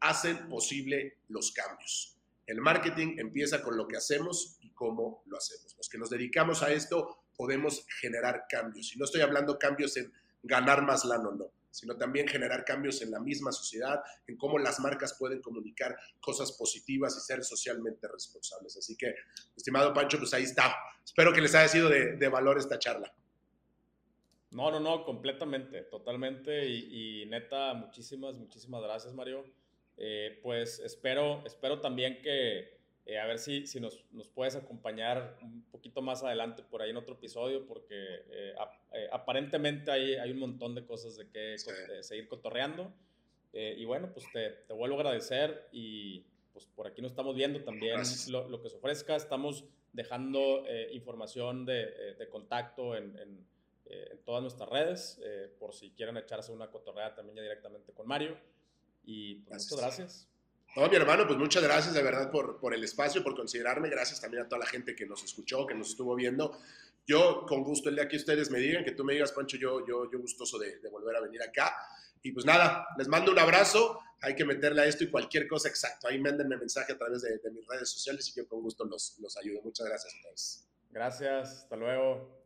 hacen 0.00 0.48
posible 0.48 1.18
los 1.28 1.52
cambios. 1.52 2.16
El 2.46 2.62
marketing 2.62 3.18
empieza 3.18 3.62
con 3.62 3.76
lo 3.76 3.86
que 3.86 3.98
hacemos 3.98 4.56
y 4.62 4.70
cómo 4.70 5.22
lo 5.26 5.36
hacemos. 5.36 5.76
Los 5.76 5.90
que 5.90 5.98
nos 5.98 6.08
dedicamos 6.08 6.62
a 6.62 6.72
esto 6.72 7.18
podemos 7.36 7.84
generar 8.00 8.46
cambios. 8.48 8.96
Y 8.96 8.98
no 8.98 9.04
estoy 9.04 9.20
hablando 9.20 9.58
cambios 9.58 9.94
en 9.98 10.10
ganar 10.42 10.86
más 10.86 11.04
lano, 11.04 11.32
no 11.32 11.55
sino 11.76 11.94
también 11.94 12.26
generar 12.26 12.64
cambios 12.64 13.02
en 13.02 13.10
la 13.10 13.20
misma 13.20 13.52
sociedad, 13.52 14.02
en 14.26 14.38
cómo 14.38 14.58
las 14.58 14.80
marcas 14.80 15.14
pueden 15.18 15.42
comunicar 15.42 15.94
cosas 16.20 16.52
positivas 16.52 17.14
y 17.18 17.20
ser 17.20 17.44
socialmente 17.44 18.08
responsables. 18.08 18.78
Así 18.78 18.96
que, 18.96 19.14
estimado 19.54 19.92
Pancho, 19.92 20.16
pues 20.16 20.32
ahí 20.32 20.44
está. 20.44 20.74
Espero 21.04 21.34
que 21.34 21.42
les 21.42 21.54
haya 21.54 21.68
sido 21.68 21.90
de, 21.90 22.28
valor 22.28 22.56
esta 22.56 22.78
charla. 22.78 23.14
No, 24.52 24.70
no, 24.70 24.80
no, 24.80 25.04
completamente, 25.04 25.82
totalmente. 25.82 26.66
Y, 26.66 27.26
neta, 27.26 27.74
muchísimas, 27.74 28.36
muchísimas 28.36 28.82
gracias, 28.82 29.12
Mario. 29.12 29.44
Eh, 29.98 30.40
pues 30.42 30.78
espero, 30.78 31.44
espero 31.44 31.82
también 31.82 32.22
que, 32.22 32.75
eh, 33.06 33.20
a 33.20 33.26
ver 33.26 33.38
si, 33.38 33.68
si 33.68 33.78
nos, 33.78 34.04
nos, 34.10 34.26
puedes 34.28 34.56
acompañar 34.56 35.38
un 35.40 35.62
poquito 35.70 36.02
más 36.02 36.24
adelante 36.24 36.64
por 36.64 36.82
ahí 36.82 36.90
en 36.90 36.96
otro 36.96 37.14
episodio, 37.14 37.64
porque 37.64 37.94
eh, 37.94 38.54
eh, 38.92 39.08
aparentemente 39.12 39.92
hay, 39.92 40.14
hay, 40.16 40.32
un 40.32 40.40
montón 40.40 40.74
de 40.74 40.84
cosas 40.84 41.16
de 41.16 41.28
que 41.30 41.56
seguir 42.02 42.26
cotorreando. 42.26 42.92
y 43.52 43.84
bueno, 43.84 44.12
pues 44.12 44.26
te, 44.32 44.50
te, 44.50 44.72
vuelvo 44.74 44.96
a 44.96 45.00
agradecer 45.00 45.68
y 45.70 46.24
pues 46.52 46.66
por 46.66 46.88
aquí 46.88 47.00
nos 47.00 47.12
estamos 47.12 47.36
viendo 47.36 47.62
también 47.62 48.00
lo, 48.28 48.48
lo, 48.48 48.60
que 48.60 48.70
se 48.70 48.76
ofrezca. 48.76 49.14
Estamos 49.14 49.64
dejando 49.92 50.64
información 50.90 51.64
de, 51.64 52.14
de, 52.14 52.28
contacto 52.28 52.96
en, 52.96 53.16
en, 53.20 53.46
en, 53.84 54.18
todas 54.24 54.42
nuestras 54.42 54.68
redes, 54.68 55.20
por 55.60 55.74
si 55.74 55.92
quieren 55.92 56.16
echarse 56.16 56.50
una 56.50 56.72
cotorreada 56.72 57.14
también 57.14 57.36
ya 57.36 57.42
directamente 57.42 57.92
con 57.92 58.08
Mario. 58.08 58.36
Y 59.04 59.36
pues, 59.36 59.62
muchas 59.62 59.78
gracias. 59.78 60.35
No, 60.76 60.86
mi 60.90 60.96
hermano, 60.96 61.26
pues 61.26 61.38
muchas 61.38 61.62
gracias 61.62 61.94
de 61.94 62.02
verdad 62.02 62.30
por, 62.30 62.60
por 62.60 62.74
el 62.74 62.84
espacio, 62.84 63.24
por 63.24 63.34
considerarme. 63.34 63.88
Gracias 63.88 64.20
también 64.20 64.42
a 64.42 64.48
toda 64.48 64.58
la 64.58 64.66
gente 64.66 64.94
que 64.94 65.06
nos 65.06 65.24
escuchó, 65.24 65.66
que 65.66 65.74
nos 65.74 65.88
estuvo 65.88 66.14
viendo. 66.14 66.58
Yo, 67.06 67.46
con 67.46 67.64
gusto, 67.64 67.88
el 67.88 67.94
día 67.94 68.06
que 68.06 68.16
ustedes 68.16 68.50
me 68.50 68.58
digan, 68.58 68.84
que 68.84 68.92
tú 68.92 69.02
me 69.02 69.14
digas, 69.14 69.32
Pancho, 69.32 69.56
yo, 69.56 69.86
yo, 69.86 70.10
yo 70.12 70.18
gustoso 70.18 70.58
de, 70.58 70.78
volver 70.90 71.16
a 71.16 71.20
venir 71.22 71.42
acá. 71.42 71.74
Y 72.22 72.30
pues 72.30 72.44
nada, 72.44 72.86
les 72.98 73.08
mando 73.08 73.32
un 73.32 73.38
abrazo. 73.38 74.00
Hay 74.20 74.34
que 74.34 74.44
meterle 74.44 74.82
a 74.82 74.84
esto 74.84 75.02
y 75.02 75.10
cualquier 75.10 75.48
cosa 75.48 75.70
exacto. 75.70 76.08
Ahí 76.08 76.18
mándenme 76.18 76.58
mensaje 76.58 76.92
a 76.92 76.98
través 76.98 77.22
de, 77.22 77.38
de, 77.38 77.50
mis 77.52 77.66
redes 77.66 77.88
sociales 77.88 78.28
y 78.28 78.38
yo 78.38 78.46
con 78.46 78.60
gusto 78.60 78.84
los, 78.84 79.18
los 79.20 79.34
ayudo. 79.38 79.62
Muchas 79.62 79.86
gracias 79.86 80.12
a 80.12 80.22
todos. 80.24 80.68
Gracias, 80.90 81.62
hasta 81.62 81.76
luego. 81.76 82.38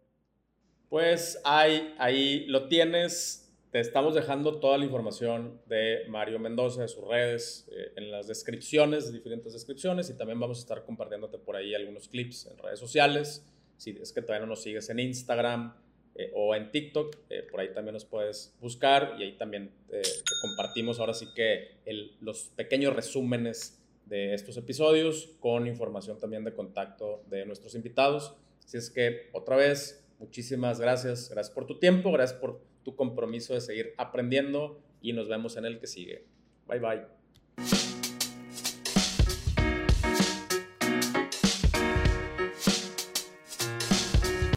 Pues 0.88 1.40
ahí, 1.44 1.96
ahí 1.98 2.46
lo 2.46 2.68
tienes 2.68 3.49
te 3.70 3.78
estamos 3.78 4.14
dejando 4.14 4.58
toda 4.58 4.78
la 4.78 4.84
información 4.84 5.60
de 5.66 6.04
Mario 6.08 6.40
Mendoza, 6.40 6.82
de 6.82 6.88
sus 6.88 7.06
redes, 7.06 7.68
eh, 7.70 7.92
en 7.96 8.10
las 8.10 8.26
descripciones, 8.26 9.12
diferentes 9.12 9.52
descripciones, 9.52 10.10
y 10.10 10.16
también 10.16 10.40
vamos 10.40 10.58
a 10.58 10.60
estar 10.62 10.84
compartiéndote 10.84 11.38
por 11.38 11.54
ahí 11.54 11.74
algunos 11.74 12.08
clips 12.08 12.46
en 12.46 12.58
redes 12.58 12.80
sociales. 12.80 13.46
Si 13.76 13.90
es 13.90 14.12
que 14.12 14.22
todavía 14.22 14.44
no 14.44 14.50
nos 14.50 14.62
sigues 14.62 14.90
en 14.90 14.98
Instagram 14.98 15.74
eh, 16.16 16.32
o 16.34 16.54
en 16.56 16.72
TikTok, 16.72 17.16
eh, 17.30 17.46
por 17.48 17.60
ahí 17.60 17.72
también 17.72 17.94
nos 17.94 18.04
puedes 18.04 18.56
buscar 18.60 19.14
y 19.18 19.22
ahí 19.22 19.32
también 19.36 19.70
te 19.88 20.02
compartimos 20.42 20.98
ahora 20.98 21.14
sí 21.14 21.26
que 21.34 21.78
los 22.20 22.48
pequeños 22.56 22.94
resúmenes 22.94 23.80
de 24.06 24.34
estos 24.34 24.56
episodios 24.56 25.30
con 25.38 25.68
información 25.68 26.18
también 26.18 26.42
de 26.42 26.52
contacto 26.52 27.22
de 27.30 27.46
nuestros 27.46 27.76
invitados. 27.76 28.34
Así 28.64 28.76
es 28.76 28.90
que 28.90 29.30
otra 29.32 29.56
vez, 29.56 30.04
muchísimas 30.18 30.80
gracias. 30.80 31.30
Gracias 31.30 31.54
por 31.54 31.66
tu 31.66 31.78
tiempo, 31.78 32.10
gracias 32.10 32.38
por 32.38 32.69
tu 32.90 32.96
compromiso 32.96 33.54
de 33.54 33.60
seguir 33.60 33.94
aprendiendo 33.96 34.80
y 35.00 35.12
nos 35.12 35.28
vemos 35.28 35.56
en 35.56 35.64
el 35.64 35.78
que 35.78 35.86
sigue. 35.86 36.24
Bye 36.66 36.80
bye. 36.80 37.89